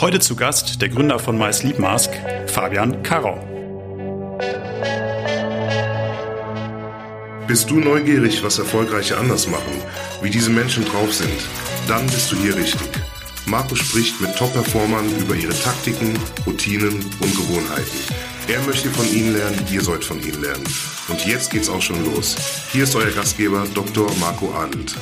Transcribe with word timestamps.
Heute 0.00 0.18
zu 0.18 0.34
Gast 0.34 0.80
der 0.80 0.88
Gründer 0.88 1.18
von 1.18 1.38
My 1.38 1.52
Sleep 1.52 1.78
Mask, 1.78 2.10
Fabian 2.46 3.02
Karau. 3.02 3.38
Bist 7.46 7.70
du 7.70 7.78
neugierig, 7.78 8.42
was 8.42 8.58
Erfolgreiche 8.58 9.16
anders 9.16 9.46
machen, 9.46 9.72
wie 10.22 10.30
diese 10.30 10.50
Menschen 10.50 10.84
drauf 10.86 11.12
sind? 11.12 11.30
Dann 11.86 12.06
bist 12.06 12.32
du 12.32 12.36
hier 12.36 12.56
richtig. 12.56 12.88
Marco 13.46 13.74
spricht 13.74 14.20
mit 14.20 14.34
Top-Performern 14.34 15.08
über 15.18 15.34
ihre 15.34 15.54
Taktiken, 15.54 16.18
Routinen 16.46 16.94
und 17.20 17.36
Gewohnheiten. 17.36 17.98
Er 18.48 18.60
möchte 18.62 18.88
von 18.88 19.06
ihnen 19.12 19.34
lernen, 19.34 19.64
ihr 19.70 19.82
sollt 19.82 20.04
von 20.04 20.20
ihnen 20.20 20.42
lernen. 20.42 20.64
Und 21.08 21.26
jetzt 21.26 21.50
geht's 21.50 21.68
auch 21.68 21.82
schon 21.82 22.04
los. 22.04 22.34
Hier 22.72 22.84
ist 22.84 22.96
euer 22.96 23.10
Gastgeber 23.10 23.66
Dr. 23.74 24.10
Marco 24.18 24.52
Adelt. 24.54 24.96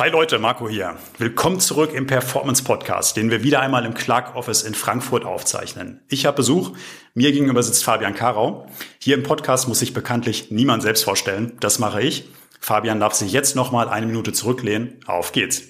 Hi 0.00 0.08
Leute, 0.08 0.38
Marco 0.38 0.66
hier. 0.66 0.96
Willkommen 1.18 1.60
zurück 1.60 1.92
im 1.92 2.06
Performance 2.06 2.64
Podcast, 2.64 3.18
den 3.18 3.30
wir 3.30 3.42
wieder 3.42 3.60
einmal 3.60 3.84
im 3.84 3.92
Clark 3.92 4.34
Office 4.34 4.62
in 4.62 4.72
Frankfurt 4.72 5.26
aufzeichnen. 5.26 6.00
Ich 6.08 6.24
habe 6.24 6.38
Besuch. 6.38 6.70
Mir 7.12 7.32
gegenüber 7.32 7.62
sitzt 7.62 7.84
Fabian 7.84 8.14
Karau. 8.14 8.66
Hier 8.98 9.14
im 9.14 9.24
Podcast 9.24 9.68
muss 9.68 9.80
sich 9.80 9.92
bekanntlich 9.92 10.50
niemand 10.50 10.82
selbst 10.82 11.04
vorstellen. 11.04 11.52
Das 11.60 11.78
mache 11.78 12.00
ich. 12.00 12.30
Fabian 12.60 12.98
darf 12.98 13.12
sich 13.12 13.30
jetzt 13.30 13.56
nochmal 13.56 13.90
eine 13.90 14.06
Minute 14.06 14.32
zurücklehnen. 14.32 15.00
Auf 15.06 15.32
geht's. 15.32 15.64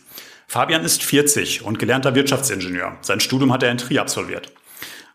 Fabian 0.47 0.85
ist 0.85 1.02
40 1.02 1.65
und 1.65 1.80
gelernter 1.80 2.15
Wirtschaftsingenieur. 2.15 2.99
Sein 3.01 3.19
Studium 3.19 3.52
hat 3.52 3.65
er 3.65 3.73
in 3.73 3.79
Trier 3.79 4.01
absolviert. 4.01 4.52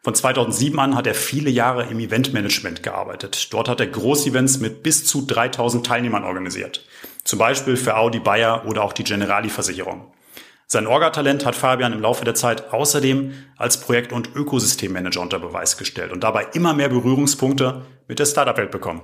Von 0.04 0.14
2007 0.14 0.78
an 0.78 0.94
hat 0.94 1.08
er 1.08 1.16
viele 1.16 1.50
Jahre 1.50 1.86
im 1.86 2.02
Eventmanagement 2.02 2.84
gearbeitet. 2.84 3.54
Dort 3.54 3.70
hat 3.70 3.80
er 3.80 3.88
Großevents 3.88 4.60
mit 4.60 4.84
bis 4.84 5.06
zu 5.06 5.26
3000 5.26 5.86
Teilnehmern 5.86 6.26
organisiert. 6.26 6.86
Zum 7.26 7.40
Beispiel 7.40 7.76
für 7.76 7.98
Audi, 7.98 8.20
Bayer 8.20 8.66
oder 8.68 8.84
auch 8.84 8.94
die 8.94 9.04
Generali-Versicherung. 9.04 10.14
Sein 10.68 10.86
Orga-Talent 10.86 11.44
hat 11.46 11.56
Fabian 11.56 11.92
im 11.92 12.02
Laufe 12.02 12.24
der 12.24 12.36
Zeit 12.36 12.72
außerdem 12.72 13.34
als 13.58 13.80
Projekt- 13.80 14.14
und 14.14 14.36
Ökosystemmanager 14.36 15.22
unter 15.22 15.40
Beweis 15.40 15.76
gestellt 15.76 16.12
und 16.12 16.24
dabei 16.24 16.48
immer 16.54 16.74
mehr 16.74 16.90
Berührungspunkte 16.90 17.82
mit 18.08 18.20
der 18.20 18.26
Startup-Welt 18.26 18.70
bekommen. 18.70 19.02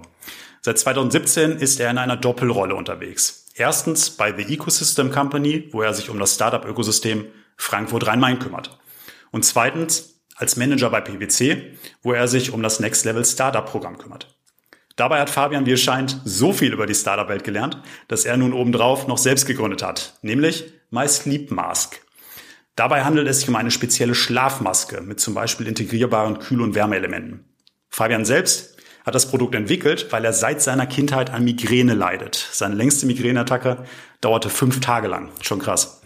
Seit 0.62 0.78
2017 0.78 1.58
ist 1.58 1.80
er 1.80 1.90
in 1.90 1.98
einer 1.98 2.16
Doppelrolle 2.16 2.76
unterwegs. 2.76 3.48
Erstens 3.56 4.12
bei 4.12 4.32
The 4.36 4.54
Ecosystem 4.54 5.12
Company, 5.12 5.70
wo 5.72 5.82
er 5.82 5.96
sich 5.96 6.12
um 6.12 6.20
das 6.20 6.36
Startup-Ökosystem 6.36 7.26
Frankfurt-Rhein-Main 7.58 8.38
kümmert. 8.38 8.80
Und 9.32 9.46
zweitens 9.46 10.22
als 10.36 10.58
Manager 10.58 10.92
bei 10.92 11.02
PwC, 11.02 11.76
wo 12.04 12.14
er 12.14 12.28
sich 12.28 12.52
um 12.54 12.62
das 12.62 12.80
Next 12.80 13.04
Level 13.06 13.26
Startup 13.26 13.66
Programm 13.66 13.98
kümmert. 13.98 14.36
Dabei 14.96 15.20
hat 15.20 15.30
Fabian, 15.30 15.66
wie 15.66 15.72
es 15.72 15.82
scheint, 15.82 16.20
so 16.26 16.54
viel 16.54 16.74
über 16.74 16.86
die 16.86 16.96
Startup-Welt 16.96 17.44
gelernt, 17.44 17.78
dass 18.08 18.26
er 18.26 18.38
nun 18.38 18.54
obendrauf 18.54 19.08
noch 19.08 19.18
selbst 19.18 19.46
gegründet 19.46 19.84
hat, 19.84 20.18
nämlich 20.22 20.74
My 20.90 21.08
Sleep 21.08 21.52
Mask. 21.52 22.02
Dabei 22.76 23.04
handelt 23.04 23.28
es 23.28 23.40
sich 23.40 23.50
um 23.50 23.56
eine 23.56 23.72
spezielle 23.72 24.16
Schlafmaske 24.16 25.02
mit 25.02 25.20
zum 25.20 25.34
Beispiel 25.34 25.68
integrierbaren 25.68 26.40
Kühl- 26.40 26.62
und 26.62 26.76
Wärmeelementen. 26.76 27.46
Fabian 27.90 28.26
selbst 28.26 28.78
hat 29.06 29.16
das 29.16 29.30
Produkt 29.30 29.56
entwickelt, 29.56 30.08
weil 30.12 30.24
er 30.26 30.34
seit 30.34 30.62
seiner 30.62 30.88
Kindheit 30.88 31.32
an 31.32 31.44
Migräne 31.44 31.94
leidet. 31.94 32.36
Seine 32.52 32.76
längste 32.76 33.06
Migräneattacke 33.06 33.86
dauerte 34.22 34.50
fünf 34.50 34.80
Tage 34.80 35.08
lang. 35.08 35.30
Schon 35.42 35.60
krass. 35.60 36.02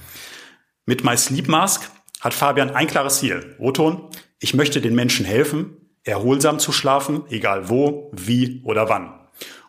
Mit 0.85 1.03
My 1.03 1.17
Sleep 1.17 1.47
Mask 1.47 1.89
hat 2.21 2.33
Fabian 2.33 2.71
ein 2.71 2.87
klares 2.87 3.19
Ziel. 3.19 3.55
Oton, 3.59 4.09
ich 4.39 4.53
möchte 4.53 4.81
den 4.81 4.95
Menschen 4.95 5.25
helfen, 5.25 5.84
erholsam 6.05 6.59
zu 6.59 6.71
schlafen, 6.71 7.23
egal 7.29 7.67
wo, 7.67 8.11
wie 8.13 8.61
oder 8.63 8.89
wann. 8.89 9.13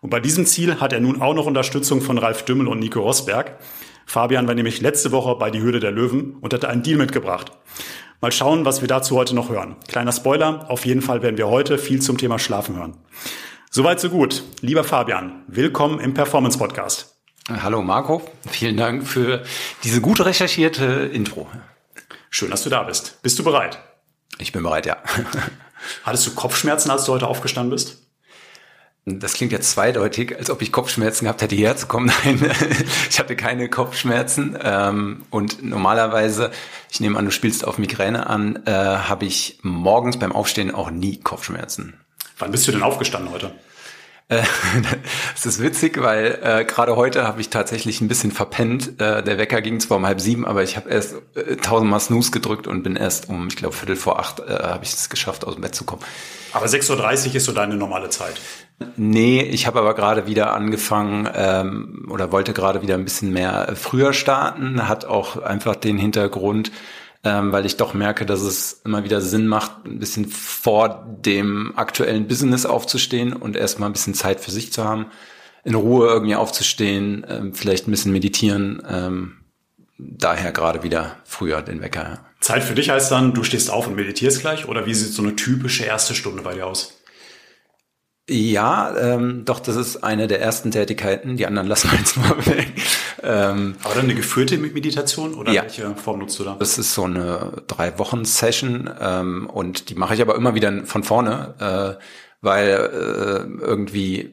Und 0.01 0.11
bei 0.11 0.21
diesem 0.21 0.47
Ziel 0.47 0.81
hat 0.81 0.93
er 0.93 1.01
nun 1.01 1.21
auch 1.21 1.35
noch 1.35 1.47
Unterstützung 1.47 2.01
von 2.01 2.19
Ralf 2.19 2.45
Dümmel 2.45 2.69
und 2.69 2.79
Nico 2.79 3.01
Rosberg. 3.01 3.59
Fabian 4.05 4.47
war 4.47 4.55
nämlich 4.55 4.81
letzte 4.81 5.11
Woche 5.11 5.35
bei 5.35 5.51
die 5.51 5.61
Hürde 5.61 5.81
der 5.81 5.91
Löwen 5.91 6.37
und 6.41 6.55
hatte 6.55 6.69
einen 6.69 6.83
Deal 6.83 6.99
mitgebracht. 6.99 7.51
Mal 8.21 8.31
schauen, 8.31 8.65
was 8.65 8.81
wir 8.81 8.89
dazu 8.89 9.17
heute 9.17 9.35
noch 9.35 9.49
hören. 9.49 9.77
Kleiner 9.89 10.13
Spoiler, 10.13 10.71
auf 10.71 10.87
jeden 10.87 11.03
Fall 11.03 11.23
werden 11.23 11.39
wir 11.39 11.49
heute 11.49 11.77
viel 11.79 12.01
zum 12.01 12.19
Thema 12.19 12.39
Schlafen 12.39 12.77
hören. 12.77 12.97
Soweit 13.71 13.99
so 13.99 14.11
gut. 14.11 14.45
Lieber 14.61 14.85
Fabian, 14.85 15.43
willkommen 15.49 15.99
im 16.01 16.15
Performance 16.15 16.57
Podcast. 16.57 17.17
Hallo 17.49 17.83
Marco, 17.83 18.23
vielen 18.49 18.77
Dank 18.77 19.07
für 19.07 19.43
diese 19.85 20.01
gut 20.01 20.25
recherchierte 20.25 21.11
Intro. 21.13 21.49
Schön, 22.31 22.51
dass 22.51 22.63
du 22.63 22.71
da 22.71 22.83
bist. 22.83 23.23
Bist 23.23 23.39
du 23.39 23.45
bereit? 23.45 23.79
Ich 24.39 24.53
bin 24.53 24.63
bereit, 24.63 24.87
ja. 24.87 24.99
Hattest 26.05 26.27
du 26.27 26.35
Kopfschmerzen, 26.35 26.91
als 26.91 27.05
du 27.05 27.13
heute 27.13 27.27
aufgestanden 27.27 27.71
bist? 27.71 27.99
Das 29.09 29.35
klingt 29.35 29.53
jetzt 29.53 29.71
zweideutig, 29.71 30.37
als 30.37 30.51
ob 30.51 30.63
ich 30.63 30.73
Kopfschmerzen 30.73 31.27
gehabt 31.27 31.41
hätte, 31.41 31.55
hierher 31.55 31.77
zu 31.77 31.87
kommen. 31.87 32.13
Nein, 32.25 32.51
ich 33.09 33.21
hatte 33.21 33.37
keine 33.37 33.71
Kopfschmerzen. 33.71 34.59
Ähm, 34.61 35.25
und 35.31 35.63
normalerweise, 35.63 36.51
ich 36.91 36.99
nehme 36.99 37.17
an, 37.17 37.25
du 37.25 37.31
spielst 37.31 37.65
auf 37.65 37.79
Migräne 37.79 38.27
an, 38.27 38.65
äh, 38.67 38.73
habe 38.73 39.25
ich 39.25 39.61
morgens 39.63 40.19
beim 40.19 40.33
Aufstehen 40.33 40.75
auch 40.75 40.91
nie 40.91 41.21
Kopfschmerzen. 41.21 41.95
Wann 42.39 42.51
bist 42.51 42.67
du 42.67 42.73
denn 42.73 42.83
aufgestanden 42.83 43.31
heute? 43.33 43.53
Äh, 44.29 44.43
es 45.35 45.47
ist 45.47 45.63
witzig, 45.63 46.03
weil 46.03 46.39
äh, 46.43 46.65
gerade 46.65 46.97
heute 46.97 47.27
habe 47.27 47.41
ich 47.41 47.51
tatsächlich 47.51 48.01
ein 48.01 48.09
bisschen 48.09 48.33
verpennt. 48.33 49.01
Äh, 49.01 49.23
der 49.23 49.39
Wecker 49.39 49.61
ging 49.61 49.79
zwar 49.81 49.99
um 49.99 50.07
halb 50.07 50.21
sieben, 50.21 50.45
aber 50.45 50.63
ich 50.63 50.77
habe 50.77 50.91
erst 50.91 51.15
äh, 51.35 51.57
tausendmal 51.57 52.01
Snooze 52.01 52.33
gedrückt 52.33 52.67
und 52.67 52.83
bin 52.83 52.97
erst 52.97 53.29
um, 53.29 53.49
ich 53.49 53.57
glaube, 53.57 53.75
Viertel 53.75 53.97
vor 53.97 54.19
acht 54.19 54.41
äh, 54.41 54.59
habe 54.63 54.85
ich 54.85 54.93
es 54.93 55.09
geschafft, 55.09 55.45
aus 55.45 55.55
dem 55.55 55.63
Bett 55.63 55.75
zu 55.75 55.85
kommen. 55.85 56.03
Aber 56.53 56.67
6.30 56.67 57.29
Uhr 57.29 57.35
ist 57.37 57.45
so 57.45 57.53
deine 57.53 57.77
normale 57.77 58.09
Zeit. 58.09 58.41
Nee, 58.97 59.43
ich 59.43 59.67
habe 59.67 59.79
aber 59.79 59.95
gerade 59.95 60.27
wieder 60.27 60.53
angefangen 60.55 61.29
ähm, 61.35 62.09
oder 62.11 62.33
wollte 62.33 62.53
gerade 62.53 62.83
wieder 62.83 62.95
ein 62.95 63.05
bisschen 63.05 63.33
mehr 63.33 63.75
früher 63.75 64.13
starten. 64.13 64.89
Hat 64.89 65.05
auch 65.05 65.43
einfach 65.43 65.77
den 65.77 65.99
Hintergrund, 65.99 66.73
ähm, 67.27 67.51
weil 67.51 67.67
ich 67.67 67.77
doch 67.77 67.93
merke, 67.93 68.25
dass 68.25 68.43
es 68.43 68.83
immer 68.85 69.03
wieder 69.03 69.21
Sinn 69.21 69.49
macht, 69.49 69.85
ein 69.85 69.99
bisschen 69.99 70.29
vor 70.29 71.05
dem 71.25 71.73
aktuellen 71.77 72.29
Business 72.29 72.65
aufzustehen 72.65 73.33
und 73.33 73.57
erstmal 73.57 73.91
ein 73.91 73.95
bisschen 73.95 74.15
Zeit 74.15 74.39
für 74.39 74.53
sich 74.53 74.73
zu 74.73 74.85
haben, 74.85 75.07
in 75.65 75.75
Ruhe 75.75 76.07
irgendwie 76.07 76.37
aufzustehen, 76.37 77.27
ähm, 77.29 77.53
vielleicht 77.53 77.89
ein 77.89 77.91
bisschen 77.91 78.13
meditieren. 78.13 78.81
Ähm, 78.89 79.39
daher 79.99 80.53
gerade 80.53 80.85
wieder 80.85 81.17
früher 81.25 81.63
den 81.63 81.83
Wecker. 81.83 82.25
Zeit 82.39 82.63
für 82.63 82.77
dich 82.77 82.91
heißt 82.91 83.11
dann, 83.11 83.35
du 83.35 83.43
stehst 83.43 83.71
auf 83.71 83.89
und 83.89 83.97
meditierst 83.97 84.41
gleich 84.41 84.69
oder 84.69 84.87
wie 84.87 84.95
sieht 84.95 85.13
so 85.13 85.23
eine 85.23 85.35
typische 85.35 85.85
erste 85.85 86.15
Stunde 86.15 86.43
bei 86.43 86.55
dir 86.55 86.69
aus? 86.69 86.97
Ja, 88.29 88.97
ähm, 88.97 89.45
doch, 89.45 89.59
das 89.59 89.75
ist 89.75 90.05
eine 90.05 90.29
der 90.29 90.41
ersten 90.41 90.71
Tätigkeiten. 90.71 91.37
Die 91.37 91.47
anderen 91.47 91.67
lassen 91.67 91.91
wir 91.91 91.99
jetzt 91.99 92.17
mal 92.17 92.37
weg. 92.47 92.73
Ähm, 93.27 93.75
Aber 93.83 93.95
dann 93.97 94.05
eine 94.05 94.15
geführte 94.15 94.57
Meditation 94.57 95.35
oder 95.35 95.53
ja. 95.53 95.63
welche 95.63 95.95
Form 95.97 96.21
nutzt 96.21 96.39
du 96.39 96.45
da? 96.45 96.57
Das 96.59 96.79
ist 96.79 96.95
so 96.95 97.05
eine 97.05 97.63
drei 97.67 97.99
Wochen 97.99 98.25
Session 98.25 98.89
ähm, 99.01 99.51
und 99.51 99.91
die 99.91 99.97
mache 99.97 100.15
ich 100.15 100.23
aber 100.23 100.37
immer 100.37 100.55
wieder 100.55 100.87
von 100.87 101.03
vorne, 101.03 101.99
äh, 101.99 102.03
weil 102.41 102.69
äh, 102.69 103.65
irgendwie 103.65 104.33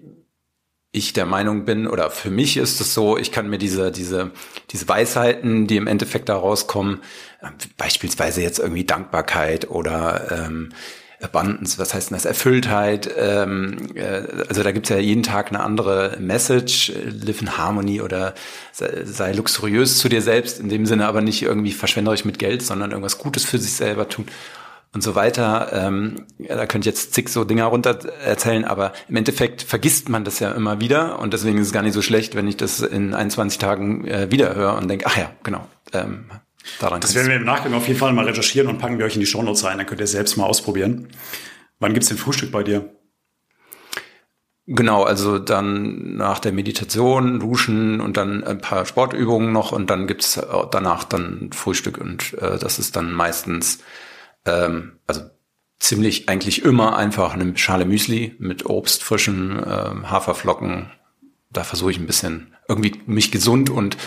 ich 0.92 1.12
der 1.12 1.26
Meinung 1.26 1.66
bin, 1.66 1.88
oder 1.88 2.12
für 2.12 2.30
mich 2.30 2.56
ist 2.56 2.80
es 2.80 2.94
so, 2.94 3.18
ich 3.18 3.32
kann 3.32 3.50
mir 3.50 3.58
diese, 3.58 3.92
diese, 3.92 4.30
diese 4.70 4.88
Weisheiten, 4.88 5.66
die 5.66 5.78
im 5.78 5.88
Endeffekt 5.88 6.30
da 6.30 6.36
rauskommen, 6.36 7.02
äh, 7.42 7.50
beispielsweise 7.78 8.44
jetzt 8.44 8.60
irgendwie 8.60 8.86
Dankbarkeit 8.86 9.72
oder 9.72 10.46
ähm, 10.46 10.70
Abundance, 11.24 11.80
was 11.80 11.94
heißt 11.94 12.10
denn 12.10 12.16
das? 12.16 12.26
Erfülltheit. 12.26 13.10
Ähm, 13.18 13.90
äh, 13.96 14.24
also 14.48 14.64
da 14.64 14.72
gibt's 14.72 14.90
ja 14.90 14.98
jeden 14.98 15.24
Tag 15.24 15.50
eine 15.50 15.62
andere 15.62 16.18
Message, 16.20 16.92
live 17.06 17.42
in 17.42 17.58
harmony 17.58 18.02
oder 18.02 18.34
sei, 18.72 19.04
sei, 19.06 19.32
luxuriös 19.32 19.98
zu 19.98 20.10
dir 20.10 20.22
selbst, 20.22 20.60
in 20.60 20.70
dem 20.70 20.86
Sinne 20.86 21.08
aber 21.08 21.22
nicht 21.22 21.42
irgendwie 21.42 21.72
verschwenderisch 21.72 22.26
mit 22.26 22.40
Geld, 22.40 22.62
sondern 22.62 22.92
irgendwas 22.92 23.18
Gutes 23.18 23.46
für 23.46 23.58
sich 23.58 23.74
selber 23.74 24.10
tun 24.10 24.26
und 24.94 25.02
so 25.02 25.16
weiter. 25.16 25.72
Ähm, 25.74 26.26
ja, 26.38 26.56
da 26.56 26.66
könnt 26.66 26.86
ihr 26.86 26.92
jetzt 26.92 27.14
zig 27.14 27.30
so 27.30 27.44
Dinger 27.44 27.66
runter 27.66 28.00
erzählen, 28.24 28.64
aber 28.66 28.94
im 29.10 29.16
Endeffekt 29.16 29.64
vergisst 29.64 30.10
man 30.10 30.24
das 30.24 30.40
ja 30.40 30.52
immer 30.52 30.80
wieder 30.80 31.20
und 31.20 31.34
deswegen 31.34 31.58
ist 31.58 31.68
es 31.68 31.74
gar 31.74 31.84
nicht 31.84 31.94
so 31.94 32.02
schlecht, 32.02 32.36
wenn 32.36 32.48
ich 32.48 32.58
das 32.58 32.80
in 32.80 33.14
21 33.14 33.58
Tagen 33.58 34.06
äh, 34.06 34.32
wieder 34.32 34.56
höre 34.56 34.78
und 34.78 34.88
denke, 34.88 35.06
ach 35.08 35.18
ja, 35.18 35.32
genau, 35.44 35.68
ähm, 35.94 36.26
Daran 36.80 37.02
das 37.02 37.16
werden 37.16 37.28
wir 37.28 37.36
im 37.36 37.44
Nachgang 37.44 37.74
auf 37.74 37.88
jeden 37.88 38.00
Fall 38.00 38.14
mal 38.14 38.26
recherchieren 38.26 38.70
und 38.70 38.78
packen 38.78 38.98
wir 38.98 39.06
euch 39.06 39.16
in 39.16 39.20
die 39.20 39.26
Shownotes 39.26 39.64
rein. 39.64 39.78
Dann 39.78 39.88
könnt 39.88 40.02
ihr 40.02 40.08
selbst 40.08 40.38
mal 40.38 40.46
ausprobieren. 40.46 41.10
Wann 41.80 41.94
gibt's 41.94 42.10
denn 42.10 42.18
Frühstück 42.18 42.52
bei 42.52 42.64
dir? 42.64 42.90
Genau, 44.66 45.04
also 45.04 45.40
dann 45.40 46.16
nach 46.16 46.40
der 46.40 46.54
Meditation, 46.54 47.42
Duschen 47.42 48.00
und 48.00 48.16
dann 48.16 48.46
ein 48.46 48.60
paar 48.60 48.86
Sportübungen 48.86 49.52
noch 49.52 49.74
und 49.74 49.90
dann 49.90 50.08
gibt's 50.08 50.40
danach 50.72 51.04
dann 51.04 51.50
Frühstück 51.52 51.98
und 51.98 52.34
äh, 52.36 52.58
das 52.58 52.80
ist 52.80 52.96
dann 52.96 53.12
meistens, 53.12 53.80
ähm, 54.46 55.00
also 55.06 55.24
ziemlich 55.80 56.30
eigentlich 56.30 56.64
immer 56.64 56.96
einfach 56.96 57.34
eine 57.34 57.58
Schale 57.58 57.84
Müsli 57.84 58.36
mit 58.40 58.66
Obst, 58.66 59.04
frischen 59.04 59.60
äh, 59.60 60.06
Haferflocken. 60.06 60.90
Da 61.54 61.64
versuche 61.64 61.92
ich 61.92 62.00
ein 62.00 62.08
bisschen 62.08 62.56
irgendwie 62.68 63.00
mich 63.06 63.32
gesund 63.32 63.70
und 63.70 63.98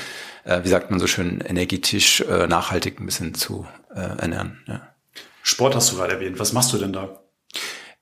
äh, 0.44 0.62
wie 0.64 0.68
sagt 0.68 0.90
man 0.90 1.00
so 1.00 1.06
schön, 1.06 1.40
energetisch, 1.40 2.20
äh, 2.22 2.46
nachhaltig 2.46 3.00
ein 3.00 3.06
bisschen 3.06 3.34
zu 3.34 3.66
äh, 3.94 4.00
ernähren. 4.00 4.62
Ja. 4.66 4.94
Sport 5.42 5.74
hast 5.74 5.92
du 5.92 5.96
gerade 5.96 6.14
erwähnt. 6.14 6.38
Was 6.38 6.52
machst 6.52 6.72
du 6.72 6.78
denn 6.78 6.92
da? 6.92 7.20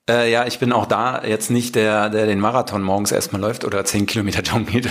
Äh, 0.09 0.31
ja, 0.31 0.47
ich 0.47 0.59
bin 0.59 0.73
auch 0.73 0.85
da. 0.85 1.23
Jetzt 1.25 1.51
nicht 1.51 1.75
der, 1.75 2.11
der 2.11 2.27
den 2.27 2.39
Marathon 2.39 2.83
morgens 2.83 3.11
erstmal 3.11 3.41
läuft 3.41 3.65
oder 3.65 3.87
zehn 3.87 4.05
Kilometer 4.05 4.43
joggen 4.45 4.67
geht, 4.67 4.91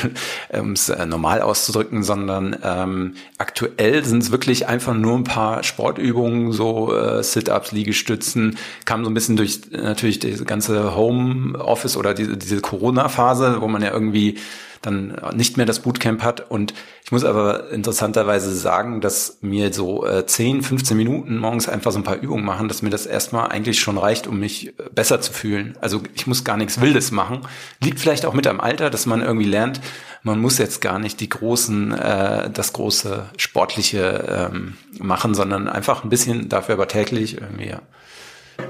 um 0.51 0.71
es 0.71 0.89
äh, 0.89 1.05
normal 1.05 1.41
auszudrücken, 1.41 2.01
sondern 2.01 2.57
ähm, 2.63 3.13
aktuell 3.37 4.03
sind 4.03 4.23
es 4.23 4.31
wirklich 4.31 4.67
einfach 4.67 4.95
nur 4.95 5.15
ein 5.15 5.23
paar 5.23 5.61
Sportübungen, 5.61 6.51
so 6.51 6.95
äh, 6.95 7.21
Sit-ups, 7.21 7.71
Liegestützen, 7.71 8.57
kam 8.85 9.03
so 9.03 9.11
ein 9.11 9.13
bisschen 9.13 9.37
durch 9.37 9.61
natürlich 9.71 10.17
diese 10.17 10.45
ganze 10.45 10.95
Home-Office 10.95 11.95
oder 11.95 12.15
diese, 12.15 12.35
diese 12.35 12.61
Corona-Phase, 12.61 13.61
wo 13.61 13.67
man 13.67 13.83
ja 13.83 13.91
irgendwie 13.91 14.39
dann 14.85 15.17
nicht 15.33 15.57
mehr 15.57 15.65
das 15.65 15.79
Bootcamp 15.79 16.21
hat. 16.21 16.51
Und 16.51 16.73
ich 17.03 17.11
muss 17.11 17.23
aber 17.23 17.71
interessanterweise 17.71 18.53
sagen, 18.55 19.01
dass 19.01 19.39
mir 19.41 19.73
so 19.73 20.05
äh, 20.05 20.25
10, 20.25 20.61
15 20.61 20.95
Minuten 20.95 21.37
morgens 21.37 21.67
einfach 21.67 21.91
so 21.91 21.99
ein 21.99 22.03
paar 22.03 22.17
Übungen 22.17 22.45
machen, 22.45 22.67
dass 22.67 22.81
mir 22.81 22.89
das 22.89 23.05
erstmal 23.05 23.49
eigentlich 23.49 23.79
schon 23.79 23.97
reicht, 23.97 24.27
um 24.27 24.39
mich 24.39 24.67
äh, 24.67 24.73
besser 24.93 25.21
zu 25.21 25.33
fühlen. 25.33 25.77
Also 25.81 26.01
ich 26.13 26.27
muss 26.27 26.43
gar 26.43 26.57
nichts 26.57 26.79
Wildes 26.79 27.11
machen. 27.11 27.41
Liegt 27.81 27.99
vielleicht 27.99 28.25
auch 28.25 28.33
mit 28.33 28.45
am 28.45 28.59
Alter, 28.59 28.89
dass 28.89 29.05
man 29.05 29.21
irgendwie 29.21 29.47
lernt, 29.47 29.81
man 30.23 30.39
muss 30.39 30.57
jetzt 30.57 30.81
gar 30.81 30.99
nicht 30.99 31.19
die 31.19 31.29
großen, 31.29 31.91
äh, 31.93 32.49
das 32.49 32.73
große 32.73 33.25
sportliche 33.37 34.51
ähm, 34.53 34.77
machen, 34.99 35.33
sondern 35.33 35.67
einfach 35.67 36.03
ein 36.03 36.09
bisschen 36.09 36.49
dafür 36.49 36.75
aber 36.75 36.87
täglich 36.87 37.39
irgendwie, 37.39 37.69
ja. 37.69 37.81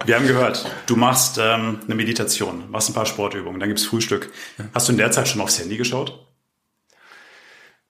Wir 0.06 0.16
haben 0.16 0.28
gehört, 0.28 0.66
du 0.86 0.96
machst 0.96 1.38
ähm, 1.42 1.80
eine 1.86 1.96
Meditation, 1.96 2.70
machst 2.70 2.90
ein 2.90 2.94
paar 2.94 3.06
Sportübungen, 3.06 3.60
dann 3.60 3.70
gibt's 3.70 3.86
Frühstück. 3.86 4.32
Hast 4.74 4.88
du 4.88 4.92
in 4.92 4.98
der 4.98 5.12
Zeit 5.12 5.28
schon 5.28 5.42
aufs 5.42 5.60
Handy 5.60 5.78
geschaut? 5.78 6.28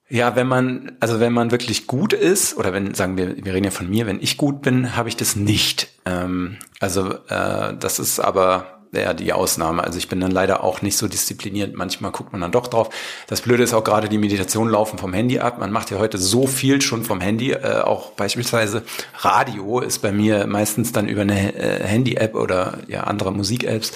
Ja, 0.08 0.36
wenn 0.36 0.46
man, 0.46 0.96
also 1.00 1.18
wenn 1.18 1.32
man 1.32 1.50
wirklich 1.50 1.86
gut 1.86 2.12
ist, 2.12 2.56
oder 2.56 2.72
wenn, 2.72 2.94
sagen 2.94 3.16
wir, 3.16 3.42
wir 3.44 3.54
reden 3.54 3.64
ja 3.64 3.70
von 3.70 3.88
mir, 3.88 4.06
wenn 4.06 4.20
ich 4.20 4.36
gut 4.36 4.62
bin, 4.62 4.96
habe 4.96 5.08
ich 5.08 5.16
das 5.16 5.34
nicht. 5.34 5.88
Ähm, 6.04 6.58
also 6.78 7.14
äh, 7.28 7.76
das 7.76 7.98
ist 7.98 8.20
aber 8.20 8.83
eher 8.94 9.14
die 9.14 9.32
Ausnahme. 9.32 9.82
Also 9.84 9.98
ich 9.98 10.08
bin 10.08 10.20
dann 10.20 10.30
leider 10.30 10.62
auch 10.64 10.82
nicht 10.82 10.96
so 10.96 11.08
diszipliniert. 11.08 11.74
Manchmal 11.74 12.12
guckt 12.12 12.32
man 12.32 12.40
dann 12.40 12.52
doch 12.52 12.66
drauf. 12.66 12.90
Das 13.26 13.40
Blöde 13.40 13.62
ist 13.62 13.74
auch 13.74 13.84
gerade 13.84 14.08
die 14.08 14.18
Meditation 14.18 14.68
laufen 14.68 14.98
vom 14.98 15.12
Handy 15.12 15.38
ab. 15.38 15.58
Man 15.58 15.72
macht 15.72 15.90
ja 15.90 15.98
heute 15.98 16.18
so 16.18 16.46
viel 16.46 16.80
schon 16.80 17.04
vom 17.04 17.20
Handy. 17.20 17.52
Äh, 17.52 17.80
auch 17.80 18.12
beispielsweise 18.12 18.82
Radio 19.18 19.80
ist 19.80 20.00
bei 20.00 20.12
mir 20.12 20.46
meistens 20.46 20.92
dann 20.92 21.08
über 21.08 21.22
eine 21.22 21.54
äh, 21.54 21.84
Handy-App 21.84 22.34
oder 22.34 22.78
ja 22.88 23.04
andere 23.04 23.32
Musik-Apps, 23.32 23.92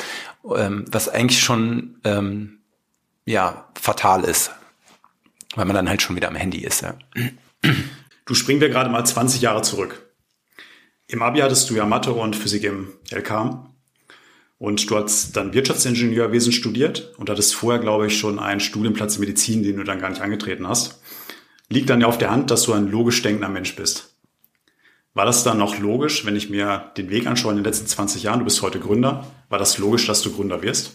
ähm, 0.57 0.85
was 0.91 1.09
eigentlich 1.09 1.41
schon 1.41 1.97
ähm, 2.05 2.59
ja 3.25 3.69
fatal 3.81 4.25
ist, 4.25 4.51
weil 5.55 5.65
man 5.65 5.77
dann 5.77 5.89
halt 5.89 6.03
schon 6.03 6.17
wieder 6.17 6.29
am 6.29 6.37
Handy 6.37 6.59
ist. 6.59 6.83
Ja. 6.83 6.95
Du 8.25 8.35
springen 8.35 8.61
wir 8.61 8.69
gerade 8.69 8.91
mal 8.91 9.05
20 9.05 9.41
Jahre 9.41 9.63
zurück. 9.63 10.05
Im 11.07 11.23
Abi 11.23 11.41
hattest 11.41 11.71
du 11.71 11.75
ja 11.75 11.87
Mathe 11.87 12.13
und 12.13 12.37
Physik 12.37 12.65
im 12.65 12.89
LK. 13.11 13.65
Und 14.59 14.91
du 14.91 14.97
hast 14.97 15.37
dann 15.37 15.55
Wirtschaftsingenieurwesen 15.55 16.53
studiert 16.53 17.15
und 17.17 17.31
hattest 17.31 17.55
vorher, 17.55 17.81
glaube 17.81 18.09
ich, 18.09 18.19
schon 18.19 18.41
einen 18.41 18.61
Studienplatz 18.61 19.15
in 19.15 19.21
Medizin, 19.21 19.63
den 19.63 19.77
du 19.77 19.85
dann 19.85 20.01
gar 20.01 20.11
nicht 20.11 20.21
angetreten 20.21 20.67
hast. 20.67 21.01
Liegt 21.69 21.91
dann 21.91 22.01
ja 22.01 22.09
auf 22.09 22.19
der 22.19 22.31
Hand, 22.31 22.51
dass 22.51 22.65
du 22.65 22.73
ein 22.73 22.91
logisch 22.91 23.23
denkender 23.23 23.49
Mensch 23.49 23.77
bist. 23.77 24.17
War 25.15 25.27
das 25.27 25.45
dann 25.45 25.59
noch 25.59 25.79
logisch, 25.79 26.27
wenn 26.27 26.37
ich 26.37 26.51
mir 26.51 26.93
den 26.97 27.11
Weg 27.11 27.27
anschaue 27.27 27.53
in 27.53 27.59
den 27.59 27.65
letzten 27.65 27.87
20 27.87 28.23
Jahren, 28.23 28.41
du 28.41 28.45
bist 28.45 28.63
heute 28.63 28.81
Gründer, 28.81 29.27
war 29.49 29.59
das 29.59 29.79
logisch, 29.79 30.07
dass 30.07 30.23
du 30.23 30.33
Gründer 30.33 30.63
wirst? 30.63 30.93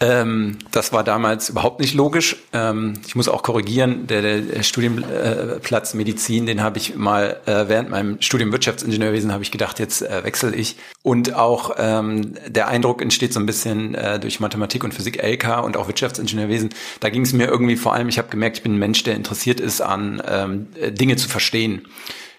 Ähm, 0.00 0.58
das 0.70 0.92
war 0.92 1.02
damals 1.02 1.48
überhaupt 1.48 1.80
nicht 1.80 1.94
logisch. 1.94 2.36
Ähm, 2.52 2.94
ich 3.06 3.16
muss 3.16 3.28
auch 3.28 3.42
korrigieren, 3.42 4.06
der, 4.06 4.22
der 4.22 4.62
Studienplatz 4.62 5.94
Medizin, 5.94 6.46
den 6.46 6.62
habe 6.62 6.78
ich 6.78 6.94
mal 6.94 7.40
äh, 7.46 7.64
während 7.66 7.90
meinem 7.90 8.22
Studium 8.22 8.52
Wirtschaftsingenieurwesen 8.52 9.32
habe 9.32 9.42
ich 9.42 9.50
gedacht, 9.50 9.80
jetzt 9.80 10.02
äh, 10.02 10.22
wechsle 10.22 10.54
ich. 10.54 10.76
Und 11.02 11.34
auch 11.34 11.74
ähm, 11.78 12.34
der 12.46 12.68
Eindruck 12.68 13.02
entsteht 13.02 13.32
so 13.32 13.40
ein 13.40 13.46
bisschen 13.46 13.96
äh, 13.96 14.20
durch 14.20 14.38
Mathematik 14.38 14.84
und 14.84 14.94
Physik 14.94 15.20
LK 15.20 15.64
und 15.64 15.76
auch 15.76 15.88
Wirtschaftsingenieurwesen. 15.88 16.70
Da 17.00 17.10
ging 17.10 17.22
es 17.22 17.32
mir 17.32 17.48
irgendwie 17.48 17.76
vor 17.76 17.92
allem, 17.92 18.08
ich 18.08 18.18
habe 18.18 18.28
gemerkt, 18.28 18.58
ich 18.58 18.62
bin 18.62 18.74
ein 18.74 18.78
Mensch, 18.78 19.02
der 19.02 19.16
interessiert 19.16 19.58
ist 19.58 19.80
an 19.80 20.22
ähm, 20.28 20.68
Dinge 20.94 21.16
zu 21.16 21.28
verstehen. 21.28 21.88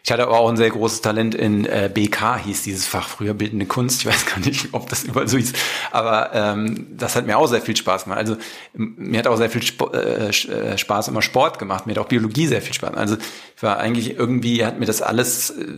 Ich 0.09 0.11
hatte 0.11 0.23
aber 0.23 0.39
auch 0.39 0.50
ein 0.50 0.57
sehr 0.57 0.71
großes 0.71 1.01
Talent 1.01 1.35
in 1.35 1.65
äh, 1.65 1.88
BK, 1.94 2.38
hieß 2.38 2.63
dieses 2.63 2.88
Fach 2.88 3.07
früher, 3.07 3.35
Bildende 3.35 3.67
Kunst. 3.67 4.01
Ich 4.01 4.07
weiß 4.07 4.25
gar 4.25 4.39
nicht, 4.39 4.69
ob 4.71 4.89
das 4.89 5.03
überall 5.03 5.27
so 5.27 5.38
hieß. 5.38 5.53
Aber 5.91 6.31
ähm, 6.33 6.88
das 6.97 7.15
hat 7.15 7.27
mir 7.27 7.38
auch 7.38 7.45
sehr 7.45 7.61
viel 7.61 7.77
Spaß 7.77 8.06
gemacht. 8.06 8.17
Also 8.17 8.35
mir 8.73 9.19
hat 9.19 9.27
auch 9.27 9.38
sehr 9.38 9.51
viel 9.51 9.61
Sp 9.61 9.94
äh, 9.94 10.29
äh, 10.29 10.77
Spaß 10.79 11.09
immer 11.09 11.21
Sport 11.21 11.59
gemacht. 11.59 11.85
Mir 11.85 11.91
hat 11.91 12.00
auch 12.00 12.07
Biologie 12.07 12.47
sehr 12.47 12.63
viel 12.63 12.73
Spaß. 12.73 12.95
Also 12.95 13.17
ich 13.56 13.61
war 13.61 13.77
eigentlich 13.77 14.17
irgendwie, 14.17 14.65
hat 14.65 14.79
mir 14.79 14.88
das 14.88 15.03
alles, 15.03 15.51
äh, 15.51 15.75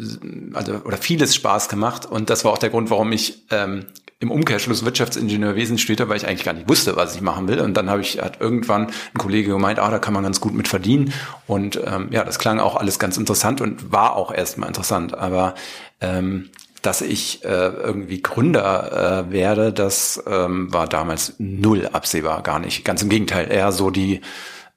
also 0.53 0.75
oder 0.85 0.95
vieles 0.95 1.35
Spaß 1.35 1.67
gemacht. 1.67 2.05
Und 2.05 2.29
das 2.29 2.45
war 2.45 2.53
auch 2.53 2.57
der 2.57 2.69
Grund, 2.69 2.89
warum 2.89 3.11
ich 3.11 3.43
ähm, 3.49 3.87
im 4.21 4.31
Umkehrschluss 4.31 4.85
Wirtschaftsingenieurwesen 4.85 5.77
studiert 5.77 6.07
weil 6.07 6.17
ich 6.17 6.27
eigentlich 6.27 6.45
gar 6.45 6.53
nicht 6.53 6.69
wusste, 6.69 6.95
was 6.95 7.15
ich 7.15 7.21
machen 7.21 7.47
will. 7.47 7.59
Und 7.59 7.75
dann 7.75 7.89
habe 7.89 8.01
ich, 8.01 8.21
hat 8.21 8.39
irgendwann 8.39 8.87
ein 8.87 9.17
Kollege 9.17 9.51
gemeint, 9.51 9.79
ah, 9.79 9.89
da 9.89 9.99
kann 9.99 10.13
man 10.13 10.23
ganz 10.23 10.39
gut 10.39 10.53
mit 10.53 10.67
verdienen. 10.67 11.11
Und 11.47 11.79
ähm, 11.85 12.09
ja, 12.11 12.23
das 12.23 12.39
klang 12.39 12.59
auch 12.59 12.75
alles 12.75 12.99
ganz 12.99 13.17
interessant 13.17 13.61
und 13.61 13.91
war 13.91 14.15
auch 14.15 14.31
erstmal 14.31 14.67
interessant. 14.67 15.17
Aber 15.17 15.55
ähm, 15.99 16.49
dass 16.83 17.01
ich 17.01 17.43
äh, 17.43 17.47
irgendwie 17.47 18.21
Gründer 18.21 19.25
äh, 19.27 19.31
werde, 19.31 19.73
das 19.73 20.23
ähm, 20.27 20.71
war 20.71 20.87
damals 20.87 21.35
null 21.39 21.87
absehbar, 21.91 22.43
gar 22.43 22.59
nicht. 22.59 22.85
Ganz 22.85 23.01
im 23.01 23.09
Gegenteil, 23.09 23.51
eher 23.51 23.71
so 23.71 23.89
die 23.89 24.21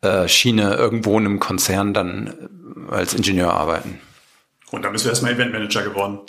äh, 0.01 0.27
Schiene 0.27 0.75
irgendwo 0.75 1.19
in 1.19 1.27
einem 1.27 1.41
Konzern 1.41 1.93
dann 1.93 2.35
äh, 2.91 2.95
als 2.95 3.15
Ingenieur 3.15 3.53
arbeiten. 3.53 4.01
Und 4.71 4.85
dann 4.85 4.93
bist 4.93 5.05
du 5.05 5.09
erstmal 5.11 5.33
Eventmanager 5.33 5.83
geworden. 5.83 6.21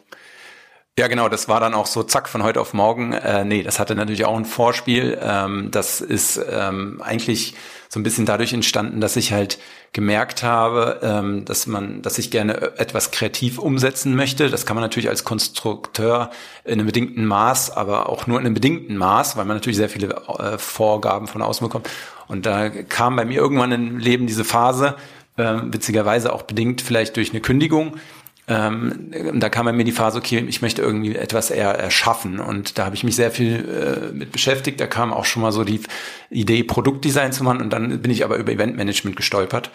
Ja, 0.98 1.08
genau, 1.08 1.28
das 1.28 1.50
war 1.50 1.60
dann 1.60 1.74
auch 1.74 1.88
so 1.88 2.04
zack 2.04 2.30
von 2.30 2.42
heute 2.42 2.62
auf 2.62 2.74
morgen. 2.74 3.12
Äh, 3.12 3.44
nee, 3.44 3.64
das 3.64 3.80
hatte 3.80 3.96
natürlich 3.96 4.24
auch 4.24 4.38
ein 4.38 4.46
Vorspiel. 4.46 5.20
Ähm, 5.22 5.70
das 5.70 6.00
ist 6.00 6.40
ähm, 6.50 7.02
eigentlich 7.04 7.54
so 7.90 8.00
ein 8.00 8.04
bisschen 8.04 8.26
dadurch 8.26 8.54
entstanden, 8.54 9.02
dass 9.02 9.18
ich 9.18 9.34
halt 9.34 9.60
gemerkt 9.92 10.42
habe, 10.42 11.02
ähm, 11.04 11.44
dass 11.44 11.68
man, 11.68 12.02
dass 12.02 12.18
ich 12.18 12.32
gerne 12.32 12.78
etwas 12.78 13.12
kreativ 13.12 13.60
umsetzen 13.60 14.16
möchte. 14.16 14.50
Das 14.50 14.66
kann 14.66 14.78
man 14.78 14.84
natürlich 14.84 15.10
als 15.10 15.26
Konstrukteur 15.26 16.30
in 16.64 16.80
einem 16.80 16.86
bedingten 16.86 17.26
Maß, 17.26 17.72
aber 17.76 18.08
auch 18.08 18.26
nur 18.26 18.40
in 18.40 18.46
einem 18.46 18.56
bedingten 18.56 18.96
Maß, 18.96 19.36
weil 19.36 19.44
man 19.44 19.58
natürlich 19.58 19.76
sehr 19.78 19.90
viele 19.90 20.16
äh, 20.40 20.58
Vorgaben 20.58 21.28
von 21.28 21.42
außen 21.42 21.68
bekommt. 21.68 21.90
Und 22.30 22.46
da 22.46 22.70
kam 22.70 23.18
bei 23.18 23.26
mir 23.26 23.42
irgendwann 23.42 23.74
im 23.74 23.98
Leben 23.98 24.28
diese 24.28 24.46
Phase, 24.46 24.96
äh, 25.36 25.56
witzigerweise 25.62 26.32
auch 26.32 26.44
bedingt 26.44 26.82
vielleicht 26.82 27.18
durch 27.18 27.32
eine 27.32 27.42
Kündigung, 27.42 27.98
ähm, 28.48 29.12
da 29.40 29.50
kam 29.50 29.66
bei 29.66 29.72
mir 29.72 29.84
die 29.84 29.92
Phase, 29.92 30.18
okay, 30.18 30.46
ich 30.48 30.62
möchte 30.62 30.82
irgendwie 30.82 31.16
etwas 31.16 31.50
eher 31.50 31.72
erschaffen. 31.72 32.40
Und 32.40 32.78
da 32.78 32.86
habe 32.86 32.96
ich 32.96 33.04
mich 33.04 33.16
sehr 33.16 33.32
viel 33.32 34.12
äh, 34.12 34.14
mit 34.14 34.32
beschäftigt. 34.32 34.80
Da 34.80 34.88
kam 34.88 35.14
auch 35.14 35.26
schon 35.26 35.42
mal 35.42 35.52
so 35.52 35.64
die 35.64 35.82
Idee, 36.30 36.64
Produktdesign 36.64 37.32
zu 37.32 37.44
machen. 37.44 37.62
Und 37.62 37.72
dann 37.72 38.02
bin 38.02 38.12
ich 38.12 38.24
aber 38.24 38.38
über 38.38 38.52
Eventmanagement 38.52 39.16
gestolpert. 39.16 39.72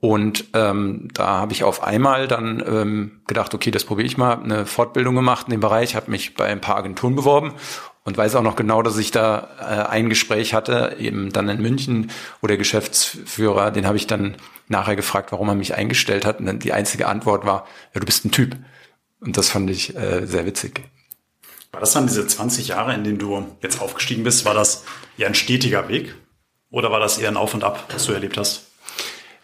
Und 0.00 0.44
ähm, 0.54 1.08
da 1.12 1.26
habe 1.26 1.52
ich 1.52 1.64
auf 1.64 1.82
einmal 1.82 2.28
dann 2.28 2.62
ähm, 2.64 3.20
gedacht, 3.26 3.52
okay, 3.54 3.70
das 3.70 3.84
probiere 3.84 4.06
ich 4.06 4.16
mal, 4.16 4.40
eine 4.40 4.64
Fortbildung 4.64 5.16
gemacht 5.16 5.46
in 5.48 5.52
dem 5.52 5.60
Bereich, 5.60 5.96
habe 5.96 6.10
mich 6.10 6.34
bei 6.34 6.46
ein 6.46 6.60
paar 6.60 6.76
Agenturen 6.76 7.16
beworben 7.16 7.54
und 8.08 8.16
weiß 8.16 8.36
auch 8.36 8.42
noch 8.42 8.56
genau, 8.56 8.80
dass 8.80 8.96
ich 8.96 9.10
da 9.10 9.50
äh, 9.60 9.90
ein 9.90 10.08
Gespräch 10.08 10.54
hatte, 10.54 10.96
eben 10.98 11.30
dann 11.30 11.46
in 11.50 11.60
München, 11.60 12.10
wo 12.40 12.46
der 12.46 12.56
Geschäftsführer, 12.56 13.70
den 13.70 13.86
habe 13.86 13.98
ich 13.98 14.06
dann 14.06 14.36
nachher 14.66 14.96
gefragt, 14.96 15.30
warum 15.30 15.50
er 15.50 15.54
mich 15.54 15.74
eingestellt 15.74 16.24
hat. 16.24 16.40
Und 16.40 16.46
dann 16.46 16.58
die 16.58 16.72
einzige 16.72 17.06
Antwort 17.06 17.44
war, 17.44 17.66
ja, 17.92 18.00
du 18.00 18.06
bist 18.06 18.24
ein 18.24 18.30
Typ. 18.30 18.56
Und 19.20 19.36
das 19.36 19.50
fand 19.50 19.68
ich 19.68 19.94
äh, 19.94 20.24
sehr 20.24 20.46
witzig. 20.46 20.80
War 21.70 21.80
das 21.80 21.92
dann 21.92 22.06
diese 22.06 22.26
20 22.26 22.68
Jahre, 22.68 22.94
in 22.94 23.04
denen 23.04 23.18
du 23.18 23.46
jetzt 23.60 23.82
aufgestiegen 23.82 24.24
bist, 24.24 24.46
war 24.46 24.54
das 24.54 24.84
eher 25.18 25.26
ein 25.26 25.34
stetiger 25.34 25.90
Weg? 25.90 26.14
Oder 26.70 26.90
war 26.90 27.00
das 27.00 27.18
eher 27.18 27.28
ein 27.28 27.36
Auf 27.36 27.52
und 27.52 27.62
Ab, 27.62 27.84
was 27.92 28.06
du 28.06 28.12
erlebt 28.12 28.38
hast? 28.38 28.68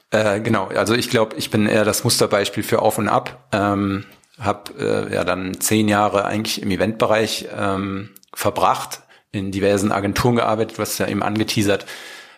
Äh, 0.09 0.41
genau, 0.41 0.69
also 0.69 0.95
ich 0.95 1.11
glaube, 1.11 1.37
ich 1.37 1.51
bin 1.51 1.67
eher 1.67 1.85
das 1.85 2.03
Musterbeispiel 2.03 2.63
für 2.63 2.81
Auf 2.81 2.97
und 2.97 3.11
Ab. 3.11 3.47
Ähm, 3.53 4.07
hab 4.41 4.73
äh, 4.81 5.13
ja 5.13 5.23
dann 5.23 5.61
zehn 5.61 5.87
Jahre 5.87 6.25
eigentlich 6.25 6.63
im 6.63 6.71
Eventbereich 6.71 7.47
ähm, 7.55 8.09
verbracht, 8.35 9.03
in 9.33 9.51
diversen 9.51 9.93
Agenturen 9.93 10.37
gearbeitet, 10.37 10.79
was 10.79 10.99
ja 10.99 11.07
eben 11.09 11.23
angeteasert, 11.23 11.87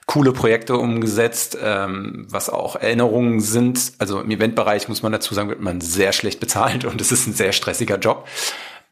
coole 0.07 0.33
Projekte 0.33 0.77
umgesetzt, 0.77 1.59
ähm, 1.61 2.27
was 2.31 2.49
auch 2.49 2.77
Erinnerungen 2.77 3.41
sind. 3.41 3.93
Also 3.99 4.21
im 4.21 4.31
Eventbereich 4.31 4.89
muss 4.89 5.03
man 5.03 5.13
dazu 5.13 5.35
sagen, 5.35 5.49
wird 5.49 5.61
man 5.61 5.81
sehr 5.81 6.13
schlecht 6.13 6.41
bezahlt 6.41 6.85
und 6.85 7.01
es 7.01 7.13
ist 7.13 7.27
ein 7.27 7.35
sehr 7.35 7.53
stressiger 7.53 7.99
Job. 7.99 8.27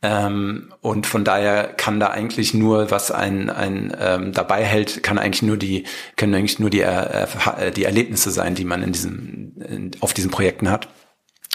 Ähm, 0.03 0.73
und 0.83 1.07
von 1.07 1.25
daher 1.25 1.65
kann 1.65 1.99
da 1.99 2.09
eigentlich 2.09 2.53
nur, 2.53 2.91
was 2.91 3.11
ein, 3.11 3.49
ein 3.49 3.97
ähm, 3.99 4.33
dabei 4.33 4.65
hält, 4.65 5.03
kann 5.03 5.19
eigentlich 5.19 5.43
nur 5.43 5.57
die, 5.57 5.85
können 6.17 6.35
eigentlich 6.35 6.59
nur 6.59 6.69
die, 6.69 6.83
äh, 6.83 7.71
die 7.75 7.85
Erlebnisse 7.85 8.31
sein, 8.31 8.55
die 8.55 8.65
man 8.65 8.83
in 8.83 8.93
diesem, 8.93 9.53
in, 9.67 9.91
auf 10.01 10.13
diesen 10.13 10.31
Projekten 10.31 10.71
hat. 10.71 10.89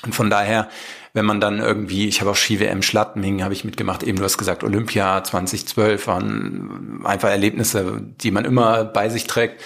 Und 0.03 0.15
von 0.15 0.29
daher, 0.29 0.69
wenn 1.13 1.25
man 1.25 1.41
dann 1.41 1.59
irgendwie, 1.59 2.07
ich 2.07 2.21
habe 2.21 2.31
auch 2.31 2.35
Ski-WM 2.35 2.81
Schladming, 2.81 3.43
habe 3.43 3.53
ich 3.53 3.65
mitgemacht, 3.65 4.03
eben 4.03 4.17
du 4.17 4.23
hast 4.23 4.37
gesagt, 4.37 4.63
Olympia 4.63 5.23
2012 5.23 6.07
waren 6.07 7.01
einfach 7.03 7.29
Erlebnisse, 7.29 8.01
die 8.21 8.31
man 8.31 8.45
immer 8.45 8.85
bei 8.85 9.09
sich 9.09 9.25
trägt 9.25 9.61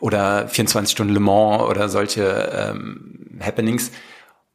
oder 0.00 0.48
24 0.48 0.92
Stunden 0.92 1.14
Le 1.14 1.20
Mans 1.20 1.62
oder 1.62 1.88
solche 1.88 2.22
ähm, 2.54 3.40
Happenings. 3.40 3.90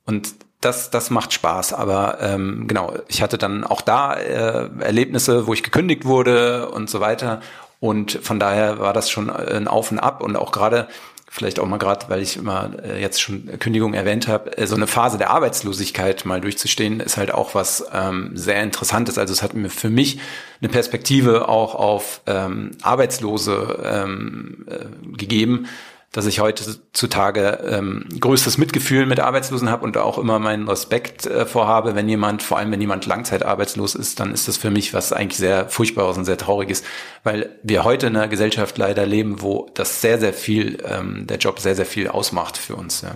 Und 0.06 0.36
das, 0.62 0.90
das 0.92 1.10
macht 1.10 1.34
Spaß. 1.34 1.74
Aber 1.74 2.20
ähm, 2.22 2.68
genau, 2.68 2.94
ich 3.08 3.22
hatte 3.22 3.38
dann 3.38 3.64
auch 3.64 3.82
da 3.82 4.14
äh, 4.14 4.70
Erlebnisse, 4.80 5.48
wo 5.48 5.54
ich 5.54 5.64
gekündigt 5.64 6.06
wurde 6.06 6.70
und 6.70 6.90
so 6.90 7.00
weiter. 7.00 7.42
Und 7.80 8.20
von 8.22 8.40
daher 8.40 8.80
war 8.80 8.94
das 8.94 9.10
schon 9.10 9.30
ein 9.30 9.68
Auf 9.68 9.92
und 9.92 10.00
Ab 10.00 10.22
und 10.22 10.38
auch 10.38 10.52
gerade 10.52 10.88
vielleicht 11.34 11.60
auch 11.60 11.66
mal 11.66 11.80
gerade, 11.80 12.06
weil 12.10 12.22
ich 12.22 12.38
immer 12.38 12.70
äh, 12.84 13.02
jetzt 13.02 13.20
schon 13.20 13.58
Kündigung 13.58 13.96
erwähnt 13.96 14.28
habe, 14.28 14.56
äh, 14.56 14.68
so 14.68 14.76
eine 14.76 14.86
Phase 14.86 15.18
der 15.18 15.32
Arbeitslosigkeit 15.32 16.26
mal 16.26 16.40
durchzustehen, 16.40 17.00
ist 17.00 17.18
halt 17.18 17.34
auch 17.34 17.56
was 17.56 17.84
ähm, 17.92 18.32
sehr 18.36 18.62
Interessantes. 18.62 19.18
Also 19.18 19.34
es 19.34 19.42
hat 19.42 19.56
mir 19.56 19.70
für 19.70 19.90
mich 19.90 20.20
eine 20.62 20.70
Perspektive 20.70 21.50
auch 21.50 21.74
auf 21.74 22.22
ähm, 22.28 22.72
Arbeitslose 22.84 23.80
ähm, 23.84 24.68
äh, 24.70 25.18
gegeben, 25.18 25.66
dass 26.14 26.28
ich 26.28 26.40
heutzutage 26.40 27.60
ähm, 27.68 28.06
größtes 28.20 28.60
Mitgefühl 28.60 29.08
mit 29.08 29.20
Arbeitslosen 29.20 29.70
habe 29.70 29.84
und 29.84 29.98
auch 29.98 30.20
immer 30.20 30.38
meinen 30.38 30.70
Respekt 30.70 31.26
äh, 31.26 31.48
vorhabe, 31.48 31.96
wenn 31.96 32.08
jemand, 32.08 32.44
vor 32.44 32.60
allem 32.60 32.72
wenn 32.72 32.80
jemand 32.80 33.08
langzeitarbeitslos 33.08 33.96
ist, 33.96 34.20
dann 34.20 34.32
ist 34.32 34.48
das 34.48 34.58
für 34.58 34.70
mich 34.70 34.94
was 34.94 35.12
eigentlich 35.12 35.40
sehr 35.40 35.68
Furchtbares 35.68 36.16
und 36.16 36.26
sehr 36.26 36.38
Trauriges, 36.38 36.84
weil 37.24 37.58
wir 37.64 37.84
heute 37.84 38.08
in 38.08 38.16
einer 38.16 38.28
Gesellschaft 38.28 38.78
leider 38.78 39.08
leben, 39.08 39.42
wo 39.42 39.72
das 39.74 40.02
sehr, 40.02 40.20
sehr 40.20 40.34
viel, 40.34 40.78
ähm, 40.86 41.26
der 41.26 41.38
Job 41.40 41.60
sehr, 41.60 41.76
sehr 41.76 41.88
viel 41.88 42.08
ausmacht 42.08 42.58
für 42.58 42.76
uns. 42.76 43.02
Ja. 43.02 43.16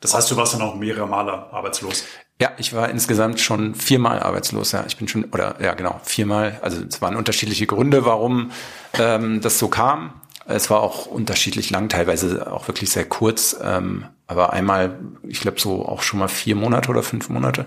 Das 0.00 0.12
heißt, 0.12 0.28
du 0.28 0.36
warst 0.36 0.52
dann 0.52 0.62
auch 0.62 0.74
mehrere 0.74 1.06
Male 1.06 1.32
arbeitslos? 1.52 2.04
Ja, 2.40 2.50
ich 2.58 2.74
war 2.74 2.90
insgesamt 2.90 3.40
schon 3.40 3.76
viermal 3.76 4.20
arbeitslos. 4.20 4.72
Ja, 4.72 4.84
ich 4.86 4.96
bin 4.96 5.06
schon 5.06 5.24
oder 5.26 5.54
ja 5.62 5.74
genau 5.74 6.00
viermal. 6.02 6.58
Also 6.60 6.82
es 6.86 7.00
waren 7.00 7.16
unterschiedliche 7.16 7.66
Gründe, 7.66 8.04
warum 8.04 8.50
ähm, 8.98 9.40
das 9.40 9.58
so 9.58 9.68
kam. 9.68 10.20
Es 10.48 10.70
war 10.70 10.80
auch 10.82 11.06
unterschiedlich 11.06 11.70
lang, 11.70 11.88
teilweise 11.88 12.52
auch 12.52 12.68
wirklich 12.68 12.90
sehr 12.90 13.04
kurz, 13.04 13.56
ähm, 13.62 14.06
aber 14.26 14.52
einmal, 14.52 14.98
ich 15.26 15.40
glaube 15.40 15.60
so 15.60 15.84
auch 15.86 16.02
schon 16.02 16.20
mal 16.20 16.28
vier 16.28 16.56
Monate 16.56 16.90
oder 16.90 17.02
fünf 17.02 17.28
Monate. 17.28 17.66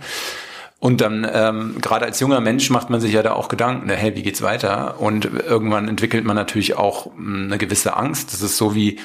Und 0.79 1.01
dann, 1.01 1.29
ähm, 1.31 1.75
gerade 1.81 2.05
als 2.05 2.21
junger 2.21 2.39
Mensch 2.39 2.69
macht 2.69 2.89
man 2.89 3.01
sich 3.01 3.12
ja 3.12 3.21
da 3.21 3.33
auch 3.33 3.50
Gedanken, 3.50 3.88
ne, 3.88 3.95
hey, 3.95 4.15
wie 4.15 4.24
geht's 4.24 4.41
weiter? 4.41 5.01
Und 5.01 5.25
irgendwann 5.25 5.89
entwickelt 5.89 6.24
man 6.24 6.38
natürlich 6.38 6.77
auch 6.77 7.07
hm, 7.07 7.48
eine 7.48 7.57
gewisse 7.57 7.98
Angst. 7.98 8.31
Das 8.31 8.41
ist 8.41 8.55
so 8.55 8.75
wie 8.75 8.98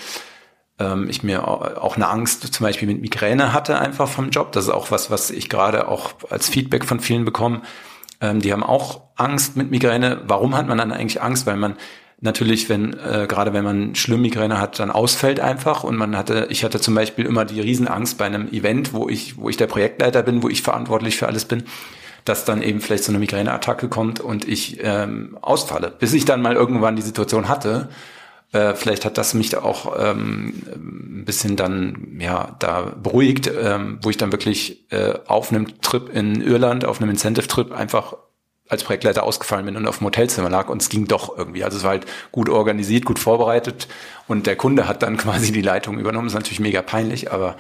ähm, 0.78 1.08
ich 1.08 1.22
mir 1.22 1.46
auch 1.46 1.96
eine 1.96 2.08
Angst 2.08 2.52
zum 2.52 2.64
Beispiel 2.64 2.88
mit 2.88 3.00
Migräne 3.00 3.52
hatte 3.52 3.78
einfach 3.78 4.08
vom 4.08 4.30
Job. 4.30 4.52
Das 4.52 4.64
ist 4.64 4.70
auch 4.70 4.90
was, 4.90 5.10
was 5.10 5.30
ich 5.30 5.48
gerade 5.48 5.88
auch 5.88 6.12
als 6.30 6.48
Feedback 6.48 6.84
von 6.84 7.00
vielen 7.00 7.24
bekomme. 7.24 7.62
Ähm, 8.20 8.40
die 8.40 8.52
haben 8.52 8.62
auch 8.62 9.02
Angst 9.16 9.56
mit 9.56 9.70
Migräne. 9.70 10.22
Warum 10.26 10.56
hat 10.56 10.68
man 10.68 10.78
dann 10.78 10.92
eigentlich 10.92 11.22
Angst? 11.22 11.46
Weil 11.46 11.56
man 11.56 11.76
natürlich, 12.24 12.68
wenn 12.68 12.94
äh, 12.94 13.26
gerade 13.28 13.52
wenn 13.52 13.64
man 13.64 13.94
schlimm 13.94 14.22
Migräne 14.22 14.58
hat, 14.58 14.80
dann 14.80 14.90
ausfällt 14.90 15.40
einfach 15.40 15.84
und 15.84 15.96
man 15.96 16.16
hatte, 16.16 16.48
ich 16.50 16.64
hatte 16.64 16.80
zum 16.80 16.94
Beispiel 16.94 17.26
immer 17.26 17.44
die 17.44 17.60
Riesenangst 17.60 18.18
bei 18.18 18.24
einem 18.24 18.48
Event, 18.48 18.92
wo 18.92 19.08
ich, 19.08 19.36
wo 19.36 19.48
ich 19.48 19.56
der 19.56 19.66
Projektleiter 19.66 20.22
bin, 20.22 20.42
wo 20.42 20.48
ich 20.48 20.62
verantwortlich 20.62 21.16
für 21.16 21.26
alles 21.28 21.44
bin, 21.44 21.64
dass 22.24 22.44
dann 22.44 22.62
eben 22.62 22.80
vielleicht 22.80 23.04
so 23.04 23.12
eine 23.12 23.18
Migräneattacke 23.18 23.88
kommt 23.88 24.20
und 24.20 24.48
ich 24.48 24.78
ähm, 24.82 25.36
ausfalle, 25.42 25.92
bis 25.96 26.14
ich 26.14 26.24
dann 26.24 26.40
mal 26.40 26.54
irgendwann 26.54 26.96
die 26.96 27.02
Situation 27.02 27.48
hatte. 27.48 27.90
Äh, 28.52 28.74
vielleicht 28.74 29.04
hat 29.04 29.18
das 29.18 29.34
mich 29.34 29.50
da 29.50 29.62
auch 29.62 29.94
ähm, 29.98 30.62
ein 30.74 31.24
bisschen 31.26 31.56
dann 31.56 32.16
ja 32.20 32.56
da 32.58 32.94
beruhigt, 33.02 33.50
ähm, 33.62 33.98
wo 34.00 34.08
ich 34.08 34.16
dann 34.16 34.32
wirklich 34.32 34.90
äh, 34.90 35.14
auf 35.26 35.52
einem 35.52 35.80
Trip 35.82 36.08
in 36.08 36.40
Irland, 36.40 36.86
auf 36.86 37.00
einem 37.00 37.10
Incentive-Trip 37.10 37.72
einfach 37.72 38.14
als 38.68 38.82
Projektleiter 38.82 39.22
ausgefallen 39.22 39.66
bin 39.66 39.76
und 39.76 39.86
auf 39.86 39.98
dem 39.98 40.06
Hotelzimmer 40.06 40.48
lag 40.48 40.68
und 40.68 40.80
es 40.80 40.88
ging 40.88 41.06
doch 41.06 41.36
irgendwie. 41.36 41.64
Also 41.64 41.76
es 41.76 41.82
war 41.84 41.90
halt 41.90 42.06
gut 42.32 42.48
organisiert, 42.48 43.04
gut 43.04 43.18
vorbereitet 43.18 43.88
und 44.26 44.46
der 44.46 44.56
Kunde 44.56 44.88
hat 44.88 45.02
dann 45.02 45.16
quasi 45.18 45.52
die 45.52 45.62
Leitung 45.62 45.98
übernommen. 45.98 46.26
Das 46.26 46.32
ist 46.32 46.38
natürlich 46.38 46.60
mega 46.60 46.82
peinlich, 46.82 47.32
aber 47.32 47.56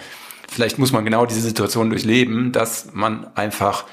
vielleicht 0.48 0.78
muss 0.78 0.92
man 0.92 1.04
genau 1.04 1.26
diese 1.26 1.40
Situation 1.40 1.90
durchleben, 1.90 2.52
dass 2.52 2.88
man 2.92 3.26
einfach 3.36 3.84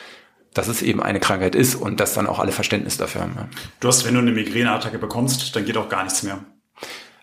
dass 0.53 0.67
es 0.67 0.81
eben 0.81 1.01
eine 1.01 1.19
Krankheit 1.19 1.55
ist 1.55 1.75
und 1.75 1.99
dass 1.99 2.13
dann 2.13 2.27
auch 2.27 2.39
alle 2.39 2.51
Verständnis 2.51 2.97
dafür 2.97 3.21
haben. 3.21 3.49
Du 3.79 3.87
hast, 3.87 4.05
wenn 4.05 4.13
du 4.13 4.19
eine 4.19 4.31
Migräneattacke 4.31 4.97
bekommst, 4.97 5.55
dann 5.55 5.65
geht 5.65 5.77
auch 5.77 5.87
gar 5.87 6.03
nichts 6.03 6.23
mehr. 6.23 6.39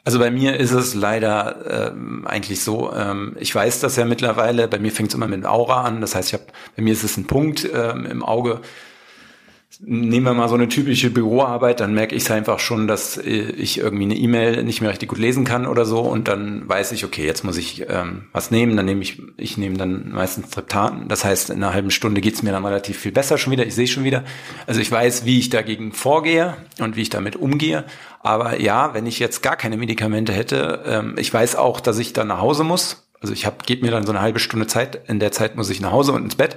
Also 0.04 0.18
bei 0.18 0.30
mir 0.30 0.56
ist 0.56 0.70
es 0.70 0.94
leider 0.94 1.90
ähm, 1.92 2.26
eigentlich 2.26 2.64
so, 2.64 2.90
ähm, 2.94 3.36
ich 3.38 3.54
weiß 3.54 3.80
das 3.80 3.96
ja 3.96 4.06
mittlerweile, 4.06 4.66
bei 4.66 4.78
mir 4.78 4.90
fängt 4.90 5.10
es 5.10 5.14
immer 5.14 5.28
mit 5.28 5.44
Aura 5.44 5.82
an, 5.82 6.00
das 6.00 6.14
heißt, 6.14 6.28
ich 6.28 6.34
hab, 6.34 6.46
bei 6.76 6.82
mir 6.82 6.94
ist 6.94 7.04
es 7.04 7.18
ein 7.18 7.26
Punkt 7.26 7.68
ähm, 7.70 8.06
im 8.06 8.24
Auge, 8.24 8.62
Nehmen 9.80 10.26
wir 10.26 10.34
mal 10.34 10.48
so 10.48 10.56
eine 10.56 10.68
typische 10.68 11.08
Büroarbeit, 11.08 11.78
dann 11.78 11.94
merke 11.94 12.16
ich 12.16 12.24
es 12.24 12.30
einfach 12.32 12.58
schon, 12.58 12.88
dass 12.88 13.16
äh, 13.16 13.52
ich 13.52 13.78
irgendwie 13.78 14.04
eine 14.04 14.16
E-Mail 14.16 14.64
nicht 14.64 14.80
mehr 14.80 14.90
richtig 14.90 15.08
gut 15.08 15.18
lesen 15.18 15.44
kann 15.44 15.66
oder 15.66 15.84
so 15.84 16.00
und 16.00 16.26
dann 16.26 16.68
weiß 16.68 16.90
ich, 16.90 17.04
okay, 17.04 17.24
jetzt 17.24 17.44
muss 17.44 17.56
ich 17.56 17.86
ähm, 17.88 18.24
was 18.32 18.50
nehmen, 18.50 18.76
dann 18.76 18.86
nehme 18.86 19.02
ich, 19.02 19.22
ich 19.36 19.56
nehme 19.56 19.76
dann 19.76 20.10
meistens 20.10 20.50
Triptan. 20.50 21.06
Das 21.06 21.24
heißt, 21.24 21.50
in 21.50 21.62
einer 21.62 21.72
halben 21.72 21.92
Stunde 21.92 22.20
geht's 22.20 22.42
mir 22.42 22.50
dann 22.50 22.64
relativ 22.64 22.98
viel 22.98 23.12
besser 23.12 23.38
schon 23.38 23.52
wieder, 23.52 23.66
ich 23.66 23.74
sehe 23.76 23.86
schon 23.86 24.02
wieder. 24.02 24.24
Also 24.66 24.80
ich 24.80 24.90
weiß, 24.90 25.24
wie 25.24 25.38
ich 25.38 25.48
dagegen 25.48 25.92
vorgehe 25.92 26.56
und 26.80 26.96
wie 26.96 27.02
ich 27.02 27.10
damit 27.10 27.36
umgehe. 27.36 27.84
Aber 28.20 28.60
ja, 28.60 28.94
wenn 28.94 29.06
ich 29.06 29.20
jetzt 29.20 29.42
gar 29.42 29.56
keine 29.56 29.76
Medikamente 29.76 30.32
hätte, 30.32 30.82
ähm, 30.86 31.14
ich 31.18 31.32
weiß 31.32 31.54
auch, 31.54 31.78
dass 31.78 31.98
ich 32.00 32.12
dann 32.12 32.26
nach 32.26 32.40
Hause 32.40 32.64
muss. 32.64 33.08
Also 33.20 33.32
ich 33.32 33.46
habe, 33.46 33.58
gebe 33.64 33.84
mir 33.84 33.92
dann 33.92 34.04
so 34.06 34.12
eine 34.12 34.22
halbe 34.22 34.40
Stunde 34.40 34.66
Zeit, 34.66 35.08
in 35.08 35.20
der 35.20 35.30
Zeit 35.30 35.56
muss 35.56 35.70
ich 35.70 35.80
nach 35.80 35.92
Hause 35.92 36.12
und 36.12 36.24
ins 36.24 36.36
Bett. 36.36 36.56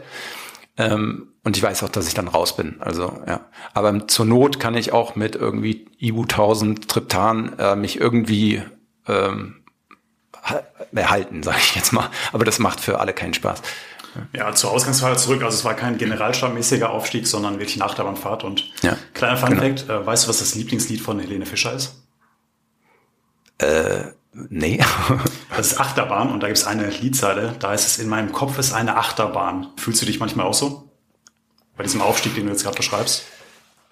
Ähm, 0.77 1.27
und 1.43 1.57
ich 1.57 1.63
weiß 1.63 1.83
auch, 1.83 1.89
dass 1.89 2.07
ich 2.07 2.13
dann 2.13 2.27
raus 2.27 2.55
bin. 2.55 2.81
Also 2.81 3.21
ja. 3.27 3.41
Aber 3.73 4.07
zur 4.07 4.25
Not 4.25 4.59
kann 4.59 4.75
ich 4.75 4.93
auch 4.93 5.15
mit 5.15 5.35
irgendwie 5.35 5.87
Ibu 5.97 6.23
1000 6.23 6.87
Triptan 6.87 7.57
äh, 7.57 7.75
mich 7.75 7.99
irgendwie 7.99 8.61
ähm, 9.07 9.63
erhalten, 10.93 11.43
sage 11.43 11.57
ich 11.59 11.75
jetzt 11.75 11.93
mal. 11.93 12.09
Aber 12.31 12.45
das 12.45 12.59
macht 12.59 12.79
für 12.79 12.99
alle 12.99 13.13
keinen 13.13 13.33
Spaß. 13.33 13.61
Ja, 14.33 14.53
zur 14.53 14.71
Ausgangsfahrt 14.71 15.19
zurück. 15.19 15.41
Also 15.43 15.57
es 15.57 15.65
war 15.65 15.73
kein 15.73 15.97
generalstabmäßiger 15.97 16.89
Aufstieg, 16.89 17.27
sondern 17.27 17.59
wirklich 17.59 17.81
eine 17.81 17.89
Achterbahnfahrt. 17.89 18.43
Und 18.43 18.69
ja, 18.81 18.97
kleiner 19.13 19.37
Fun 19.37 19.49
genau. 19.51 19.63
Äh, 19.63 20.05
weißt 20.05 20.25
du, 20.25 20.29
was 20.29 20.39
das 20.39 20.55
Lieblingslied 20.55 21.01
von 21.01 21.19
Helene 21.19 21.45
Fischer 21.45 21.73
ist? 21.73 21.95
Äh, 23.57 24.11
Nee. 24.33 24.79
das 25.55 25.73
ist 25.73 25.79
Achterbahn 25.79 26.29
und 26.29 26.41
da 26.41 26.47
gibt 26.47 26.57
es 26.57 26.65
eine 26.65 26.89
Liedzeile, 26.89 27.55
da 27.59 27.73
ist 27.73 27.85
es, 27.85 27.99
in 27.99 28.09
meinem 28.09 28.31
Kopf 28.31 28.57
ist 28.57 28.73
eine 28.73 28.95
Achterbahn. 28.95 29.67
Fühlst 29.77 30.01
du 30.01 30.05
dich 30.05 30.19
manchmal 30.19 30.45
auch 30.45 30.53
so? 30.53 30.89
Bei 31.75 31.83
diesem 31.83 32.01
Aufstieg, 32.01 32.35
den 32.35 32.45
du 32.45 32.51
jetzt 32.51 32.63
gerade 32.63 32.77
beschreibst? 32.77 33.25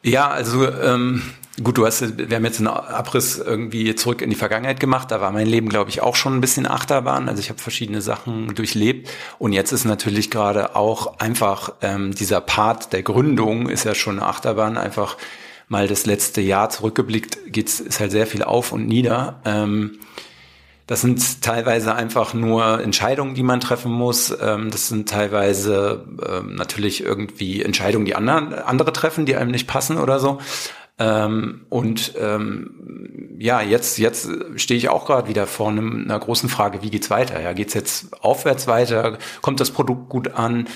Ja, 0.02 0.30
also 0.30 0.66
ähm, 0.66 1.24
gut, 1.62 1.78
du 1.78 1.86
hast, 1.86 2.18
wir 2.18 2.36
haben 2.36 2.46
jetzt 2.46 2.60
einen 2.60 2.68
Abriss 2.68 3.38
irgendwie 3.38 3.96
zurück 3.96 4.22
in 4.22 4.30
die 4.30 4.36
Vergangenheit 4.36 4.80
gemacht. 4.80 5.12
Da 5.12 5.20
war 5.20 5.32
mein 5.32 5.48
Leben, 5.48 5.68
glaube 5.68 5.90
ich, 5.90 6.02
auch 6.02 6.16
schon 6.16 6.36
ein 6.38 6.42
bisschen 6.42 6.66
Achterbahn. 6.66 7.28
Also 7.28 7.42
ich 7.42 7.50
habe 7.50 7.60
verschiedene 7.60 8.02
Sachen 8.02 8.56
durchlebt. 8.56 9.10
Und 9.40 9.52
jetzt 9.52 9.74
ist 9.74 9.84
natürlich 9.84 10.32
gerade 10.32 10.76
auch 10.76 11.20
einfach 11.20 11.74
ähm, 11.82 12.16
dieser 12.16 12.40
Part 12.40 12.94
der 12.94 13.04
Gründung 13.04 13.68
ist 13.68 13.84
ja 13.84 13.94
schon 13.94 14.20
eine 14.20 14.28
Achterbahn. 14.28 14.78
Einfach 14.78 15.18
mal 15.68 15.88
das 15.88 16.06
letzte 16.06 16.42
Jahr 16.42 16.70
zurückgeblickt, 16.70 17.38
geht's 17.48 17.80
ist 17.80 18.00
halt 18.00 18.12
sehr 18.12 18.26
viel 18.26 18.44
auf 18.44 18.72
und 18.72 18.88
nieder. 18.88 19.42
Ähm, 19.46 20.00
das 20.90 21.02
sind 21.02 21.44
teilweise 21.44 21.94
einfach 21.94 22.34
nur 22.34 22.82
Entscheidungen, 22.82 23.36
die 23.36 23.44
man 23.44 23.60
treffen 23.60 23.92
muss. 23.92 24.36
Ähm, 24.42 24.72
das 24.72 24.88
sind 24.88 25.08
teilweise 25.08 26.04
ähm, 26.28 26.56
natürlich 26.56 27.04
irgendwie 27.04 27.62
Entscheidungen, 27.62 28.06
die 28.06 28.16
andere 28.16 28.92
treffen, 28.92 29.28
die 29.28 29.36
einem 29.36 29.52
nicht 29.52 29.68
passen 29.68 30.00
oder 30.00 30.20
so. 30.20 30.40
Ähm, 30.98 31.68
und 31.70 32.14
ja, 33.38 33.62
jetzt, 33.62 34.00
jetzt 34.00 34.30
stehe 34.56 34.78
ich 34.78 34.90
auch 34.90 35.06
gerade 35.06 35.30
wieder 35.30 35.46
vor 35.48 35.70
einer 35.70 36.20
großen 36.20 36.50
Frage, 36.50 36.82
wie 36.82 36.90
geht's 36.90 37.10
weiter? 37.10 37.40
Ja, 37.40 37.54
geht's 37.54 37.76
jetzt 37.76 38.22
aufwärts 38.22 38.68
weiter? 38.68 39.20
Kommt 39.42 39.60
das 39.60 39.72
Produkt 39.72 40.10
gut 40.10 40.34
an? 40.34 40.68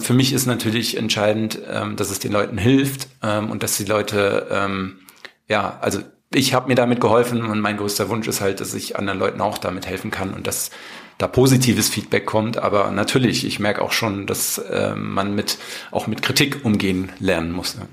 für 0.00 0.12
mich 0.12 0.32
ist 0.32 0.46
natürlich 0.46 0.96
entscheidend, 0.96 1.60
dass 1.96 2.10
es 2.10 2.18
den 2.18 2.32
Leuten 2.32 2.58
hilft 2.58 3.06
und 3.22 3.62
dass 3.62 3.76
die 3.76 3.84
Leute, 3.84 4.98
ja, 5.46 5.78
also 5.80 6.00
ich 6.32 6.54
habe 6.54 6.68
mir 6.68 6.76
damit 6.76 7.00
geholfen 7.00 7.44
und 7.44 7.60
mein 7.60 7.76
größter 7.76 8.08
Wunsch 8.08 8.28
ist 8.28 8.40
halt, 8.40 8.60
dass 8.60 8.72
ich 8.74 8.96
anderen 8.96 9.18
Leuten 9.18 9.40
auch 9.40 9.58
damit 9.58 9.86
helfen 9.86 10.10
kann 10.10 10.32
und 10.32 10.46
dass 10.46 10.70
da 11.18 11.26
positives 11.26 11.88
Feedback 11.88 12.24
kommt. 12.24 12.56
Aber 12.56 12.90
natürlich, 12.92 13.44
ich 13.44 13.58
merke 13.58 13.82
auch 13.82 13.92
schon, 13.92 14.26
dass 14.26 14.58
äh, 14.58 14.94
man 14.94 15.34
mit 15.34 15.58
auch 15.90 16.06
mit 16.06 16.22
Kritik 16.22 16.64
umgehen 16.64 17.10
lernen 17.18 17.50
muss. 17.50 17.76
Ne? 17.76 17.88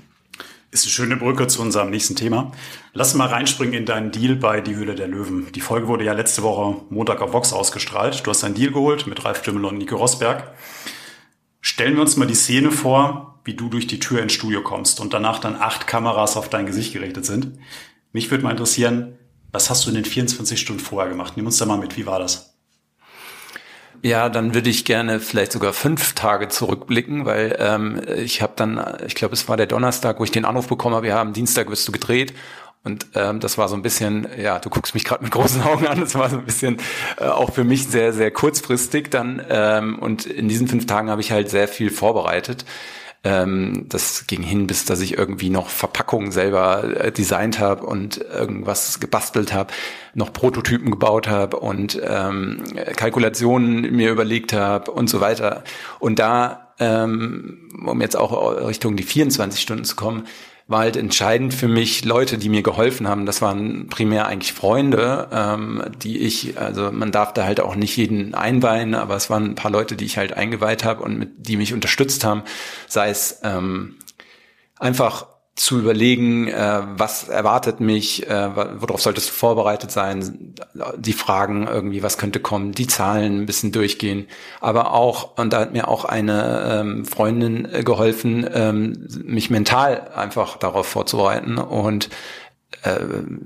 Ist 0.70 0.84
eine 0.84 0.92
schöne 0.92 1.16
Brücke 1.16 1.48
zu 1.48 1.62
unserem 1.62 1.90
nächsten 1.90 2.14
Thema. 2.14 2.52
Lass 2.92 3.14
mal 3.14 3.26
reinspringen 3.26 3.74
in 3.74 3.86
deinen 3.86 4.12
Deal 4.12 4.36
bei 4.36 4.60
Die 4.60 4.76
Höhle 4.76 4.94
der 4.94 5.08
Löwen. 5.08 5.50
Die 5.52 5.60
Folge 5.60 5.88
wurde 5.88 6.04
ja 6.04 6.12
letzte 6.12 6.42
Woche 6.42 6.82
Montag 6.90 7.20
auf 7.22 7.32
Vox 7.32 7.52
ausgestrahlt. 7.52 8.24
Du 8.24 8.30
hast 8.30 8.44
einen 8.44 8.54
Deal 8.54 8.70
geholt 8.70 9.06
mit 9.06 9.24
Ralf 9.24 9.42
Dümmel 9.42 9.64
und 9.64 9.78
Nico 9.78 9.96
Rosberg. 9.96 10.52
Stellen 11.60 11.94
wir 11.94 12.02
uns 12.02 12.16
mal 12.16 12.26
die 12.26 12.34
Szene 12.34 12.70
vor, 12.70 13.40
wie 13.44 13.54
du 13.54 13.68
durch 13.68 13.86
die 13.86 13.98
Tür 13.98 14.22
ins 14.22 14.34
Studio 14.34 14.62
kommst 14.62 15.00
und 15.00 15.14
danach 15.14 15.38
dann 15.38 15.56
acht 15.56 15.86
Kameras 15.86 16.36
auf 16.36 16.50
dein 16.50 16.66
Gesicht 16.66 16.92
gerichtet 16.92 17.24
sind. 17.24 17.58
Mich 18.12 18.30
würde 18.30 18.44
mal 18.44 18.50
interessieren, 18.50 19.18
was 19.52 19.70
hast 19.70 19.84
du 19.86 19.90
in 19.90 19.96
den 19.96 20.04
24 20.04 20.60
Stunden 20.60 20.80
vorher 20.82 21.10
gemacht? 21.10 21.34
Nimm 21.36 21.46
uns 21.46 21.58
da 21.58 21.66
mal 21.66 21.78
mit, 21.78 21.96
wie 21.96 22.06
war 22.06 22.18
das? 22.18 22.54
Ja, 24.02 24.28
dann 24.28 24.54
würde 24.54 24.70
ich 24.70 24.84
gerne 24.84 25.18
vielleicht 25.18 25.50
sogar 25.52 25.72
fünf 25.72 26.12
Tage 26.12 26.48
zurückblicken, 26.48 27.24
weil 27.26 27.56
ähm, 27.58 28.00
ich 28.16 28.42
habe 28.42 28.52
dann, 28.54 28.80
ich 29.06 29.16
glaube, 29.16 29.34
es 29.34 29.48
war 29.48 29.56
der 29.56 29.66
Donnerstag, 29.66 30.20
wo 30.20 30.24
ich 30.24 30.30
den 30.30 30.44
Anruf 30.44 30.68
bekommen 30.68 30.94
habe, 30.94 31.08
ja, 31.08 31.20
am 31.20 31.32
Dienstag 31.32 31.68
wirst 31.68 31.88
du 31.88 31.92
gedreht 31.92 32.32
Und 32.84 33.06
ähm, 33.14 33.40
das 33.40 33.58
war 33.58 33.68
so 33.68 33.74
ein 33.74 33.82
bisschen, 33.82 34.28
ja, 34.40 34.60
du 34.60 34.70
guckst 34.70 34.94
mich 34.94 35.04
gerade 35.04 35.24
mit 35.24 35.32
großen 35.32 35.62
Augen 35.62 35.86
an, 35.86 36.00
das 36.00 36.14
war 36.14 36.30
so 36.30 36.38
ein 36.38 36.44
bisschen 36.44 36.78
äh, 37.18 37.24
auch 37.24 37.52
für 37.52 37.64
mich 37.64 37.88
sehr, 37.88 38.12
sehr 38.12 38.30
kurzfristig 38.30 39.10
dann. 39.10 39.42
Ähm, 39.48 39.98
und 39.98 40.26
in 40.26 40.48
diesen 40.48 40.68
fünf 40.68 40.86
Tagen 40.86 41.10
habe 41.10 41.20
ich 41.20 41.32
halt 41.32 41.50
sehr 41.50 41.68
viel 41.68 41.90
vorbereitet. 41.90 42.64
Ähm, 43.24 43.86
das 43.88 44.26
ging 44.28 44.42
hin, 44.42 44.66
bis 44.68 44.84
dass 44.84 45.00
ich 45.00 45.18
irgendwie 45.18 45.50
noch 45.50 45.68
Verpackungen 45.68 46.30
selber 46.30 46.84
äh, 47.04 47.10
designt 47.10 47.58
habe 47.58 47.84
und 47.84 48.18
irgendwas 48.18 49.00
gebastelt 49.00 49.52
habe, 49.52 49.72
noch 50.14 50.32
Prototypen 50.32 50.90
gebaut 50.90 51.26
habe 51.28 51.58
und 51.58 52.00
ähm, 52.04 52.62
Kalkulationen 52.96 53.94
mir 53.94 54.10
überlegt 54.10 54.52
habe 54.52 54.92
und 54.92 55.10
so 55.10 55.20
weiter. 55.20 55.64
Und 55.98 56.20
da, 56.20 56.74
ähm, 56.78 57.68
um 57.84 58.00
jetzt 58.00 58.16
auch 58.16 58.66
Richtung 58.66 58.96
die 58.96 59.02
24 59.02 59.60
Stunden 59.60 59.84
zu 59.84 59.96
kommen, 59.96 60.24
war 60.68 60.80
halt 60.80 60.98
entscheidend 60.98 61.54
für 61.54 61.66
mich 61.66 62.04
Leute, 62.04 62.36
die 62.36 62.50
mir 62.50 62.62
geholfen 62.62 63.08
haben. 63.08 63.24
Das 63.24 63.40
waren 63.40 63.88
primär 63.88 64.26
eigentlich 64.26 64.52
Freunde, 64.52 65.28
ähm, 65.32 65.82
die 66.02 66.18
ich, 66.18 66.58
also 66.58 66.92
man 66.92 67.10
darf 67.10 67.32
da 67.32 67.44
halt 67.44 67.60
auch 67.60 67.74
nicht 67.74 67.96
jeden 67.96 68.34
einweihen, 68.34 68.94
aber 68.94 69.16
es 69.16 69.30
waren 69.30 69.44
ein 69.44 69.54
paar 69.54 69.70
Leute, 69.70 69.96
die 69.96 70.04
ich 70.04 70.18
halt 70.18 70.34
eingeweiht 70.34 70.84
habe 70.84 71.02
und 71.02 71.18
mit, 71.18 71.30
die 71.38 71.56
mich 71.56 71.72
unterstützt 71.72 72.22
haben. 72.22 72.42
Sei 72.86 73.08
es 73.08 73.40
ähm, 73.44 73.96
einfach 74.78 75.26
zu 75.58 75.80
überlegen, 75.80 76.46
äh, 76.46 76.82
was 76.96 77.28
erwartet 77.28 77.80
mich, 77.80 78.28
äh, 78.28 78.80
worauf 78.80 79.00
solltest 79.02 79.30
du 79.30 79.32
vorbereitet 79.32 79.90
sein, 79.90 80.54
die 80.96 81.12
Fragen 81.12 81.66
irgendwie, 81.66 82.02
was 82.02 82.16
könnte 82.16 82.38
kommen, 82.38 82.72
die 82.72 82.86
Zahlen 82.86 83.40
ein 83.40 83.46
bisschen 83.46 83.72
durchgehen, 83.72 84.28
aber 84.60 84.94
auch, 84.94 85.36
und 85.36 85.52
da 85.52 85.60
hat 85.60 85.72
mir 85.72 85.88
auch 85.88 86.04
eine 86.04 86.80
ähm, 86.80 87.04
Freundin 87.04 87.68
geholfen, 87.84 88.48
ähm, 88.54 89.08
mich 89.24 89.50
mental 89.50 90.10
einfach 90.14 90.58
darauf 90.58 90.86
vorzubereiten. 90.86 91.58
Und 91.58 92.08
äh, 92.82 92.98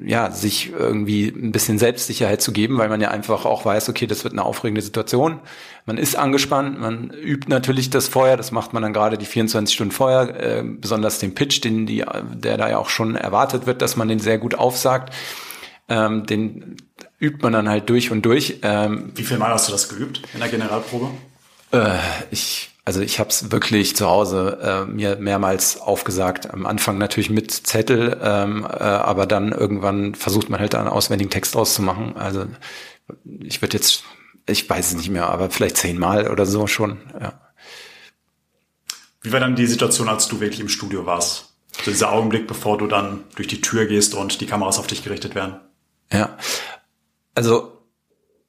ja, 0.05 0.31
sich 0.31 0.73
irgendwie 0.73 1.29
ein 1.29 1.53
bisschen 1.53 1.79
Selbstsicherheit 1.79 2.43
zu 2.43 2.53
geben, 2.53 2.79
weil 2.79 2.89
man 2.89 3.01
ja 3.01 3.11
einfach 3.11 3.45
auch 3.45 3.65
weiß, 3.65 3.89
okay, 3.89 4.07
das 4.07 4.25
wird 4.25 4.35
eine 4.35 4.45
aufregende 4.45 4.83
Situation. 4.83 5.41
Man 5.87 5.99
ist 5.99 6.17
angespannt, 6.17 6.81
man 6.81 7.11
übt 7.11 7.49
natürlich 7.49 7.91
das 7.91 8.09
vorher, 8.09 8.37
das 8.37 8.53
macht 8.53 8.73
man 8.73 8.83
dann 8.83 8.93
gerade 8.93 9.19
die 9.19 9.27
24 9.27 9.75
Stunden 9.75 9.93
vorher, 9.93 10.59
äh, 10.59 10.63
besonders 10.65 11.19
den 11.19 11.35
Pitch, 11.35 11.63
den 11.65 11.87
die, 11.87 12.05
der 12.35 12.57
da 12.57 12.69
ja 12.69 12.79
auch 12.79 12.91
schon 12.91 13.17
erwartet 13.17 13.67
wird, 13.67 13.83
dass 13.83 13.97
man 13.97 14.09
den 14.09 14.19
sehr 14.19 14.39
gut 14.39 14.55
aufsagt. 14.55 15.15
Ähm, 15.89 16.27
den 16.27 16.77
übt 17.19 17.39
man 17.43 17.53
dann 17.53 17.69
halt 17.69 17.89
durch 17.91 18.11
und 18.11 18.23
durch. 18.23 18.59
Ähm, 18.63 19.13
Wie 19.15 19.25
viel 19.25 19.39
Mal 19.39 19.51
hast 19.51 19.69
du 19.69 19.73
das 19.73 19.89
geübt 19.89 20.23
in 20.35 20.41
der 20.41 20.49
Generalprobe? 20.49 21.11
Äh, 21.73 21.99
ich 22.31 22.72
also 22.85 23.01
ich 23.01 23.21
habe 23.21 23.31
es 23.31 23.53
wirklich 23.53 23.95
zu 23.95 24.09
Hause 24.09 24.59
äh, 24.61 24.91
mir 24.91 25.17
mehrmals 25.17 25.81
aufgesagt. 25.81 26.53
Am 26.53 26.67
Anfang 26.67 26.99
natürlich 26.99 27.31
mit 27.31 27.53
Zettel, 27.53 28.19
ähm, 28.23 28.65
äh, 28.65 28.83
aber 28.83 29.27
dann 29.27 29.53
irgendwann 29.53 30.15
versucht 30.17 30.51
man 30.51 30.59
halt 30.59 30.75
einen 30.75 30.89
auswendigen 30.89 31.31
Text 31.31 31.57
auszumachen. 31.57 32.17
Also 32.17 32.47
ich 33.41 33.63
würde 33.63 33.77
jetzt, 33.77 34.03
ich 34.47 34.69
weiß 34.69 34.89
es 34.89 34.95
nicht 34.97 35.11
mehr, 35.11 35.29
aber 35.29 35.51
vielleicht 35.51 35.77
zehnmal 35.77 36.29
oder 36.29 36.45
so 36.45 36.67
schon. 36.67 36.99
Ja. 37.21 37.41
Wie 39.21 39.33
war 39.33 39.39
dann 39.39 39.55
die 39.55 39.67
Situation, 39.67 40.09
als 40.09 40.27
du 40.27 40.41
wirklich 40.41 40.61
im 40.61 40.69
Studio 40.69 41.07
warst? 41.07 41.55
So 41.85 41.91
dieser 41.93 42.11
Augenblick, 42.11 42.49
bevor 42.49 42.79
du 42.79 42.89
dann 42.89 43.25
durch 43.37 43.47
die 43.47 43.61
Tür 43.61 43.87
gehst 43.87 44.15
und 44.15 44.41
die 44.41 44.47
Kameras 44.47 44.81
auf 44.81 44.89
dich 44.89 45.05
gerichtet 45.05 45.37
werden? 45.37 45.61
Ja, 46.13 46.37
also 47.35 47.72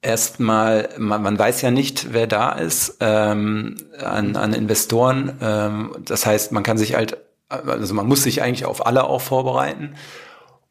erstmal, 0.04 0.90
man, 0.98 1.22
man 1.22 1.38
weiß 1.38 1.62
ja 1.62 1.70
nicht, 1.70 2.12
wer 2.12 2.26
da 2.26 2.52
ist 2.52 2.98
ähm, 3.00 3.76
an, 3.98 4.36
an 4.36 4.52
Investoren. 4.52 5.38
Ähm, 5.40 5.96
das 6.04 6.26
heißt, 6.26 6.52
man 6.52 6.62
kann 6.62 6.78
sich 6.78 6.94
halt, 6.94 7.16
also 7.48 7.94
man 7.94 8.06
muss 8.06 8.22
sich 8.22 8.42
eigentlich 8.42 8.66
auf 8.66 8.86
alle 8.86 9.04
auch 9.04 9.20
vorbereiten. 9.20 9.94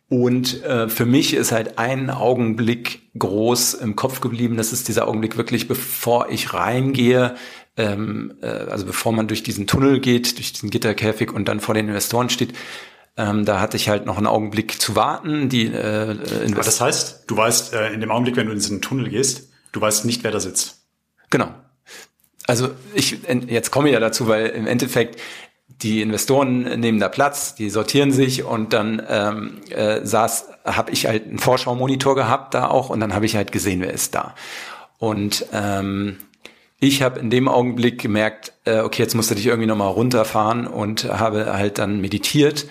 Und 0.09 0.63
äh, 0.63 0.89
für 0.89 1.05
mich 1.05 1.33
ist 1.33 1.51
halt 1.51 1.79
ein 1.79 2.11
Augenblick 2.11 3.01
groß 3.17 3.73
im 3.73 3.95
Kopf 3.95 4.21
geblieben. 4.21 4.57
Das 4.57 4.71
ist 4.71 4.87
dieser 4.87 5.07
Augenblick 5.07 5.37
wirklich, 5.37 5.67
bevor 5.67 6.29
ich 6.29 6.53
reingehe, 6.53 7.35
ähm, 7.77 8.35
äh, 8.41 8.45
also 8.45 8.85
bevor 8.85 9.11
man 9.11 9.27
durch 9.27 9.41
diesen 9.41 9.65
Tunnel 9.65 9.99
geht, 9.99 10.37
durch 10.37 10.53
diesen 10.53 10.69
Gitterkäfig 10.69 11.33
und 11.33 11.47
dann 11.47 11.59
vor 11.59 11.73
den 11.73 11.87
Investoren 11.87 12.29
steht 12.29 12.53
ähm, 13.15 13.45
da 13.45 13.59
hatte 13.59 13.77
ich 13.77 13.89
halt 13.89 14.05
noch 14.05 14.17
einen 14.17 14.27
Augenblick 14.27 14.81
zu 14.81 14.95
warten. 14.95 15.49
Die, 15.49 15.67
äh, 15.67 16.17
Aber 16.51 16.63
das 16.63 16.81
heißt, 16.81 17.25
du 17.27 17.37
weißt 17.37 17.73
äh, 17.73 17.93
in 17.93 18.01
dem 18.01 18.11
Augenblick, 18.11 18.35
wenn 18.35 18.47
du 18.47 18.53
in 18.53 18.59
diesen 18.59 18.81
Tunnel 18.81 19.09
gehst, 19.09 19.49
du 19.71 19.81
weißt 19.81 20.05
nicht, 20.05 20.23
wer 20.23 20.31
da 20.31 20.39
sitzt. 20.39 20.81
Genau. 21.29 21.53
Also 22.47 22.71
ich 22.93 23.19
jetzt 23.47 23.71
komme 23.71 23.87
ich 23.87 23.93
ja 23.93 23.99
dazu, 23.99 24.27
weil 24.27 24.47
im 24.47 24.67
Endeffekt 24.67 25.19
die 25.67 26.01
Investoren 26.01 26.79
nehmen 26.79 26.99
da 26.99 27.09
Platz, 27.09 27.55
die 27.55 27.69
sortieren 27.69 28.11
sich 28.11 28.43
und 28.43 28.73
dann 28.73 29.01
ähm, 29.07 29.61
äh, 29.69 30.05
saß, 30.05 30.47
habe 30.65 30.91
ich 30.91 31.05
halt 31.05 31.27
einen 31.27 31.39
Vorschau-Monitor 31.39 32.15
gehabt 32.15 32.53
da 32.53 32.67
auch 32.67 32.89
und 32.89 32.99
dann 32.99 33.13
habe 33.13 33.25
ich 33.25 33.35
halt 33.35 33.51
gesehen, 33.51 33.81
wer 33.81 33.93
ist 33.93 34.15
da. 34.15 34.35
Und 34.97 35.45
ähm, 35.53 36.17
ich 36.79 37.01
habe 37.01 37.19
in 37.19 37.29
dem 37.29 37.47
Augenblick 37.47 38.01
gemerkt, 38.01 38.53
äh, 38.65 38.79
okay, 38.79 39.03
jetzt 39.03 39.15
musst 39.15 39.31
du 39.31 39.35
dich 39.35 39.47
irgendwie 39.47 39.67
nochmal 39.67 39.89
runterfahren 39.89 40.67
und 40.67 41.05
habe 41.05 41.53
halt 41.53 41.77
dann 41.77 42.01
meditiert 42.01 42.65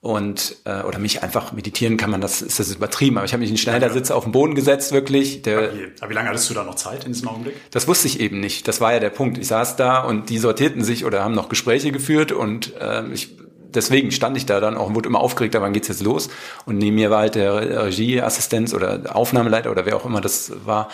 und 0.00 0.56
äh, 0.64 0.82
oder 0.82 0.98
mich 1.00 1.24
einfach 1.24 1.52
meditieren 1.52 1.96
kann 1.96 2.10
man 2.10 2.20
das 2.20 2.40
ist 2.40 2.60
das 2.60 2.72
übertrieben 2.72 3.16
aber 3.16 3.26
ich 3.26 3.32
habe 3.32 3.40
mich 3.40 3.50
in 3.50 3.56
den 3.56 3.60
Schneidersitz 3.60 4.12
auf 4.12 4.22
den 4.22 4.32
Boden 4.32 4.54
gesetzt 4.54 4.92
wirklich. 4.92 5.42
Der, 5.42 5.72
aber 6.00 6.10
wie 6.10 6.14
lange 6.14 6.28
hattest 6.28 6.48
du 6.50 6.54
da 6.54 6.62
noch 6.62 6.76
Zeit 6.76 7.04
in 7.04 7.12
diesem 7.12 7.28
Augenblick? 7.28 7.56
Das 7.72 7.88
wusste 7.88 8.06
ich 8.06 8.20
eben 8.20 8.38
nicht. 8.38 8.68
Das 8.68 8.80
war 8.80 8.92
ja 8.92 9.00
der 9.00 9.10
Punkt. 9.10 9.38
Ich 9.38 9.48
saß 9.48 9.74
da 9.76 10.04
und 10.04 10.30
die 10.30 10.38
sortierten 10.38 10.84
sich 10.84 11.04
oder 11.04 11.24
haben 11.24 11.34
noch 11.34 11.48
Gespräche 11.48 11.90
geführt 11.90 12.30
und 12.30 12.74
äh, 12.80 13.06
ich 13.12 13.36
deswegen 13.74 14.12
stand 14.12 14.36
ich 14.36 14.46
da 14.46 14.60
dann 14.60 14.76
auch 14.76 14.86
und 14.86 14.94
wurde 14.94 15.08
immer 15.08 15.20
aufgeregter 15.20 15.60
wann 15.60 15.72
geht's 15.72 15.88
jetzt 15.88 16.02
los? 16.02 16.28
Und 16.64 16.78
neben 16.78 16.94
mir 16.94 17.10
war 17.10 17.20
halt 17.20 17.34
der 17.34 17.84
Regieassistenz 17.86 18.74
oder 18.74 19.14
Aufnahmeleiter 19.14 19.70
oder 19.70 19.84
wer 19.84 19.96
auch 19.96 20.06
immer 20.06 20.20
das 20.20 20.52
war 20.64 20.88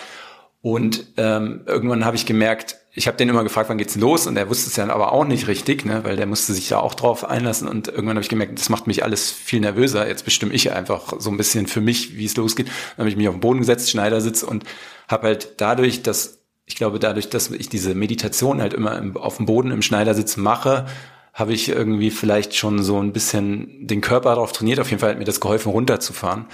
und 0.65 1.05
ähm, 1.17 1.61
irgendwann 1.67 2.05
habe 2.05 2.15
ich 2.15 2.25
gemerkt 2.25 2.77
ich 2.97 3.07
habe 3.07 3.17
den 3.17 3.27
immer 3.27 3.43
gefragt, 3.43 3.69
wann 3.69 3.77
geht's 3.77 3.97
los? 3.97 4.25
Und 4.25 4.37
er 4.37 4.49
wusste 4.49 4.69
es 4.69 4.77
ja 4.77 4.89
aber 4.89 5.11
auch 5.11 5.25
nicht 5.25 5.49
richtig, 5.49 5.85
ne? 5.85 6.05
weil 6.05 6.15
der 6.15 6.25
musste 6.25 6.53
sich 6.53 6.69
ja 6.69 6.79
auch 6.79 6.95
drauf 6.95 7.25
einlassen. 7.25 7.67
Und 7.67 7.89
irgendwann 7.89 8.15
habe 8.15 8.21
ich 8.21 8.29
gemerkt, 8.29 8.57
das 8.57 8.69
macht 8.69 8.87
mich 8.87 9.03
alles 9.03 9.31
viel 9.31 9.59
nervöser. 9.59 10.07
Jetzt 10.07 10.23
bestimme 10.23 10.53
ich 10.53 10.71
einfach 10.71 11.13
so 11.19 11.29
ein 11.29 11.35
bisschen 11.35 11.67
für 11.67 11.81
mich, 11.81 12.15
wie 12.15 12.23
es 12.23 12.37
losgeht. 12.37 12.67
Dann 12.67 12.99
habe 12.99 13.09
ich 13.09 13.17
mich 13.17 13.27
auf 13.27 13.35
den 13.35 13.41
Boden 13.41 13.59
gesetzt, 13.59 13.89
Schneidersitz 13.89 14.43
und 14.43 14.63
habe 15.09 15.27
halt 15.27 15.55
dadurch, 15.57 16.03
dass 16.03 16.39
ich 16.65 16.77
glaube, 16.77 16.97
dadurch, 16.97 17.29
dass 17.29 17.51
ich 17.51 17.67
diese 17.67 17.93
Meditation 17.93 18.61
halt 18.61 18.73
immer 18.73 18.97
im, 18.97 19.17
auf 19.17 19.37
dem 19.37 19.45
Boden 19.45 19.71
im 19.71 19.81
Schneidersitz 19.81 20.37
mache, 20.37 20.85
habe 21.33 21.53
ich 21.53 21.67
irgendwie 21.67 22.11
vielleicht 22.11 22.55
schon 22.55 22.81
so 22.81 22.97
ein 22.99 23.11
bisschen 23.11 23.85
den 23.85 23.99
Körper 23.99 24.29
darauf 24.29 24.53
trainiert. 24.53 24.79
Auf 24.79 24.89
jeden 24.89 25.01
Fall 25.01 25.11
hat 25.11 25.19
mir 25.19 25.25
das 25.25 25.41
geholfen, 25.41 25.73
runterzufahren. 25.73 26.45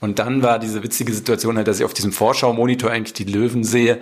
Und 0.00 0.18
dann 0.18 0.42
war 0.42 0.58
diese 0.58 0.82
witzige 0.82 1.12
Situation 1.12 1.56
halt, 1.56 1.68
dass 1.68 1.78
ich 1.78 1.84
auf 1.84 1.94
diesem 1.94 2.12
Vorschau-Monitor 2.12 2.90
eigentlich 2.90 3.12
die 3.12 3.24
Löwen 3.24 3.64
sehe 3.64 4.00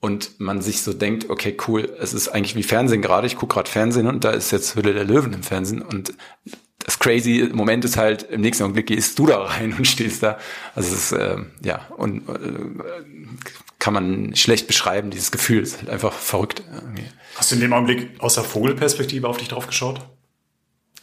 und 0.00 0.38
man 0.38 0.60
sich 0.60 0.82
so 0.82 0.92
denkt, 0.92 1.30
okay, 1.30 1.56
cool, 1.66 1.92
es 2.00 2.12
ist 2.12 2.28
eigentlich 2.28 2.54
wie 2.54 2.62
Fernsehen 2.62 3.02
gerade, 3.02 3.26
ich 3.26 3.36
gucke 3.36 3.54
gerade 3.54 3.70
Fernsehen 3.70 4.06
und 4.06 4.24
da 4.24 4.30
ist 4.30 4.50
jetzt 4.50 4.76
Hülle 4.76 4.94
der 4.94 5.04
Löwen 5.04 5.32
im 5.32 5.42
Fernsehen 5.42 5.82
und 5.82 6.12
das 6.88 6.98
crazy 6.98 7.50
Moment 7.52 7.84
ist 7.84 7.96
halt, 7.96 8.22
im 8.30 8.40
nächsten 8.40 8.62
Augenblick 8.62 8.86
gehst 8.86 9.18
du 9.18 9.26
da 9.26 9.42
rein 9.42 9.74
und 9.78 9.86
stehst 9.86 10.22
da. 10.22 10.38
Also 10.74 10.94
es 10.94 11.12
ist, 11.12 11.12
äh, 11.12 11.36
ja, 11.62 11.86
und 11.96 12.28
äh, 12.28 12.32
kann 13.78 13.94
man 13.94 14.34
schlecht 14.36 14.66
beschreiben, 14.66 15.10
dieses 15.10 15.30
Gefühl, 15.30 15.62
ist 15.62 15.78
halt 15.78 15.90
einfach 15.90 16.12
verrückt. 16.12 16.62
Irgendwie. 16.72 17.04
Hast 17.34 17.50
du 17.50 17.56
in 17.56 17.60
dem 17.60 17.72
Augenblick 17.72 18.08
aus 18.20 18.34
der 18.34 18.44
Vogelperspektive 18.44 19.28
auf 19.28 19.36
dich 19.36 19.48
drauf 19.48 19.66
geschaut? 19.66 20.00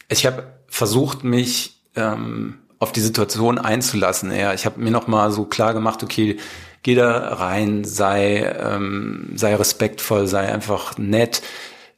Ich 0.08 0.26
habe 0.26 0.60
versucht, 0.66 1.24
mich 1.24 1.82
ähm, 1.94 2.58
auf 2.78 2.92
die 2.92 3.00
Situation 3.00 3.58
einzulassen. 3.58 4.32
Ja, 4.32 4.52
ich 4.52 4.66
habe 4.66 4.80
mir 4.80 4.90
noch 4.90 5.06
mal 5.06 5.30
so 5.30 5.44
klar 5.44 5.74
gemacht, 5.74 6.02
okay, 6.02 6.36
geh 6.82 6.94
da 6.94 7.34
rein, 7.34 7.84
sei, 7.84 8.42
ähm, 8.42 9.30
sei 9.34 9.54
respektvoll, 9.54 10.26
sei 10.26 10.52
einfach 10.52 10.98
nett, 10.98 11.42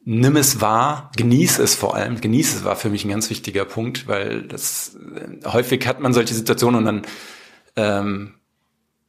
nimm 0.04 0.36
es 0.36 0.60
wahr, 0.60 1.10
genieß 1.16 1.58
es 1.58 1.74
vor 1.74 1.94
allem. 1.94 2.20
Genieß 2.20 2.54
es 2.54 2.64
war 2.64 2.76
für 2.76 2.88
mich 2.88 3.04
ein 3.04 3.10
ganz 3.10 3.28
wichtiger 3.28 3.64
Punkt, 3.64 4.08
weil 4.08 4.42
das 4.42 4.96
äh, 5.14 5.46
häufig 5.46 5.86
hat 5.86 6.00
man 6.00 6.14
solche 6.14 6.34
Situationen 6.34 6.78
und 6.78 6.84
dann 6.86 7.02
ähm, 7.76 8.34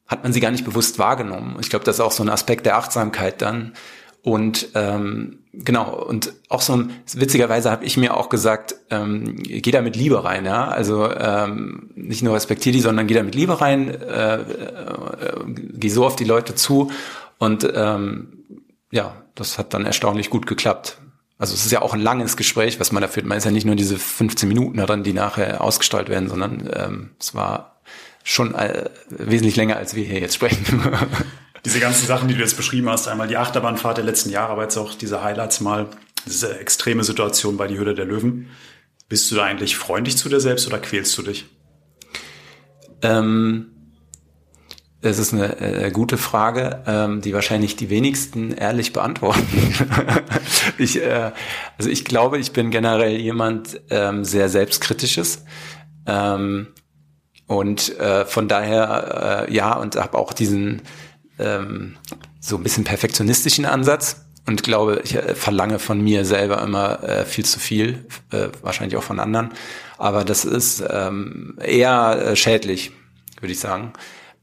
hat 0.08 0.24
man 0.24 0.34
sie 0.34 0.42
gar 0.42 0.52
nicht 0.52 0.66
bewusst 0.66 1.00
wahrgenommen. 1.00 1.58
Ich 1.62 1.70
glaube, 1.70 1.86
das 1.86 1.98
ist 1.98 2.02
auch 2.02 2.12
so 2.12 2.24
ein 2.24 2.30
Aspekt 2.30 2.66
der 2.66 2.76
Achtsamkeit 2.78 3.42
dann. 3.42 3.74
Und 4.22 4.70
ähm, 4.76 5.40
genau, 5.54 5.96
und 5.96 6.34
auch 6.50 6.62
so 6.62 6.86
witzigerweise 7.14 7.72
habe 7.72 7.86
ich 7.86 7.96
mir 7.96 8.18
auch 8.18 8.30
gesagt, 8.30 8.76
ähm, 8.90 9.38
geh 9.38 9.72
da 9.72 9.82
mit 9.82 9.96
Liebe 9.96 10.24
rein, 10.24 10.46
ja. 10.46 10.68
Also 10.68 11.10
ähm, 11.12 11.92
nicht 11.96 12.22
nur 12.22 12.36
respektier 12.36 12.74
die, 12.74 12.82
sondern 12.82 13.08
geh 13.08 13.14
da 13.14 13.24
mit 13.24 13.36
Liebe 13.36 13.62
rein, 13.62 13.90
äh, 13.90 14.36
äh, 14.36 14.42
geh 15.48 15.90
so 15.90 16.06
auf 16.06 16.16
die 16.16 16.26
Leute 16.26 16.56
zu. 16.56 16.92
Und 17.38 17.68
ähm, 17.74 18.44
ja, 18.92 19.16
das 19.36 19.58
hat 19.58 19.74
dann 19.74 19.86
erstaunlich 19.86 20.30
gut 20.30 20.48
geklappt. 20.48 20.98
Also 21.38 21.54
es 21.54 21.66
ist 21.66 21.72
ja 21.72 21.82
auch 21.82 21.94
ein 21.94 22.02
langes 22.02 22.36
Gespräch, 22.36 22.82
was 22.82 22.92
man 22.92 23.02
da 23.02 23.08
führt. 23.08 23.26
Man 23.26 23.38
ist 23.38 23.46
ja 23.46 23.52
nicht 23.52 23.66
nur 23.66 23.76
diese 23.76 23.98
15 23.98 24.50
Minuten 24.50 24.78
daran, 24.78 25.04
die 25.04 25.14
nachher 25.14 25.62
ausgestrahlt 25.62 26.10
werden, 26.10 26.28
sondern 26.28 26.70
ähm, 26.74 27.12
es 27.18 27.34
war 27.34 27.80
schon 28.26 28.54
äh, 28.56 28.90
wesentlich 29.10 29.56
länger, 29.56 29.78
als 29.78 29.96
wir 29.96 30.04
hier 30.04 30.20
jetzt 30.20 30.36
sprechen. 30.36 30.82
diese 31.66 31.80
ganzen 31.80 32.08
Sachen, 32.08 32.28
die 32.28 32.36
du 32.36 32.42
jetzt 32.42 32.58
beschrieben 32.58 32.90
hast, 32.90 33.08
einmal 33.08 33.28
die 33.28 33.38
Achterbahnfahrt 33.38 33.98
der 33.98 34.06
letzten 34.06 34.30
Jahre, 34.30 34.52
aber 34.52 34.64
jetzt 34.64 34.78
auch 34.78 34.94
diese 34.96 35.24
Highlights 35.24 35.62
mal, 35.62 35.88
diese 36.26 36.60
extreme 36.60 37.04
Situation 37.04 37.58
bei 37.58 37.68
die 37.68 37.78
Hülle 37.78 37.96
der 37.96 38.06
Löwen. 38.06 38.50
Bist 39.08 39.30
du 39.32 39.36
da 39.36 39.44
eigentlich 39.44 39.76
freundlich 39.76 40.18
zu 40.18 40.30
dir 40.30 40.40
selbst 40.40 40.68
oder 40.68 40.80
quälst 40.80 41.18
du 41.18 41.24
dich? 41.24 41.46
Ähm, 43.02 43.72
das 45.02 45.18
ist 45.18 45.34
eine 45.34 45.60
äh, 45.62 45.92
gute 45.92 46.18
Frage, 46.18 46.84
ähm, 46.86 47.22
die 47.22 47.34
wahrscheinlich 47.34 47.78
die 47.78 47.90
wenigsten 47.90 48.52
ehrlich 48.52 48.92
beantworten. 48.92 49.48
ich, 50.78 51.02
äh, 51.02 51.32
also 51.78 51.90
ich 51.90 52.04
glaube, 52.04 52.38
ich 52.38 52.52
bin 52.52 52.70
generell 52.70 53.16
jemand 53.16 53.80
ähm, 53.90 54.26
sehr 54.26 54.50
selbstkritisches. 54.50 55.46
Ähm, 56.06 56.68
und 57.48 57.98
äh, 57.98 58.26
von 58.26 58.48
daher, 58.50 59.48
äh, 59.48 59.54
ja, 59.54 59.74
und 59.74 59.96
habe 59.96 60.18
auch 60.18 60.34
diesen 60.34 60.82
ähm, 61.40 61.98
so 62.40 62.58
ein 62.58 62.64
bisschen 62.64 62.84
perfektionistischen 62.84 63.66
Ansatz 63.66 64.26
und 64.46 64.64
glaube, 64.64 65.02
ich 65.04 65.16
äh, 65.16 65.36
verlange 65.36 65.80
von 65.80 66.02
mir 66.02 66.26
selber 66.26 66.62
immer 66.62 67.04
äh, 67.04 67.26
viel 67.26 67.46
zu 67.46 67.60
viel, 67.60 68.06
äh, 68.32 68.48
wahrscheinlich 68.62 68.98
auch 68.98 69.04
von 69.04 69.20
anderen. 69.20 69.52
Aber 69.98 70.24
das 70.24 70.46
ist 70.46 70.84
ähm, 70.90 71.58
eher 71.62 72.20
äh, 72.20 72.36
schädlich, 72.36 72.92
würde 73.40 73.52
ich 73.52 73.60
sagen. 73.60 73.94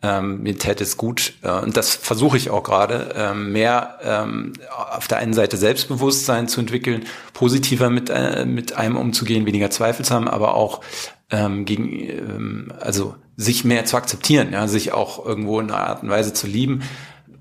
Ähm, 0.02 0.42
mir 0.42 0.58
täte 0.58 0.84
es 0.84 0.96
gut, 0.96 1.32
äh, 1.42 1.50
und 1.50 1.76
das 1.76 1.94
versuche 1.94 2.36
ich 2.36 2.50
auch 2.50 2.62
gerade, 2.62 3.14
ähm, 3.16 3.52
mehr 3.52 3.98
ähm, 4.02 4.52
auf 4.92 5.08
der 5.08 5.18
einen 5.18 5.32
Seite 5.32 5.56
Selbstbewusstsein 5.56 6.48
zu 6.48 6.60
entwickeln, 6.60 7.06
positiver 7.32 7.88
mit, 7.88 8.10
äh, 8.10 8.44
mit 8.44 8.74
einem 8.74 8.96
umzugehen, 8.96 9.46
weniger 9.46 9.70
Zweifel 9.70 10.04
zu 10.04 10.14
haben, 10.14 10.28
aber 10.28 10.54
auch 10.54 10.82
ähm, 11.30 11.64
gegen, 11.64 12.70
also 12.78 13.16
sich 13.36 13.64
mehr 13.64 13.84
zu 13.84 13.96
akzeptieren, 13.96 14.52
ja, 14.52 14.66
sich 14.66 14.92
auch 14.92 15.24
irgendwo 15.24 15.60
in 15.60 15.70
einer 15.70 15.80
Art 15.80 16.02
und 16.02 16.08
Weise 16.08 16.32
zu 16.32 16.46
lieben. 16.46 16.82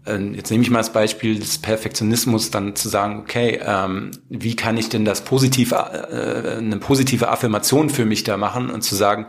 Ähm, 0.06 0.36
jetzt 0.36 0.52
nehme 0.52 0.64
ich 0.64 0.70
mal 0.70 0.80
das 0.80 0.94
Beispiel 0.94 1.40
des 1.40 1.58
Perfektionismus, 1.58 2.52
dann 2.52 2.76
zu 2.76 2.90
sagen, 2.90 3.20
okay, 3.20 3.60
ähm, 3.64 4.12
wie 4.30 4.56
kann 4.56 4.78
ich 4.78 4.90
denn 4.90 5.06
das 5.06 5.22
positive, 5.22 5.76
äh, 5.76 6.58
eine 6.58 6.78
positive 6.78 7.30
Affirmation 7.30 7.90
für 7.90 8.06
mich 8.06 8.24
da 8.24 8.38
machen 8.38 8.70
und 8.70 8.82
zu 8.82 8.96
sagen, 8.96 9.26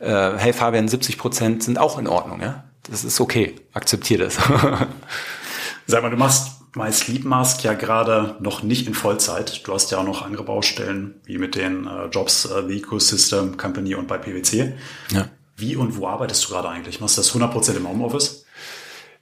äh, 0.00 0.32
hey 0.36 0.52
Fabian, 0.52 0.88
70 0.88 1.18
Prozent 1.18 1.62
sind 1.62 1.78
auch 1.78 1.98
in 1.98 2.08
Ordnung, 2.08 2.40
ja, 2.40 2.64
das 2.90 3.04
ist 3.04 3.20
okay, 3.20 3.54
akzeptiere 3.72 4.24
das. 4.24 4.36
Sag 5.86 6.02
mal, 6.02 6.10
du 6.10 6.16
machst 6.16 6.56
My 6.74 6.92
Sleep 6.92 7.24
Mask 7.24 7.62
ja 7.64 7.72
gerade 7.72 8.36
noch 8.40 8.62
nicht 8.62 8.86
in 8.86 8.92
Vollzeit. 8.92 9.66
Du 9.66 9.72
hast 9.72 9.90
ja 9.92 9.98
auch 9.98 10.04
noch 10.04 10.22
andere 10.22 10.42
Baustellen, 10.42 11.14
wie 11.24 11.38
mit 11.38 11.54
den 11.54 11.86
äh, 11.86 12.06
Jobs 12.06 12.44
äh, 12.44 12.68
The 12.68 12.76
Ecosystem 12.76 13.56
Company 13.56 13.94
und 13.94 14.06
bei 14.06 14.18
PwC. 14.18 14.74
Ja. 15.10 15.28
Wie 15.56 15.76
und 15.76 15.96
wo 15.96 16.06
arbeitest 16.06 16.44
du 16.44 16.50
gerade 16.50 16.68
eigentlich? 16.68 17.00
Machst 17.00 17.16
du 17.16 17.22
das 17.22 17.34
100% 17.34 17.76
im 17.76 17.88
Homeoffice? 17.88 18.44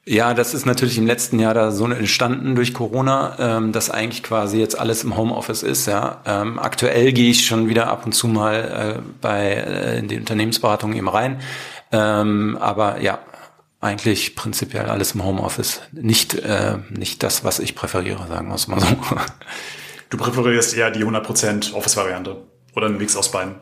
Ja, 0.07 0.35
das 0.35 0.53
ist 0.53 0.67
natürlich 0.67 0.99
im 0.99 1.07
letzten 1.07 1.39
Jahr 1.39 1.55
da 1.55 1.71
so 1.71 1.87
entstanden 1.87 2.57
durch 2.57 2.75
Corona, 2.75 3.37
ähm, 3.39 3.73
dass 3.73 3.89
eigentlich 3.89 4.23
quasi 4.23 4.59
jetzt 4.59 4.79
alles 4.79 5.03
im 5.03 5.17
Homeoffice 5.17 5.63
ist. 5.63 5.87
Ja, 5.87 6.21
ähm, 6.27 6.59
aktuell 6.59 7.13
gehe 7.13 7.31
ich 7.31 7.47
schon 7.47 7.69
wieder 7.69 7.87
ab 7.87 8.05
und 8.05 8.13
zu 8.13 8.29
mal 8.29 8.99
äh, 8.99 9.03
bei 9.23 9.55
äh, 9.55 9.99
in 10.01 10.09
die 10.09 10.19
Unternehmensberatung 10.19 10.93
eben 10.93 11.09
rein, 11.09 11.41
ähm, 11.91 12.59
aber 12.61 13.01
ja, 13.01 13.21
eigentlich 13.81 14.37
prinzipiell 14.37 14.87
alles 14.87 15.13
im 15.13 15.25
Homeoffice. 15.25 15.81
Nicht, 15.93 16.35
äh, 16.35 16.79
nicht 16.91 17.23
das, 17.23 17.45
was 17.45 17.59
ich 17.59 17.75
präferiere, 17.75 18.27
sagen 18.29 18.49
wir 18.49 18.57
es 18.57 18.69
mal 18.69 18.81
so. 18.81 18.87
Du 20.11 20.19
präferierst 20.19 20.77
eher 20.77 20.93
die 20.93 21.05
100% 21.05 21.75
Office-Variante 21.75 22.37
oder 22.77 22.87
einen 22.87 22.99
Mix 22.99 23.17
aus 23.17 23.33
beiden? 23.33 23.57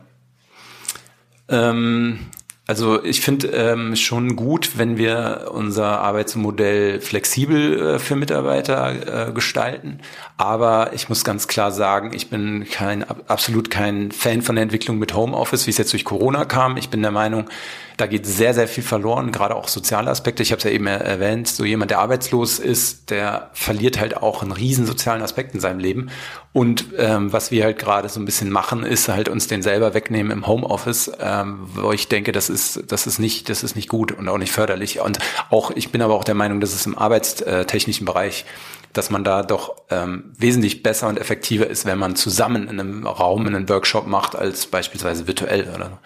Ähm, 1.47 2.19
also 2.65 3.03
ich 3.03 3.19
finde 3.19 3.47
ähm, 3.47 3.95
schon 3.97 4.37
gut, 4.37 4.77
wenn 4.77 4.97
wir 4.97 5.51
unser 5.53 5.99
Arbeitsmodell 5.99 7.01
flexibel 7.01 7.95
äh, 7.95 7.99
für 7.99 8.15
Mitarbeiter 8.15 9.27
äh, 9.27 9.31
gestalten. 9.33 9.99
Aber 10.37 10.93
ich 10.93 11.09
muss 11.09 11.25
ganz 11.25 11.49
klar 11.49 11.73
sagen, 11.73 12.11
ich 12.13 12.29
bin 12.29 12.65
kein 12.71 13.03
absolut 13.27 13.69
kein 13.69 14.13
Fan 14.13 14.41
von 14.41 14.55
der 14.55 14.63
Entwicklung 14.63 14.97
mit 14.97 15.13
Homeoffice, 15.13 15.67
wie 15.67 15.71
es 15.71 15.77
jetzt 15.77 15.91
durch 15.91 16.05
Corona 16.05 16.45
kam. 16.45 16.77
Ich 16.77 16.89
bin 16.89 17.01
der 17.01 17.11
Meinung, 17.11 17.49
da 17.97 18.07
geht 18.07 18.25
sehr, 18.25 18.53
sehr 18.53 18.67
viel 18.67 18.83
verloren, 18.83 19.31
gerade 19.31 19.55
auch 19.55 19.67
soziale 19.67 20.09
Aspekte. 20.09 20.41
Ich 20.41 20.51
habe 20.51 20.57
es 20.57 20.63
ja 20.63 20.71
eben 20.71 20.87
erwähnt, 20.87 21.47
so 21.47 21.63
jemand, 21.63 21.91
der 21.91 21.99
arbeitslos 21.99 22.59
ist, 22.59 23.11
der 23.11 23.49
verliert 23.53 23.99
halt 23.99 24.17
auch 24.17 24.41
einen 24.41 24.51
riesen 24.51 24.85
sozialen 24.85 25.21
Aspekt 25.21 25.53
in 25.53 25.59
seinem 25.59 25.79
Leben. 25.79 26.09
Und 26.53 26.85
ähm, 26.97 27.33
was 27.33 27.51
wir 27.51 27.63
halt 27.63 27.77
gerade 27.79 28.09
so 28.09 28.19
ein 28.19 28.25
bisschen 28.25 28.49
machen, 28.49 28.83
ist 28.83 29.09
halt 29.09 29.29
uns 29.29 29.47
den 29.47 29.61
selber 29.61 29.93
wegnehmen 29.93 30.31
im 30.31 30.47
Homeoffice, 30.47 31.11
ähm, 31.19 31.59
wo 31.75 31.91
ich 31.91 32.07
denke, 32.09 32.31
das 32.31 32.49
ist, 32.53 32.83
das 32.87 33.07
ist 33.07 33.19
nicht, 33.19 33.49
das 33.49 33.63
ist 33.63 33.75
nicht 33.75 33.89
gut 33.89 34.13
und 34.13 34.29
auch 34.29 34.37
nicht 34.37 34.53
förderlich. 34.53 35.01
Und 35.01 35.19
auch, 35.49 35.71
ich 35.71 35.91
bin 35.91 36.01
aber 36.01 36.13
auch 36.13 36.23
der 36.23 36.35
Meinung, 36.35 36.61
dass 36.61 36.73
es 36.73 36.85
im 36.85 36.97
arbeitstechnischen 36.97 38.05
Bereich 38.05 38.45
dass 38.93 39.09
man 39.09 39.23
da 39.23 39.43
doch 39.43 39.75
ähm, 39.89 40.31
wesentlich 40.37 40.83
besser 40.83 41.07
und 41.07 41.19
effektiver 41.19 41.67
ist, 41.67 41.85
wenn 41.85 41.97
man 41.97 42.15
zusammen 42.15 42.67
in 42.67 42.79
einem 42.79 43.05
Raum 43.05 43.47
in 43.47 43.55
einem 43.55 43.67
Workshop 43.67 44.07
macht, 44.07 44.35
als 44.35 44.67
beispielsweise 44.67 45.27
virtuell 45.27 45.67
oder 45.75 45.85
so. 45.85 45.97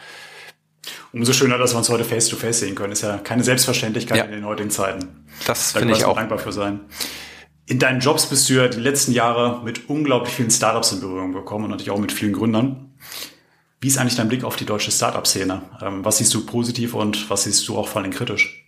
Umso 1.12 1.34
schöner, 1.34 1.58
dass 1.58 1.74
wir 1.74 1.80
uns 1.80 1.90
heute 1.90 2.06
face-to-face 2.06 2.58
-face 2.58 2.60
sehen 2.60 2.76
können. 2.76 2.94
Ist 2.94 3.04
ja 3.04 3.18
keine 3.18 3.44
Selbstverständlichkeit 3.44 4.18
ja. 4.18 4.24
in 4.24 4.32
den 4.32 4.46
heutigen 4.46 4.70
Zeiten. 4.70 5.26
Das 5.46 5.74
da 5.74 5.80
finde 5.80 5.96
ich 5.96 6.06
auch. 6.06 6.16
dankbar 6.16 6.40
für 6.40 6.54
sein. 6.54 6.82
In 7.66 7.80
deinen 7.80 8.00
Jobs 8.00 8.28
bist 8.28 8.50
du 8.50 8.54
ja 8.54 8.68
die 8.70 8.80
letzten 8.80 9.12
Jahre 9.12 9.62
mit 9.66 9.90
unglaublich 9.90 10.34
vielen 10.34 10.52
Startups 10.52 10.94
in 10.94 11.02
Berührung 11.02 11.34
gekommen 11.34 11.66
und 11.66 11.72
natürlich 11.72 11.92
auch 11.92 12.00
mit 12.00 12.14
vielen 12.14 12.32
Gründern. 12.32 12.94
Wie 13.80 13.88
ist 13.88 13.98
eigentlich 13.98 14.16
dein 14.16 14.28
Blick 14.28 14.44
auf 14.44 14.56
die 14.56 14.66
deutsche 14.66 14.92
Startup-Szene? 14.92 15.62
Ähm, 15.82 16.04
was 16.04 16.18
siehst 16.18 16.34
du 16.34 16.46
positiv 16.46 16.94
und 16.94 17.30
was 17.30 17.44
siehst 17.44 17.68
du 17.68 17.78
auch 17.78 17.88
vor 17.88 18.02
allem 18.02 18.12
kritisch? 18.12 18.64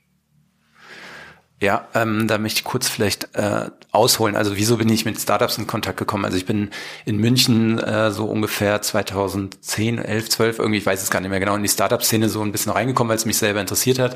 Ja, 1.62 1.90
ähm, 1.94 2.28
da 2.28 2.38
möchte 2.38 2.60
ich 2.60 2.64
kurz 2.64 2.88
vielleicht 2.88 3.36
äh, 3.36 3.70
ausholen. 3.92 4.38
Also 4.38 4.56
wieso 4.56 4.78
bin 4.78 4.88
ich 4.88 5.04
mit 5.04 5.20
Startups 5.20 5.58
in 5.58 5.68
Kontakt 5.68 5.98
gekommen? 5.98 6.24
Also 6.24 6.38
ich 6.38 6.46
bin 6.46 6.70
in 7.06 7.18
München 7.18 7.80
äh, 7.80 8.12
so 8.12 8.26
ungefähr 8.26 8.82
2010, 8.82 9.98
11, 9.98 10.30
12, 10.30 10.60
irgendwie, 10.60 10.78
ich 10.78 10.86
weiß 10.86 11.04
es 11.04 11.10
gar 11.10 11.20
nicht 11.20 11.32
mehr 11.32 11.42
genau, 11.42 11.56
in 11.56 11.64
die 11.64 11.70
Startup-Szene 11.70 12.30
so 12.30 12.42
ein 12.42 12.54
bisschen 12.54 12.72
reingekommen, 12.72 13.10
weil 13.10 13.18
es 13.18 13.26
mich 13.26 13.38
selber 13.38 13.60
interessiert 13.60 14.00
hat. 14.00 14.16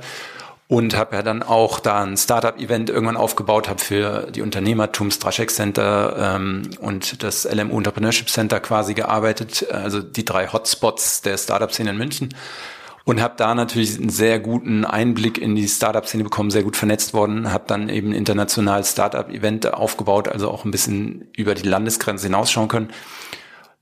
Und 0.73 0.97
habe 0.97 1.15
ja 1.17 1.21
dann 1.21 1.43
auch 1.43 1.79
da 1.79 2.01
ein 2.01 2.17
Startup-Event 2.17 2.89
irgendwann 2.89 3.15
aufgebaut, 3.15 3.69
habe 3.69 3.79
für 3.79 4.31
die 4.31 4.41
Unternehmertums 4.41 5.13
Straschek 5.13 5.51
Center 5.51 6.36
ähm, 6.36 6.63
und 6.79 7.21
das 7.21 7.45
LMU 7.45 7.77
Entrepreneurship 7.77 8.27
Center 8.27 8.59
quasi 8.59 8.95
gearbeitet, 8.95 9.67
also 9.71 9.99
die 10.01 10.25
drei 10.25 10.47
Hotspots 10.47 11.21
der 11.21 11.38
Startup-Szene 11.38 11.91
in 11.91 11.97
München 11.97 12.29
und 13.05 13.21
habe 13.21 13.36
da 13.38 13.53
natürlich 13.53 13.99
einen 13.99 14.09
sehr 14.09 14.39
guten 14.39 14.83
Einblick 14.83 15.38
in 15.38 15.55
die 15.55 15.67
Startup-Szene 15.67 16.23
bekommen, 16.23 16.49
sehr 16.49 16.63
gut 16.63 16.75
vernetzt 16.75 17.13
worden, 17.13 17.51
habe 17.51 17.65
dann 17.67 17.88
eben 17.88 18.09
ein 18.09 18.15
internationales 18.15 18.93
Startup-Event 18.93 19.75
aufgebaut, 19.75 20.27
also 20.27 20.49
auch 20.49 20.65
ein 20.65 20.71
bisschen 20.71 21.27
über 21.38 21.53
die 21.53 21.69
Landesgrenze 21.69 22.25
hinausschauen 22.25 22.67
können. 22.67 22.89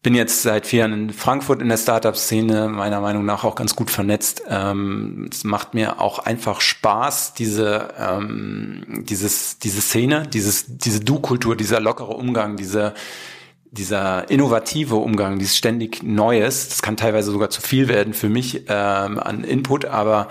Bin 0.04 0.16
jetzt 0.16 0.42
seit 0.42 0.66
vier 0.66 0.80
Jahren 0.80 0.94
in 0.94 1.10
Frankfurt 1.12 1.62
in 1.62 1.70
der 1.70 1.78
Startup-Szene, 1.78 2.70
meiner 2.70 3.02
Meinung 3.02 3.24
nach 3.24 3.44
auch 3.44 3.54
ganz 3.54 3.76
gut 3.76 3.92
vernetzt. 3.92 4.42
Ähm, 4.50 5.30
es 5.32 5.44
macht 5.44 5.76
mir 5.76 6.02
auch 6.02 6.18
einfach 6.18 6.60
Spaß, 6.60 7.36
diese, 7.36 7.94
ähm, 8.00 9.04
dieses, 9.08 9.60
diese 9.60 9.80
Szene, 9.80 10.28
dieses, 10.28 10.66
diese 10.68 11.02
Du-Kultur, 11.02 11.56
dieser 11.56 11.80
lockere 11.80 12.14
Umgang, 12.14 12.58
diese, 12.58 12.96
dieser 13.70 14.28
innovative 14.32 14.96
Umgang, 14.96 15.38
dieses 15.38 15.56
ständig 15.56 16.02
Neues, 16.02 16.70
das 16.70 16.82
kann 16.82 16.98
teilweise 16.98 17.32
sogar 17.32 17.52
zu 17.52 17.62
viel 17.62 17.88
werden 17.88 18.14
für 18.16 18.30
mich 18.30 18.64
ähm, 18.70 19.20
an 19.20 19.44
Input, 19.44 19.86
aber 19.86 20.30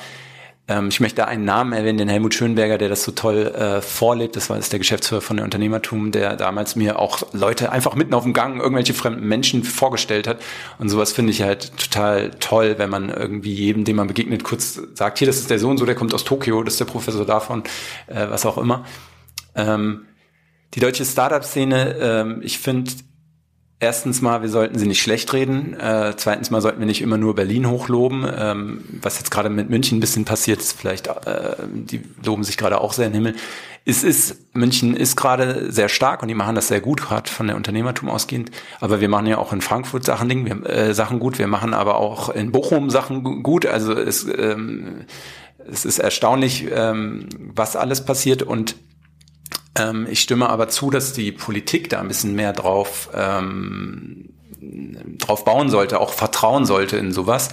ähm, 0.70 0.88
ich 0.88 1.00
möchte 1.00 1.16
da 1.16 1.24
einen 1.24 1.44
Namen 1.44 1.72
erwähnen, 1.72 1.98
den 1.98 2.08
Helmut 2.08 2.32
Schönberger, 2.32 2.78
der 2.78 2.88
das 2.88 3.02
so 3.02 3.10
toll 3.10 3.48
äh, 3.48 3.82
vorlebt. 3.82 4.36
Das 4.36 4.48
war 4.48 4.56
ist 4.56 4.70
der 4.70 4.78
Geschäftsführer 4.78 5.20
von 5.20 5.36
der 5.36 5.44
Unternehmertum, 5.44 6.12
der 6.12 6.36
damals 6.36 6.76
mir 6.76 7.00
auch 7.00 7.22
Leute 7.32 7.72
einfach 7.72 7.96
mitten 7.96 8.14
auf 8.14 8.22
dem 8.22 8.32
Gang 8.32 8.60
irgendwelche 8.60 8.94
fremden 8.94 9.26
Menschen 9.26 9.64
vorgestellt 9.64 10.28
hat. 10.28 10.40
Und 10.78 10.88
sowas 10.88 11.12
finde 11.12 11.32
ich 11.32 11.42
halt 11.42 11.76
total 11.76 12.30
toll, 12.38 12.76
wenn 12.78 12.88
man 12.88 13.08
irgendwie 13.08 13.52
jedem, 13.52 13.84
dem 13.84 13.96
man 13.96 14.06
begegnet, 14.06 14.44
kurz 14.44 14.80
sagt, 14.94 15.18
hier, 15.18 15.26
das 15.26 15.38
ist 15.38 15.50
der 15.50 15.58
Sohn, 15.58 15.76
so 15.76 15.86
der 15.86 15.96
kommt 15.96 16.14
aus 16.14 16.22
Tokio, 16.22 16.62
das 16.62 16.74
ist 16.74 16.80
der 16.80 16.84
Professor 16.84 17.26
davon, 17.26 17.64
äh, 18.06 18.26
was 18.28 18.46
auch 18.46 18.56
immer. 18.56 18.84
Ähm, 19.56 20.06
die 20.74 20.80
deutsche 20.80 21.04
Startup-Szene, 21.04 21.96
ähm, 22.00 22.40
ich 22.44 22.60
finde, 22.60 22.92
Erstens 23.82 24.20
mal, 24.20 24.42
wir 24.42 24.50
sollten 24.50 24.78
sie 24.78 24.86
nicht 24.86 25.00
schlecht 25.00 25.32
reden. 25.32 25.72
Äh, 25.72 26.12
zweitens 26.18 26.50
mal 26.50 26.60
sollten 26.60 26.80
wir 26.80 26.86
nicht 26.86 27.00
immer 27.00 27.16
nur 27.16 27.34
Berlin 27.34 27.66
hochloben. 27.70 28.26
Ähm, 28.38 28.84
was 29.00 29.18
jetzt 29.18 29.30
gerade 29.30 29.48
mit 29.48 29.70
München 29.70 29.96
ein 29.96 30.00
bisschen 30.00 30.26
passiert 30.26 30.60
ist, 30.60 30.78
vielleicht, 30.78 31.06
äh, 31.06 31.56
die 31.72 32.02
loben 32.22 32.44
sich 32.44 32.58
gerade 32.58 32.78
auch 32.78 32.92
sehr 32.92 33.06
in 33.06 33.14
den 33.14 33.24
Himmel. 33.24 33.40
Es 33.86 34.04
ist, 34.04 34.54
München 34.54 34.94
ist 34.94 35.16
gerade 35.16 35.72
sehr 35.72 35.88
stark 35.88 36.20
und 36.20 36.28
die 36.28 36.34
machen 36.34 36.54
das 36.54 36.68
sehr 36.68 36.82
gut, 36.82 37.00
gerade 37.00 37.30
von 37.30 37.46
der 37.46 37.56
Unternehmertum 37.56 38.10
ausgehend. 38.10 38.50
Aber 38.80 39.00
wir 39.00 39.08
machen 39.08 39.26
ja 39.26 39.38
auch 39.38 39.54
in 39.54 39.62
Frankfurt 39.62 40.04
Sachen, 40.04 40.28
Ding, 40.28 40.44
wir, 40.44 40.68
äh, 40.68 40.92
Sachen 40.92 41.18
gut. 41.18 41.38
Wir 41.38 41.46
machen 41.46 41.72
aber 41.72 41.96
auch 41.96 42.28
in 42.28 42.52
Bochum 42.52 42.90
Sachen 42.90 43.42
gut. 43.42 43.64
Also 43.64 43.94
es, 43.94 44.26
ähm, 44.36 45.06
es 45.72 45.86
ist 45.86 46.00
erstaunlich, 46.00 46.66
ähm, 46.70 47.30
was 47.54 47.76
alles 47.76 48.04
passiert 48.04 48.42
und 48.42 48.76
ähm, 49.76 50.06
ich 50.10 50.20
stimme 50.20 50.48
aber 50.48 50.68
zu, 50.68 50.90
dass 50.90 51.12
die 51.12 51.32
Politik 51.32 51.90
da 51.90 52.00
ein 52.00 52.08
bisschen 52.08 52.34
mehr 52.34 52.52
drauf, 52.52 53.10
ähm, 53.14 54.30
drauf 55.18 55.44
bauen 55.44 55.68
sollte, 55.68 56.00
auch 56.00 56.12
vertrauen 56.12 56.66
sollte 56.66 56.96
in 56.96 57.12
sowas. 57.12 57.50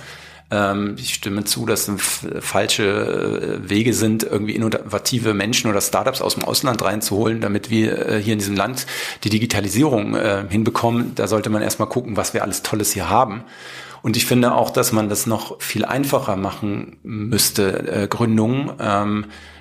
Ähm, 0.50 0.96
ich 0.98 1.14
stimme 1.14 1.44
zu, 1.44 1.66
dass 1.66 1.92
falsche 2.40 3.60
äh, 3.66 3.70
Wege 3.70 3.94
sind, 3.94 4.24
irgendwie 4.24 4.56
innovative 4.56 5.34
Menschen 5.34 5.70
oder 5.70 5.82
Startups 5.82 6.22
aus 6.22 6.36
dem 6.36 6.46
Ausland 6.46 6.82
reinzuholen, 6.82 7.42
damit 7.42 7.70
wir 7.70 8.08
äh, 8.08 8.22
hier 8.22 8.34
in 8.34 8.40
diesem 8.40 8.56
Land 8.56 8.88
die 9.24 9.30
Digitalisierung 9.30 10.16
äh, 10.16 10.46
hinbekommen. 10.50 11.14
Da 11.16 11.28
sollte 11.28 11.50
man 11.50 11.62
erstmal 11.62 11.90
gucken, 11.90 12.18
was 12.18 12.34
wir 12.34 12.44
alles 12.44 12.64
Tolles 12.64 12.94
hier 12.94 13.10
haben. 13.10 13.44
Und 14.04 14.16
ich 14.16 14.26
finde 14.26 14.54
auch, 14.54 14.70
dass 14.70 14.92
man 14.92 15.10
das 15.10 15.26
noch 15.26 15.62
viel 15.62 15.84
einfacher 15.84 16.38
machen 16.38 16.98
müsste, 17.04 18.04
äh, 18.04 18.08
Gründungen. 18.08 18.72
Ähm, 18.80 19.26
äh, 19.26 19.57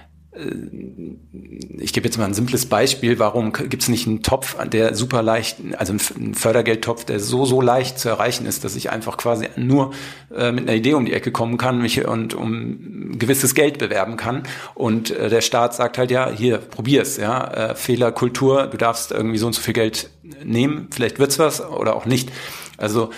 ich 1.78 1.92
gebe 1.92 2.06
jetzt 2.06 2.18
mal 2.18 2.26
ein 2.26 2.34
simples 2.34 2.66
Beispiel, 2.66 3.18
warum 3.18 3.52
gibt 3.52 3.82
es 3.82 3.88
nicht 3.88 4.06
einen 4.06 4.22
Topf, 4.22 4.56
der 4.66 4.94
super 4.94 5.22
leicht, 5.22 5.58
also 5.78 5.94
einen 6.14 6.34
Fördergeldtopf, 6.34 7.04
der 7.04 7.20
so, 7.20 7.46
so 7.46 7.60
leicht 7.60 7.98
zu 7.98 8.08
erreichen 8.08 8.46
ist, 8.46 8.64
dass 8.64 8.76
ich 8.76 8.90
einfach 8.90 9.16
quasi 9.16 9.48
nur 9.56 9.92
äh, 10.34 10.52
mit 10.52 10.64
einer 10.64 10.76
Idee 10.76 10.94
um 10.94 11.06
die 11.06 11.14
Ecke 11.14 11.32
kommen 11.32 11.56
kann 11.56 11.80
mich 11.80 12.04
und 12.06 12.34
um 12.34 13.18
gewisses 13.18 13.54
Geld 13.54 13.78
bewerben 13.78 14.16
kann. 14.16 14.42
Und 14.74 15.10
äh, 15.10 15.30
der 15.30 15.40
Staat 15.40 15.74
sagt 15.74 15.96
halt, 15.96 16.10
ja, 16.10 16.30
hier, 16.30 16.58
probier's, 16.58 17.16
ja, 17.16 17.70
äh, 17.70 17.74
Fehlerkultur, 17.74 18.66
du 18.66 18.76
darfst 18.76 19.12
irgendwie 19.12 19.38
so 19.38 19.46
und 19.46 19.54
so 19.54 19.62
viel 19.62 19.74
Geld 19.74 20.10
nehmen, 20.44 20.88
vielleicht 20.90 21.18
wird's 21.18 21.38
was 21.38 21.64
oder 21.64 21.96
auch 21.96 22.04
nicht. 22.04 22.30
Also 22.76 23.10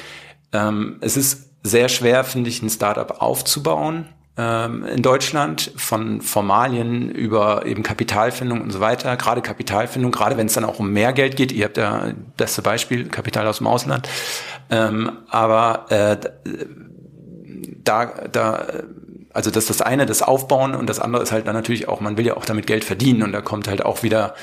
ähm, 0.53 0.99
es 1.01 1.17
ist 1.17 1.51
sehr 1.63 1.89
schwer, 1.89 2.23
finde 2.23 2.49
ich, 2.49 2.63
ein 2.63 2.71
Startup 2.71 3.21
aufzubauen 3.21 4.09
in 4.39 5.03
Deutschland, 5.03 5.73
von 5.77 6.21
Formalien 6.21 7.11
über 7.11 7.67
eben 7.67 7.83
Kapitalfindung 7.83 8.61
und 8.61 8.71
so 8.71 8.79
weiter. 8.79 9.17
Gerade 9.17 9.43
Kapitalfindung, 9.43 10.13
gerade 10.13 10.37
wenn 10.37 10.47
es 10.47 10.53
dann 10.53 10.65
auch 10.65 10.79
um 10.79 10.93
mehr 10.93 11.13
Geld 11.13 11.35
geht. 11.35 11.51
Ihr 11.51 11.65
habt 11.65 11.77
ja 11.77 12.13
beste 12.37 12.63
Beispiel, 12.63 13.09
Kapital 13.09 13.49
aus 13.49 13.59
dem 13.59 13.67
Ausland. 13.67 14.09
Ähm, 14.71 15.11
aber 15.29 15.87
äh, 15.91 16.17
da, 17.83 18.07
da 18.31 18.67
also 19.33 19.51
das 19.51 19.65
ist 19.65 19.81
das 19.81 19.83
eine, 19.83 20.07
das 20.07 20.23
Aufbauen 20.23 20.75
und 20.75 20.89
das 20.89 21.01
andere 21.01 21.23
ist 21.23 21.33
halt 21.33 21.47
dann 21.47 21.55
natürlich 21.55 21.89
auch, 21.89 22.01
man 22.01 22.17
will 22.17 22.27
ja 22.27 22.37
auch 22.37 22.45
damit 22.45 22.67
Geld 22.67 22.85
verdienen 22.85 23.23
und 23.23 23.33
da 23.33 23.41
kommt 23.41 23.69
halt 23.69 23.85
auch 23.85 24.03
wieder 24.03 24.35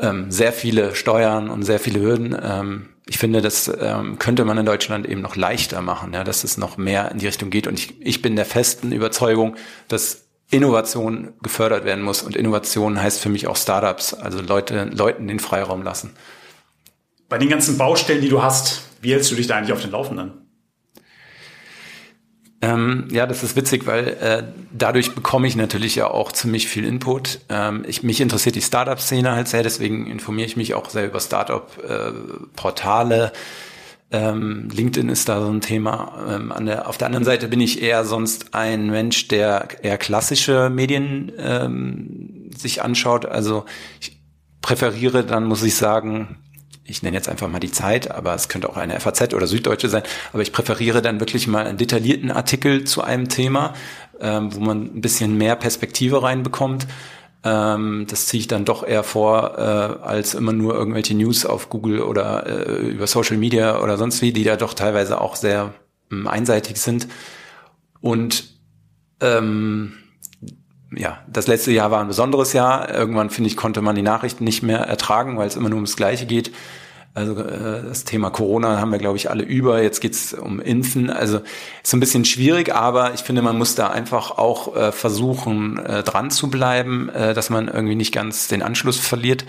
ähm, 0.00 0.30
sehr 0.30 0.52
viele 0.52 0.94
Steuern 0.94 1.48
und 1.50 1.62
sehr 1.62 1.78
viele 1.78 2.00
Hürden. 2.00 2.36
Ähm, 2.40 2.88
ich 3.06 3.18
finde, 3.18 3.42
das 3.42 3.70
ähm, 3.80 4.18
könnte 4.18 4.44
man 4.44 4.56
in 4.56 4.66
Deutschland 4.66 5.06
eben 5.06 5.20
noch 5.20 5.36
leichter 5.36 5.82
machen, 5.82 6.12
ja, 6.14 6.24
dass 6.24 6.42
es 6.42 6.56
noch 6.56 6.76
mehr 6.76 7.10
in 7.10 7.18
die 7.18 7.26
Richtung 7.26 7.50
geht. 7.50 7.66
Und 7.66 7.78
ich, 7.78 8.00
ich 8.00 8.22
bin 8.22 8.34
der 8.34 8.46
festen 8.46 8.92
Überzeugung, 8.92 9.56
dass 9.88 10.24
Innovation 10.50 11.34
gefördert 11.42 11.84
werden 11.84 12.02
muss. 12.02 12.22
Und 12.22 12.36
Innovation 12.36 13.00
heißt 13.00 13.20
für 13.20 13.28
mich 13.28 13.46
auch 13.46 13.56
Startups, 13.56 14.14
also 14.14 14.40
Leute, 14.40 14.84
Leuten 14.84 15.28
den 15.28 15.40
Freiraum 15.40 15.82
lassen. 15.82 16.14
Bei 17.28 17.38
den 17.38 17.48
ganzen 17.48 17.76
Baustellen, 17.76 18.20
die 18.20 18.28
du 18.28 18.42
hast, 18.42 18.82
wie 19.00 19.12
hältst 19.12 19.30
du 19.30 19.34
dich 19.34 19.46
da 19.46 19.56
eigentlich 19.56 19.72
auf 19.72 19.82
den 19.82 19.90
Laufenden? 19.90 20.43
Ähm, 22.64 23.08
ja, 23.10 23.26
das 23.26 23.42
ist 23.42 23.56
witzig, 23.56 23.86
weil 23.86 24.08
äh, 24.08 24.42
dadurch 24.72 25.14
bekomme 25.14 25.46
ich 25.46 25.54
natürlich 25.54 25.96
ja 25.96 26.06
auch 26.06 26.32
ziemlich 26.32 26.66
viel 26.66 26.86
Input. 26.86 27.40
Ähm, 27.50 27.84
ich, 27.86 28.02
mich 28.02 28.22
interessiert 28.22 28.54
die 28.54 28.62
Startup-Szene 28.62 29.32
halt 29.32 29.48
sehr, 29.48 29.62
deswegen 29.62 30.06
informiere 30.06 30.46
ich 30.46 30.56
mich 30.56 30.72
auch 30.72 30.88
sehr 30.88 31.04
über 31.04 31.20
Startup-Portale. 31.20 33.26
Äh, 33.26 33.30
ähm, 34.12 34.70
LinkedIn 34.72 35.10
ist 35.10 35.28
da 35.28 35.42
so 35.42 35.50
ein 35.50 35.60
Thema. 35.60 36.24
Ähm, 36.26 36.52
an 36.52 36.64
der, 36.64 36.88
auf 36.88 36.96
der 36.96 37.08
anderen 37.08 37.26
Seite 37.26 37.48
bin 37.48 37.60
ich 37.60 37.82
eher 37.82 38.06
sonst 38.06 38.54
ein 38.54 38.86
Mensch, 38.86 39.28
der 39.28 39.68
eher 39.82 39.98
klassische 39.98 40.70
Medien 40.70 41.32
ähm, 41.36 42.50
sich 42.56 42.80
anschaut. 42.80 43.26
Also 43.26 43.66
ich 44.00 44.18
präferiere 44.62 45.24
dann, 45.24 45.44
muss 45.44 45.62
ich 45.62 45.74
sagen, 45.74 46.38
ich 46.86 47.02
nenne 47.02 47.16
jetzt 47.16 47.28
einfach 47.28 47.48
mal 47.48 47.60
die 47.60 47.70
Zeit, 47.70 48.10
aber 48.10 48.34
es 48.34 48.48
könnte 48.48 48.68
auch 48.68 48.76
eine 48.76 48.98
FAZ 49.00 49.34
oder 49.34 49.46
Süddeutsche 49.46 49.88
sein, 49.88 50.02
aber 50.32 50.42
ich 50.42 50.52
präferiere 50.52 51.02
dann 51.02 51.20
wirklich 51.20 51.46
mal 51.46 51.66
einen 51.66 51.78
detaillierten 51.78 52.30
Artikel 52.30 52.84
zu 52.84 53.02
einem 53.02 53.28
Thema, 53.28 53.74
ähm, 54.20 54.54
wo 54.54 54.60
man 54.60 54.96
ein 54.96 55.00
bisschen 55.00 55.36
mehr 55.36 55.56
Perspektive 55.56 56.22
reinbekommt. 56.22 56.86
Ähm, 57.42 58.06
das 58.08 58.26
ziehe 58.26 58.40
ich 58.40 58.48
dann 58.48 58.64
doch 58.64 58.86
eher 58.86 59.02
vor, 59.02 59.58
äh, 59.58 59.60
als 60.06 60.34
immer 60.34 60.52
nur 60.52 60.74
irgendwelche 60.74 61.14
News 61.14 61.44
auf 61.44 61.68
Google 61.68 62.00
oder 62.00 62.46
äh, 62.46 62.88
über 62.88 63.06
Social 63.06 63.36
Media 63.36 63.80
oder 63.82 63.96
sonst 63.96 64.22
wie, 64.22 64.32
die 64.32 64.44
da 64.44 64.56
doch 64.56 64.74
teilweise 64.74 65.20
auch 65.20 65.36
sehr 65.36 65.74
ähm, 66.10 66.26
einseitig 66.26 66.78
sind. 66.78 67.08
Und 68.00 68.44
ähm, 69.20 69.94
ja, 70.96 71.18
das 71.26 71.46
letzte 71.46 71.72
Jahr 71.72 71.90
war 71.90 72.00
ein 72.00 72.08
besonderes 72.08 72.52
Jahr. 72.52 72.92
Irgendwann, 72.92 73.30
finde 73.30 73.48
ich, 73.48 73.56
konnte 73.56 73.82
man 73.82 73.94
die 73.94 74.02
Nachrichten 74.02 74.44
nicht 74.44 74.62
mehr 74.62 74.80
ertragen, 74.80 75.36
weil 75.36 75.46
es 75.46 75.56
immer 75.56 75.68
nur 75.68 75.76
ums 75.76 75.96
Gleiche 75.96 76.26
geht. 76.26 76.52
Also 77.14 77.40
äh, 77.40 77.82
das 77.84 78.02
Thema 78.04 78.30
Corona 78.30 78.80
haben 78.80 78.90
wir, 78.90 78.98
glaube 78.98 79.16
ich, 79.16 79.30
alle 79.30 79.44
über. 79.44 79.80
Jetzt 79.80 80.00
geht's 80.00 80.34
um 80.34 80.60
Impfen. 80.60 81.10
Also 81.10 81.38
ist 81.82 81.90
so 81.90 81.96
ein 81.96 82.00
bisschen 82.00 82.24
schwierig, 82.24 82.74
aber 82.74 83.14
ich 83.14 83.20
finde, 83.20 83.40
man 83.40 83.56
muss 83.56 83.76
da 83.76 83.88
einfach 83.88 84.32
auch 84.32 84.74
äh, 84.74 84.90
versuchen, 84.90 85.78
äh, 85.78 86.02
dran 86.02 86.32
zu 86.32 86.50
bleiben, 86.50 87.08
äh, 87.10 87.32
dass 87.32 87.50
man 87.50 87.68
irgendwie 87.68 87.94
nicht 87.94 88.12
ganz 88.12 88.48
den 88.48 88.62
Anschluss 88.62 88.98
verliert. 88.98 89.44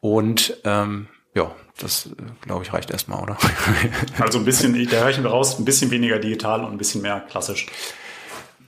Und 0.00 0.58
ähm, 0.64 1.08
ja, 1.34 1.50
das, 1.78 2.10
glaube 2.42 2.64
ich, 2.64 2.72
reicht 2.72 2.90
erstmal, 2.90 3.22
oder? 3.22 3.38
Also 4.18 4.38
ein 4.38 4.44
bisschen, 4.44 4.88
da 4.90 5.02
reichen 5.02 5.24
wir 5.24 5.30
raus, 5.30 5.58
ein 5.58 5.64
bisschen 5.64 5.90
weniger 5.90 6.18
digital 6.18 6.64
und 6.64 6.72
ein 6.72 6.78
bisschen 6.78 7.00
mehr 7.00 7.20
klassisch. 7.30 7.66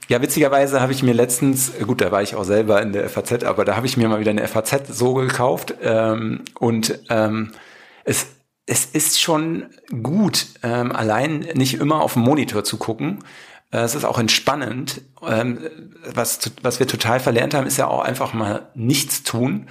Ja, 0.09 0.23
witzigerweise 0.23 0.81
habe 0.81 0.93
ich 0.93 1.03
mir 1.03 1.13
letztens, 1.13 1.73
gut, 1.87 2.01
da 2.01 2.11
war 2.11 2.23
ich 2.23 2.35
auch 2.35 2.45
selber 2.45 2.81
in 2.81 2.95
der 2.95 3.11
FAZ, 3.11 3.45
aber 3.45 3.67
da 3.67 3.77
habe 3.77 3.87
ich 3.87 3.99
mir 3.99 4.09
mal 4.09 4.21
wieder 4.21 4.31
eine 4.31 4.49
FAZ 4.49 4.89
so 4.89 5.13
gekauft 5.13 5.75
ähm, 5.83 6.45
und 6.59 6.99
ähm, 7.11 7.53
es, 8.05 8.27
es 8.65 8.87
ist 8.87 9.21
schon 9.21 9.67
gut, 10.03 10.47
ähm, 10.63 10.93
allein 10.97 11.41
nicht 11.53 11.75
immer 11.75 12.01
auf 12.01 12.15
den 12.15 12.23
Monitor 12.23 12.65
zu 12.65 12.79
gucken. 12.79 13.19
Äh, 13.71 13.81
es 13.81 13.95
ist 13.95 14.07
auch 14.07 14.19
entspannend. 14.19 15.03
Ähm, 15.27 15.59
was, 16.15 16.53
was 16.63 16.79
wir 16.79 16.87
total 16.87 17.21
verlernt 17.21 17.53
haben, 17.53 17.67
ist 17.67 17.77
ja 17.77 17.87
auch 17.87 18.03
einfach 18.03 18.33
mal 18.33 18.71
nichts 18.75 19.25
tun. 19.25 19.69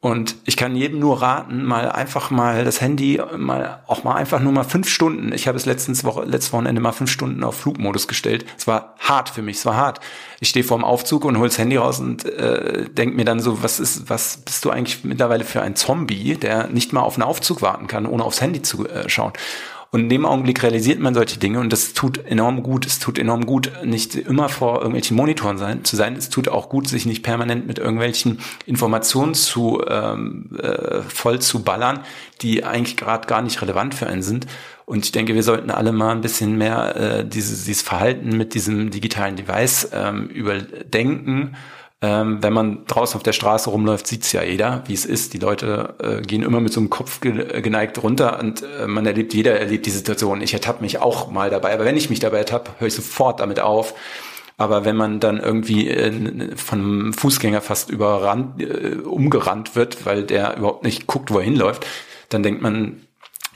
Und 0.00 0.36
ich 0.44 0.56
kann 0.56 0.76
jedem 0.76 1.00
nur 1.00 1.22
raten, 1.22 1.64
mal 1.64 1.90
einfach 1.90 2.30
mal 2.30 2.64
das 2.64 2.80
Handy 2.80 3.20
mal 3.36 3.82
auch 3.86 4.04
mal 4.04 4.14
einfach 4.14 4.40
nur 4.40 4.52
mal 4.52 4.62
fünf 4.62 4.88
Stunden. 4.88 5.32
Ich 5.32 5.48
habe 5.48 5.56
es 5.56 5.64
letztens 5.64 6.04
Woche, 6.04 6.24
letztes 6.24 6.52
Wochenende 6.52 6.80
mal 6.80 6.92
fünf 6.92 7.10
Stunden 7.10 7.42
auf 7.42 7.56
Flugmodus 7.56 8.06
gestellt. 8.06 8.44
Es 8.58 8.66
war 8.66 8.94
hart 8.98 9.30
für 9.30 9.42
mich, 9.42 9.56
es 9.56 9.66
war 9.66 9.74
hart. 9.74 10.00
Ich 10.38 10.50
stehe 10.50 10.64
vorm 10.64 10.84
Aufzug 10.84 11.24
und 11.24 11.38
hol 11.38 11.48
das 11.48 11.58
Handy 11.58 11.76
raus 11.76 11.98
und 11.98 12.26
äh, 12.26 12.88
denk 12.90 13.16
mir 13.16 13.24
dann 13.24 13.40
so, 13.40 13.62
was 13.62 13.80
ist, 13.80 14.08
was 14.10 14.36
bist 14.36 14.64
du 14.66 14.70
eigentlich 14.70 15.02
mittlerweile 15.02 15.44
für 15.44 15.62
ein 15.62 15.76
Zombie, 15.76 16.36
der 16.36 16.68
nicht 16.68 16.92
mal 16.92 17.00
auf 17.00 17.14
einen 17.14 17.22
Aufzug 17.22 17.62
warten 17.62 17.86
kann, 17.86 18.06
ohne 18.06 18.22
aufs 18.22 18.42
Handy 18.42 18.60
zu 18.60 18.86
äh, 18.86 19.08
schauen. 19.08 19.32
Und 19.96 20.02
in 20.02 20.08
dem 20.10 20.26
Augenblick 20.26 20.62
realisiert 20.62 21.00
man 21.00 21.14
solche 21.14 21.38
Dinge 21.38 21.58
und 21.58 21.72
das 21.72 21.94
tut 21.94 22.22
enorm 22.26 22.62
gut. 22.62 22.84
Es 22.84 22.98
tut 22.98 23.18
enorm 23.18 23.46
gut, 23.46 23.72
nicht 23.82 24.14
immer 24.14 24.50
vor 24.50 24.76
irgendwelchen 24.76 25.16
Monitoren 25.16 25.56
sein, 25.56 25.84
zu 25.86 25.96
sein. 25.96 26.16
Es 26.16 26.28
tut 26.28 26.48
auch 26.48 26.68
gut, 26.68 26.86
sich 26.86 27.06
nicht 27.06 27.22
permanent 27.22 27.66
mit 27.66 27.78
irgendwelchen 27.78 28.40
Informationen 28.66 29.32
zu 29.32 29.80
ähm, 29.88 30.50
äh, 30.62 31.00
voll 31.00 31.38
zu 31.38 31.62
ballern, 31.62 32.00
die 32.42 32.62
eigentlich 32.62 32.98
gerade 32.98 33.26
gar 33.26 33.40
nicht 33.40 33.62
relevant 33.62 33.94
für 33.94 34.06
einen 34.06 34.20
sind. 34.20 34.46
Und 34.84 35.06
ich 35.06 35.12
denke, 35.12 35.34
wir 35.34 35.42
sollten 35.42 35.70
alle 35.70 35.92
mal 35.92 36.10
ein 36.10 36.20
bisschen 36.20 36.58
mehr 36.58 36.96
äh, 36.96 37.26
dieses, 37.26 37.64
dieses 37.64 37.80
Verhalten 37.80 38.36
mit 38.36 38.52
diesem 38.52 38.90
digitalen 38.90 39.36
Device 39.36 39.88
ähm, 39.94 40.26
überdenken 40.26 41.56
ähm, 42.02 42.42
wenn 42.42 42.52
man 42.52 42.84
draußen 42.86 43.16
auf 43.16 43.22
der 43.22 43.32
Straße 43.32 43.70
rumläuft, 43.70 44.06
sieht's 44.06 44.30
ja 44.32 44.42
jeder, 44.42 44.82
wie 44.86 44.92
es 44.92 45.06
ist. 45.06 45.32
Die 45.32 45.38
Leute 45.38 45.94
äh, 45.98 46.20
gehen 46.20 46.42
immer 46.42 46.60
mit 46.60 46.72
so 46.72 46.80
einem 46.80 46.90
Kopf 46.90 47.20
geneigt 47.20 48.02
runter 48.02 48.38
und 48.38 48.62
äh, 48.62 48.86
man 48.86 49.06
erlebt, 49.06 49.32
jeder 49.32 49.58
erlebt 49.58 49.86
die 49.86 49.90
Situation. 49.90 50.42
Ich 50.42 50.52
ertappe 50.52 50.82
mich 50.82 50.98
auch 50.98 51.30
mal 51.30 51.48
dabei, 51.48 51.72
aber 51.72 51.86
wenn 51.86 51.96
ich 51.96 52.10
mich 52.10 52.20
dabei 52.20 52.38
ertappe, 52.38 52.72
höre 52.78 52.88
ich 52.88 52.94
sofort 52.94 53.40
damit 53.40 53.60
auf. 53.60 53.94
Aber 54.58 54.84
wenn 54.86 54.96
man 54.96 55.20
dann 55.20 55.38
irgendwie 55.38 55.88
äh, 55.88 56.56
von 56.56 56.80
einem 56.80 57.12
Fußgänger 57.14 57.62
fast 57.62 57.90
überrannt, 57.90 58.60
äh, 58.60 58.96
umgerannt 59.02 59.74
wird, 59.74 60.04
weil 60.04 60.24
der 60.24 60.56
überhaupt 60.56 60.84
nicht 60.84 61.06
guckt, 61.06 61.30
wo 61.30 61.38
er 61.38 61.44
hinläuft, 61.44 61.86
dann 62.28 62.42
denkt 62.42 62.60
man, 62.62 63.05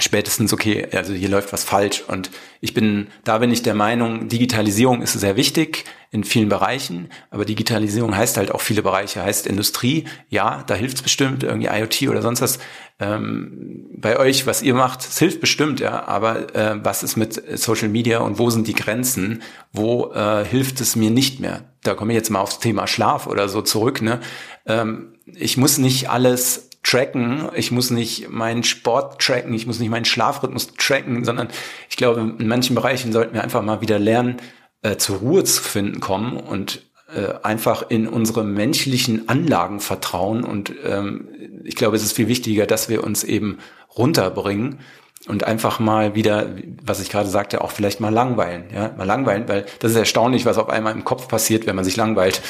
spätestens, 0.01 0.53
okay, 0.53 0.87
also 0.93 1.13
hier 1.13 1.29
läuft 1.29 1.53
was 1.53 1.65
falsch. 1.65 2.03
Und 2.07 2.31
ich 2.61 2.75
bin, 2.75 3.09
da 3.25 3.39
bin 3.39 3.51
ich 3.51 3.63
der 3.63 3.75
Meinung, 3.75 4.29
Digitalisierung 4.29 5.03
ist 5.03 5.13
sehr 5.13 5.37
wichtig 5.37 5.85
in 6.13 6.25
vielen 6.25 6.49
Bereichen, 6.49 7.09
aber 7.31 7.45
Digitalisierung 7.45 8.17
heißt 8.17 8.37
halt 8.37 8.51
auch 8.51 8.61
viele 8.61 8.83
Bereiche, 8.83 9.23
heißt 9.23 9.47
Industrie, 9.47 10.07
ja, 10.29 10.65
da 10.67 10.75
hilft's 10.75 11.03
bestimmt, 11.03 11.45
irgendwie 11.45 11.69
IoT 11.69 12.09
oder 12.09 12.21
sonst 12.21 12.41
was. 12.41 12.59
Ähm, 12.99 13.87
bei 13.97 14.19
euch, 14.19 14.47
was 14.47 14.63
ihr 14.63 14.75
macht, 14.75 15.01
es 15.01 15.19
hilft 15.19 15.41
bestimmt, 15.41 15.79
ja, 15.79 16.07
aber 16.07 16.55
äh, 16.55 16.85
was 16.85 17.03
ist 17.03 17.17
mit 17.17 17.41
Social 17.59 17.89
Media 17.89 18.19
und 18.19 18.39
wo 18.39 18.51
sind 18.51 18.67
die 18.67 18.75
Grenzen? 18.75 19.43
Wo 19.73 20.13
äh, 20.13 20.45
hilft 20.45 20.81
es 20.81 20.97
mir 20.97 21.11
nicht 21.11 21.39
mehr? 21.39 21.65
Da 21.83 21.95
komme 21.95 22.13
ich 22.13 22.17
jetzt 22.17 22.31
mal 22.31 22.41
aufs 22.41 22.59
Thema 22.59 22.87
Schlaf 22.87 23.27
oder 23.27 23.49
so 23.49 23.63
zurück, 23.63 24.03
ne? 24.03 24.21
Ähm, 24.67 25.15
ich 25.27 25.57
muss 25.57 25.79
nicht 25.79 26.11
alles 26.11 26.70
tracken. 26.83 27.49
Ich 27.55 27.71
muss 27.71 27.91
nicht 27.91 28.31
meinen 28.31 28.65
Sport 28.65 29.21
tracken, 29.21 29.55
ich 29.55 29.67
muss 29.67 29.79
nicht 29.79 29.91
meinen 29.91 30.05
Schlafrhythmus 30.05 30.75
tracken, 30.75 31.25
sondern 31.25 31.49
ich 31.89 31.97
glaube, 31.97 32.21
in 32.39 32.49
manchen 32.49 32.75
Bereichen 32.75 33.13
sollten 33.13 33.35
wir 33.35 33.43
einfach 33.43 33.63
mal 33.63 33.81
wieder 33.81 33.99
lernen, 33.99 34.39
äh, 34.83 34.97
zur 34.97 35.19
Ruhe 35.19 35.45
zu 35.45 35.63
finden 35.63 36.01
kommen 36.01 36.37
und 36.37 36.83
äh, 37.15 37.35
einfach 37.43 37.91
in 37.91 38.07
unsere 38.07 38.45
menschlichen 38.45 39.29
Anlagen 39.29 39.81
vertrauen. 39.81 40.45
Und 40.45 40.73
ähm, 40.85 41.29
ich 41.65 41.77
glaube, 41.77 41.97
es 41.97 42.03
ist 42.03 42.13
viel 42.13 42.29
wichtiger, 42.29 42.67
dass 42.67 42.89
wir 42.89 43.05
uns 43.05 43.25
eben 43.25 43.59
runterbringen 43.97 44.79
und 45.27 45.45
einfach 45.45 45.81
mal 45.81 46.15
wieder, 46.15 46.47
was 46.83 47.01
ich 47.01 47.11
gerade 47.11 47.29
sagte, 47.29 47.63
auch 47.63 47.73
vielleicht 47.73 48.01
mal 48.01 48.13
langweilen, 48.13 48.65
ja, 48.73 48.95
mal 48.97 49.05
langweilen, 49.05 49.49
weil 49.49 49.67
das 49.81 49.91
ist 49.91 49.99
erstaunlich, 49.99 50.47
was 50.47 50.57
auf 50.57 50.71
einmal 50.71 50.95
im 50.95 51.05
Kopf 51.05 51.29
passiert, 51.29 51.67
wenn 51.67 51.77
man 51.77 51.85
sich 51.85 51.97
langweilt, 51.97 52.41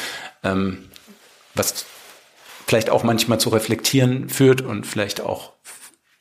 ähm, 0.44 0.78
was 1.54 1.84
vielleicht 2.70 2.88
auch 2.88 3.02
manchmal 3.02 3.40
zu 3.40 3.48
reflektieren 3.48 4.28
führt 4.28 4.62
und 4.62 4.86
vielleicht 4.86 5.20
auch 5.20 5.54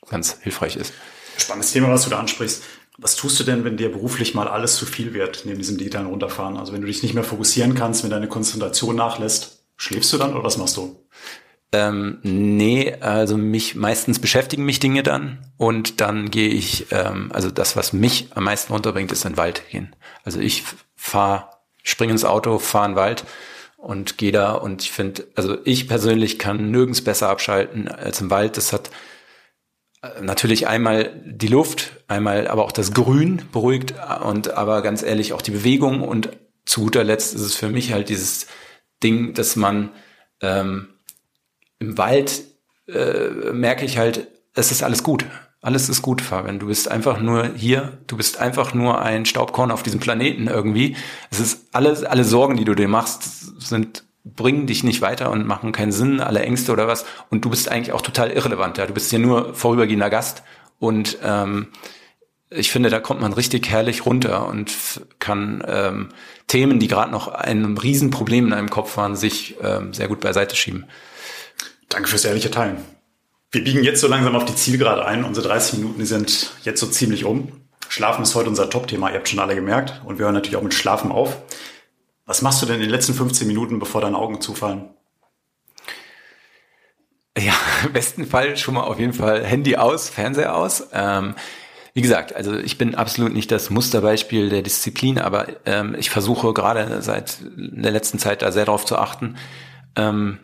ganz 0.10 0.40
hilfreich 0.42 0.78
ist. 0.78 0.94
Spannendes 1.38 1.74
Thema, 1.74 1.90
was 1.92 2.06
du 2.06 2.10
da 2.10 2.18
ansprichst. 2.18 2.64
Was 2.98 3.16
tust 3.16 3.40
du 3.40 3.44
denn, 3.44 3.64
wenn 3.66 3.78
dir 3.78 3.92
beruflich 3.92 4.34
mal 4.34 4.48
alles 4.48 4.76
zu 4.76 4.88
viel 4.88 5.14
wird, 5.14 5.44
neben 5.46 5.60
diesem 5.60 5.78
digitalen 5.78 6.08
Runterfahren? 6.08 6.58
Also 6.58 6.74
wenn 6.74 6.82
du 6.82 6.88
dich 6.88 7.04
nicht 7.04 7.14
mehr 7.14 7.24
fokussieren 7.24 7.76
kannst, 7.76 8.04
wenn 8.04 8.10
deine 8.10 8.28
Konzentration 8.28 8.96
nachlässt, 8.96 9.64
schläfst 9.78 10.12
du 10.12 10.18
dann 10.18 10.34
oder 10.34 10.44
was 10.44 10.58
machst 10.58 10.76
du? 10.76 11.06
Ähm, 11.72 12.18
nee, 12.24 12.96
also 13.00 13.38
mich 13.38 13.76
meistens 13.76 14.18
beschäftigen 14.18 14.66
mich 14.66 14.80
Dinge 14.80 15.04
dann 15.04 15.52
und 15.58 16.02
dann 16.02 16.32
gehe 16.32 16.50
ich, 16.50 16.88
ähm, 16.90 17.32
also 17.32 17.52
das, 17.52 17.76
was 17.76 17.94
mich 17.94 18.30
am 18.34 18.46
meisten 18.46 18.74
runterbringt, 18.74 19.12
ist 19.12 19.24
in 19.24 19.34
den 19.34 19.38
Wald 19.38 19.70
gehen. 19.70 19.96
Also 20.24 20.40
ich 20.40 20.64
fahre, 20.96 21.50
springe 21.84 22.12
ins 22.12 22.26
Auto, 22.26 22.58
fahre 22.58 22.86
in 22.86 22.92
den 22.94 22.98
Wald 22.98 23.26
und 23.80 24.18
gehe 24.18 24.32
da 24.32 24.54
und 24.54 24.84
ich 24.84 24.92
finde, 24.92 25.26
also 25.36 25.58
ich 25.64 25.88
persönlich 25.88 26.38
kann 26.38 26.70
nirgends 26.70 27.04
besser 27.04 27.30
abschalten 27.30 27.88
als 27.88 28.22
im 28.22 28.30
Wald. 28.30 28.58
Das 28.58 28.74
hat 28.74 28.90
äh, 30.02 30.22
natürlich 30.22 30.68
einmal 30.68 31.12
die 31.26 31.48
Luft, 31.48 32.04
einmal 32.08 32.48
aber 32.48 32.66
auch 32.66 32.74
das 32.74 32.94
Grün 32.94 33.44
beruhigt 33.52 33.94
und 34.24 34.52
aber 34.52 34.82
ganz 34.82 35.02
ehrlich 35.02 35.34
auch 35.34 35.42
die 35.42 35.52
Bewegung 35.52 36.02
und 36.02 36.30
zu 36.66 36.82
guter 36.82 37.04
Letzt 37.04 37.34
ist 37.34 37.42
es 37.42 37.56
für 37.56 37.70
mich 37.70 37.94
halt 37.94 38.10
dieses 38.10 38.48
Ding, 39.02 39.34
dass 39.34 39.56
man 39.56 39.92
ähm, 40.42 40.90
im 41.80 41.98
Wald 41.98 42.44
äh, 42.88 43.52
merke 43.54 43.86
ich 43.86 43.98
halt, 43.98 44.28
es 44.54 44.72
ist 44.72 44.84
alles 44.84 45.04
gut. 45.04 45.26
Alles 45.62 45.90
ist 45.90 46.02
gut, 46.02 46.22
Fabian. 46.22 46.60
Du 46.60 46.68
bist 46.68 46.90
einfach 46.90 47.20
nur 47.20 47.54
hier. 47.54 47.98
Du 48.08 48.16
bist 48.16 48.40
einfach 48.40 48.74
nur 48.74 49.02
ein 49.02 49.26
Staubkorn 49.26 49.72
auf 49.72 49.84
diesem 49.84 50.00
Planeten 50.00 50.48
irgendwie. 50.48 50.96
Es 51.32 51.40
ist 51.40 51.68
alles, 51.74 52.04
alle 52.04 52.24
Sorgen, 52.24 52.56
die 52.56 52.64
du 52.64 52.76
dir 52.76 52.88
machst, 52.88 53.62
sind 53.62 54.04
bringen 54.24 54.68
dich 54.68 54.84
nicht 54.84 55.02
weiter 55.02 55.32
und 55.32 55.48
machen 55.48 55.72
keinen 55.72 55.92
Sinn, 55.92 56.20
alle 56.20 56.42
Ängste 56.42 56.72
oder 56.72 56.88
was. 56.88 57.06
Und 57.30 57.46
du 57.46 57.50
bist 57.50 57.70
eigentlich 57.70 57.94
auch 57.94 58.02
total 58.02 58.32
irrelevant. 58.32 58.78
Ja? 58.78 58.86
Du 58.86 58.94
bist 58.94 59.10
hier 59.10 59.20
nur 59.20 59.54
vorübergehender 59.54 60.10
Gast. 60.10 60.44
Und 60.78 61.18
ähm, 61.24 61.68
ich 62.50 62.72
finde, 62.72 62.90
da 62.90 63.00
kommt 63.00 63.22
man 63.22 63.34
richtig 63.34 63.70
herrlich 63.70 64.06
runter 64.06 64.48
und 64.48 64.72
kann 65.20 65.64
ähm, 65.68 66.10
Themen, 66.48 66.80
die 66.80 66.88
gerade 66.88 67.12
noch 67.12 67.28
ein 67.28 67.78
Riesenproblem 67.78 68.48
in 68.48 68.54
einem 68.54 68.70
Kopf 68.70 68.98
waren, 68.98 69.16
sich 69.16 69.58
ähm, 69.62 69.94
sehr 69.94 70.08
gut 70.08 70.20
beiseite 70.20 70.56
schieben. 70.56 70.86
Danke 71.90 72.10
fürs 72.10 72.26
ehrliche 72.26 72.52
Teilen. 72.52 72.78
Wir 73.52 73.64
biegen 73.64 73.84
jetzt 73.84 74.02
so 74.02 74.08
langsam 74.08 74.36
auf 74.36 74.46
die 74.46 74.56
Zielgerade 74.56 75.06
ein. 75.06 75.24
Unsere 75.24 75.48
30 75.48 75.80
Minuten 75.80 76.06
sind 76.06 76.52
jetzt 76.64 76.80
so 76.80 76.86
ziemlich 76.86 77.26
um. 77.26 77.52
Schlafen 77.88 78.22
ist 78.22 78.36
heute 78.36 78.50
unser 78.50 78.70
Top-Thema, 78.70 79.10
ihr 79.10 79.16
habt 79.16 79.28
schon 79.28 79.40
alle 79.40 79.56
gemerkt. 79.56 80.02
Und 80.06 80.20
wir 80.20 80.26
hören 80.26 80.36
natürlich 80.36 80.58
auch 80.58 80.62
mit 80.62 80.76
Schlafen 80.76 81.12
auf. 81.12 81.42
Was 82.28 82.44
machst 82.44 82.62
du 82.62 82.68
denn 82.68 82.76
in 82.76 82.82
den 82.82 82.92
letzten 82.92 83.16
15 83.16 83.48
Minuten, 83.48 83.80
bevor 83.80 84.02
deine 84.02 84.18
Augen 84.18 84.40
zufallen? 84.40 84.90
Ja, 87.36 87.54
im 87.84 87.94
besten 87.94 88.28
Fall 88.28 88.56
schon 88.56 88.76
mal 88.76 88.84
auf 88.84 89.00
jeden 89.00 89.14
Fall 89.14 89.44
Handy 89.44 89.78
aus, 89.78 90.10
Fernseher 90.10 90.56
aus. 90.56 90.88
Ähm, 90.94 91.34
wie 91.96 92.02
gesagt, 92.02 92.36
also 92.36 92.56
ich 92.56 92.78
bin 92.78 92.94
absolut 92.94 93.34
nicht 93.34 93.50
das 93.50 93.72
Musterbeispiel 93.72 94.50
der 94.50 94.62
Disziplin, 94.62 95.18
aber 95.18 95.48
ähm, 95.66 95.96
ich 95.98 96.12
versuche 96.12 96.54
gerade 96.54 97.02
seit 97.02 97.40
der 97.42 97.92
letzten 97.92 98.20
Zeit 98.20 98.44
da 98.44 98.52
sehr 98.52 98.66
darauf 98.66 98.86
zu 98.86 98.98
achten. 98.98 99.38
Ähm, 99.96 100.38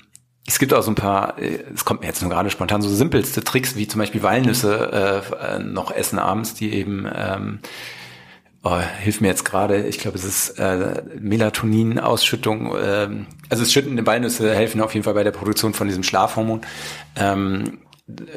es 0.47 0.59
gibt 0.59 0.73
auch 0.73 0.83
so 0.83 0.91
ein 0.91 0.95
paar, 0.95 1.39
äh, 1.39 1.63
es 1.73 1.85
kommt 1.85 2.01
mir 2.01 2.07
jetzt 2.07 2.21
nur 2.21 2.29
gerade 2.29 2.49
spontan 2.49 2.81
so 2.81 2.89
simpelste 2.89 3.43
Tricks, 3.43 3.75
wie 3.75 3.87
zum 3.87 3.99
Beispiel 3.99 4.23
Walnüsse 4.23 5.23
äh, 5.31 5.59
noch 5.59 5.91
essen 5.91 6.19
abends, 6.19 6.53
die 6.53 6.73
eben 6.73 7.07
ähm, 7.13 7.59
oh, 8.63 8.79
hilf 9.01 9.21
mir 9.21 9.27
jetzt 9.27 9.45
gerade, 9.45 9.87
ich 9.87 9.99
glaube, 9.99 10.17
es 10.17 10.23
ist 10.23 10.59
äh, 10.59 11.03
Melatonin-Ausschüttung. 11.19 12.75
Ähm, 12.83 13.27
also 13.49 13.63
es 13.63 13.71
schüttende 13.71 14.05
Walnüsse 14.05 14.53
helfen 14.53 14.81
auf 14.81 14.93
jeden 14.93 15.03
Fall 15.03 15.13
bei 15.13 15.23
der 15.23 15.31
Produktion 15.31 15.73
von 15.73 15.87
diesem 15.87 16.03
Schlafhormon. 16.03 16.61
Ähm, 17.15 17.79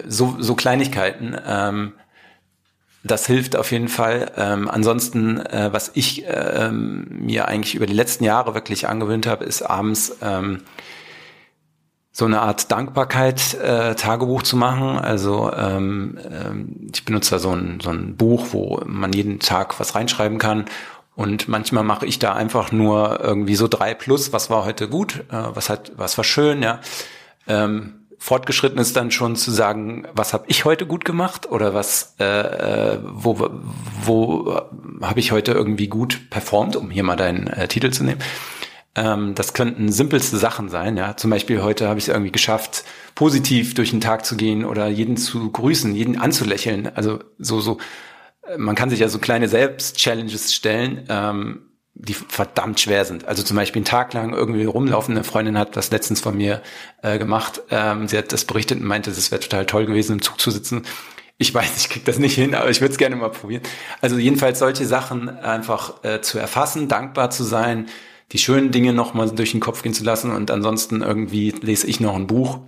so, 0.07 0.37
so 0.38 0.55
Kleinigkeiten. 0.55 1.37
Ähm, 1.47 1.92
das 3.05 3.27
hilft 3.27 3.57
auf 3.57 3.71
jeden 3.71 3.88
Fall. 3.88 4.33
Ähm, 4.37 4.68
ansonsten, 4.68 5.38
äh, 5.38 5.71
was 5.73 5.90
ich 5.94 6.27
äh, 6.27 6.71
mir 6.71 7.49
eigentlich 7.49 7.75
über 7.75 7.87
die 7.87 7.94
letzten 7.94 8.25
Jahre 8.25 8.55
wirklich 8.55 8.87
angewöhnt 8.87 9.27
habe, 9.27 9.44
ist 9.44 9.62
abends 9.62 10.16
ähm, 10.21 10.62
so 12.18 12.24
eine 12.24 12.40
Art 12.40 12.72
Dankbarkeit 12.72 13.54
äh, 13.54 13.94
Tagebuch 13.94 14.42
zu 14.42 14.57
machen. 14.57 14.98
Also 14.98 15.52
ähm, 15.57 16.18
ähm, 16.28 16.88
ich 16.92 17.04
benutze 17.04 17.31
da 17.31 17.38
so 17.38 17.52
ein, 17.52 17.78
so 17.81 17.90
ein 17.90 18.16
Buch, 18.16 18.48
wo 18.50 18.83
man 18.87 19.12
jeden 19.12 19.38
Tag 19.38 19.78
was 19.78 19.94
reinschreiben 19.94 20.38
kann. 20.38 20.64
Und 21.14 21.46
manchmal 21.46 21.85
mache 21.85 22.07
ich 22.07 22.18
da 22.18 22.33
einfach 22.33 22.72
nur 22.72 23.20
irgendwie 23.22 23.54
so 23.54 23.68
drei 23.68 23.94
plus, 23.94 24.33
was 24.33 24.50
war 24.50 24.64
heute 24.64 24.88
gut, 24.88 25.26
äh, 25.31 25.44
was 25.54 25.70
hat, 25.70 25.92
was 25.94 26.18
war 26.18 26.24
schön, 26.24 26.61
ja. 26.61 26.81
Ähm, 27.46 28.09
fortgeschritten 28.18 28.81
ist 28.81 28.96
dann 28.96 29.12
schon 29.12 29.37
zu 29.37 29.52
sagen, 29.52 30.09
was 30.12 30.33
habe 30.33 30.46
ich 30.48 30.64
heute 30.64 30.87
gut 30.87 31.04
gemacht 31.04 31.48
oder 31.48 31.72
was, 31.72 32.16
äh, 32.18 32.94
äh 32.94 32.98
wo, 33.00 33.48
wo 34.04 34.61
habe 35.02 35.20
ich 35.20 35.31
heute 35.31 35.52
irgendwie 35.52 35.87
gut 35.87 36.31
performt, 36.31 36.74
um 36.74 36.90
hier 36.90 37.04
mal 37.04 37.14
deinen 37.14 37.46
äh, 37.46 37.68
Titel 37.68 37.90
zu 37.90 38.02
nehmen. 38.02 38.20
Ähm, 38.94 39.35
das 39.35 39.53
könnten 39.53 39.92
simpelste 39.92 40.37
Sachen 40.37 40.68
sein. 40.68 40.96
Ja, 40.96 41.16
zum 41.16 41.31
Beispiel 41.31 41.62
heute 41.62 41.88
habe 41.88 41.98
ich 41.98 42.07
es 42.07 42.09
irgendwie 42.09 42.33
geschafft, 42.33 42.85
positiv 43.14 43.74
durch 43.74 43.90
den 43.90 44.01
Tag 44.01 44.24
zu 44.24 44.37
gehen 44.37 44.64
oder 44.64 44.88
jeden 44.88 45.16
zu 45.16 45.51
grüßen, 45.51 45.94
jeden 45.94 46.18
anzulächeln. 46.18 46.90
Also 46.94 47.20
so 47.38 47.61
so. 47.61 47.79
Äh, 48.42 48.59
man 48.59 48.74
kann 48.74 48.90
sich 48.90 49.01
ja 49.01 49.09
so 49.09 49.18
kleine 49.18 49.48
Selbst-Challenges 49.48 50.55
stellen. 50.55 51.05
Ähm, 51.09 51.68
die 52.01 52.14
verdammt 52.14 52.79
schwer 52.79 53.05
sind. 53.05 53.27
Also 53.27 53.42
zum 53.42 53.57
Beispiel 53.57 53.81
einen 53.81 53.85
Tag 53.85 54.14
lang 54.14 54.33
irgendwie 54.33 54.64
rumlaufen. 54.64 55.16
Eine 55.16 55.24
Freundin 55.24 55.59
hat 55.59 55.77
das 55.77 55.90
letztens 55.90 56.20
von 56.20 56.37
mir 56.37 56.62
äh, 57.03 57.18
gemacht. 57.18 57.61
Ähm, 57.70 58.07
sie 58.07 58.16
hat 58.16 58.33
das 58.33 58.44
berichtet 58.44 58.79
und 58.79 58.87
meinte, 58.87 59.11
es 59.11 59.33
wäre 59.33 59.40
total 59.40 59.66
toll 59.66 59.87
gewesen, 59.87 60.12
im 60.12 60.22
Zug 60.22 60.40
zu 60.40 60.53
sitzen. 60.53 60.83
Ich 61.38 61.53
weiß, 61.53 61.77
ich 61.77 61.88
krieg 61.88 62.05
das 62.05 62.18
nicht 62.18 62.35
hin, 62.35 62.55
aber 62.55 62.70
ich 62.70 62.81
würde 62.81 62.92
es 62.92 62.98
gerne 62.98 63.16
mal 63.16 63.31
probieren. 63.31 63.62
Also 64.01 64.16
jedenfalls 64.16 64.61
solche 64.61 64.87
Sachen 64.87 65.29
einfach 65.29 66.05
äh, 66.05 66.20
zu 66.20 66.38
erfassen, 66.38 66.88
dankbar 66.88 67.31
zu 67.31 67.42
sein, 67.42 67.87
die 68.32 68.38
schönen 68.38 68.70
Dinge 68.70 68.92
noch 68.92 69.14
mal 69.14 69.30
durch 69.30 69.52
den 69.52 69.60
Kopf 69.60 69.82
gehen 69.82 69.94
zu 69.94 70.04
lassen 70.04 70.30
und 70.32 70.50
ansonsten 70.50 71.02
irgendwie 71.02 71.50
lese 71.50 71.86
ich 71.86 72.00
noch 72.00 72.14
ein 72.14 72.26
Buch 72.26 72.60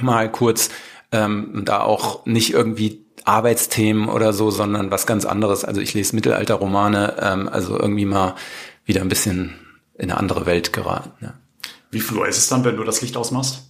mal 0.00 0.30
kurz, 0.30 0.70
ähm, 1.12 1.62
da 1.64 1.80
auch 1.80 2.26
nicht 2.26 2.52
irgendwie 2.52 3.04
Arbeitsthemen 3.24 4.08
oder 4.08 4.32
so, 4.32 4.50
sondern 4.50 4.90
was 4.90 5.06
ganz 5.06 5.24
anderes. 5.24 5.64
Also 5.64 5.80
ich 5.80 5.94
lese 5.94 6.14
Mittelalterromane, 6.14 7.16
ähm, 7.20 7.48
also 7.48 7.78
irgendwie 7.78 8.04
mal 8.04 8.34
wieder 8.84 9.00
ein 9.00 9.08
bisschen 9.08 9.54
in 9.94 10.10
eine 10.10 10.18
andere 10.18 10.46
Welt 10.46 10.72
geraten. 10.72 11.12
Ja. 11.20 11.34
Wie 11.90 12.00
viel 12.00 12.18
Uhr 12.18 12.28
ist 12.28 12.38
es 12.38 12.48
dann, 12.48 12.64
wenn 12.64 12.76
du 12.76 12.84
das 12.84 13.00
Licht 13.00 13.16
ausmachst? 13.16 13.62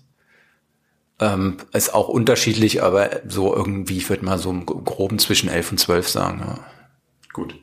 Ähm, 1.19 1.57
ist 1.73 1.95
auch 1.95 2.09
unterschiedlich, 2.09 2.83
aber 2.83 3.23
so 3.27 3.55
irgendwie, 3.55 3.97
ich 3.97 4.11
würde 4.11 4.25
mal 4.25 4.39
so 4.39 4.51
im 4.51 4.67
groben 4.67 5.19
zwischen 5.19 5.49
elf 5.49 5.71
und 5.71 5.79
zwölf 5.79 6.09
sagen. 6.09 6.41
Ja. 6.41 6.59
Gut. 7.33 7.55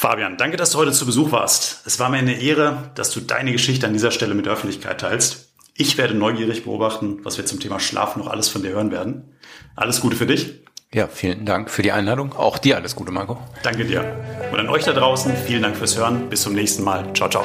Fabian, 0.00 0.36
danke, 0.36 0.56
dass 0.56 0.70
du 0.70 0.78
heute 0.78 0.92
zu 0.92 1.06
Besuch 1.06 1.32
warst. 1.32 1.82
Es 1.84 1.98
war 1.98 2.08
mir 2.08 2.18
eine 2.18 2.40
Ehre, 2.40 2.92
dass 2.94 3.10
du 3.10 3.18
deine 3.18 3.50
Geschichte 3.50 3.84
an 3.84 3.92
dieser 3.92 4.12
Stelle 4.12 4.36
mit 4.36 4.46
der 4.46 4.52
Öffentlichkeit 4.52 5.00
teilst. 5.00 5.48
Ich 5.74 5.98
werde 5.98 6.14
neugierig 6.14 6.62
beobachten, 6.62 7.18
was 7.24 7.36
wir 7.36 7.46
zum 7.46 7.58
Thema 7.58 7.80
Schlaf 7.80 8.14
noch 8.14 8.28
alles 8.28 8.48
von 8.48 8.62
dir 8.62 8.70
hören 8.70 8.92
werden. 8.92 9.36
Alles 9.74 10.00
Gute 10.00 10.14
für 10.14 10.26
dich. 10.26 10.62
Ja, 10.94 11.08
vielen 11.08 11.46
Dank 11.46 11.68
für 11.68 11.82
die 11.82 11.90
Einladung. 11.90 12.32
Auch 12.32 12.58
dir 12.58 12.76
alles 12.76 12.94
Gute, 12.94 13.10
Marco. 13.10 13.38
Danke 13.64 13.84
dir. 13.84 14.04
Und 14.52 14.60
an 14.60 14.68
euch 14.68 14.84
da 14.84 14.92
draußen, 14.92 15.34
vielen 15.36 15.62
Dank 15.62 15.76
fürs 15.76 15.98
Hören. 15.98 16.28
Bis 16.28 16.42
zum 16.42 16.52
nächsten 16.54 16.84
Mal. 16.84 17.12
Ciao, 17.14 17.28
ciao. 17.28 17.44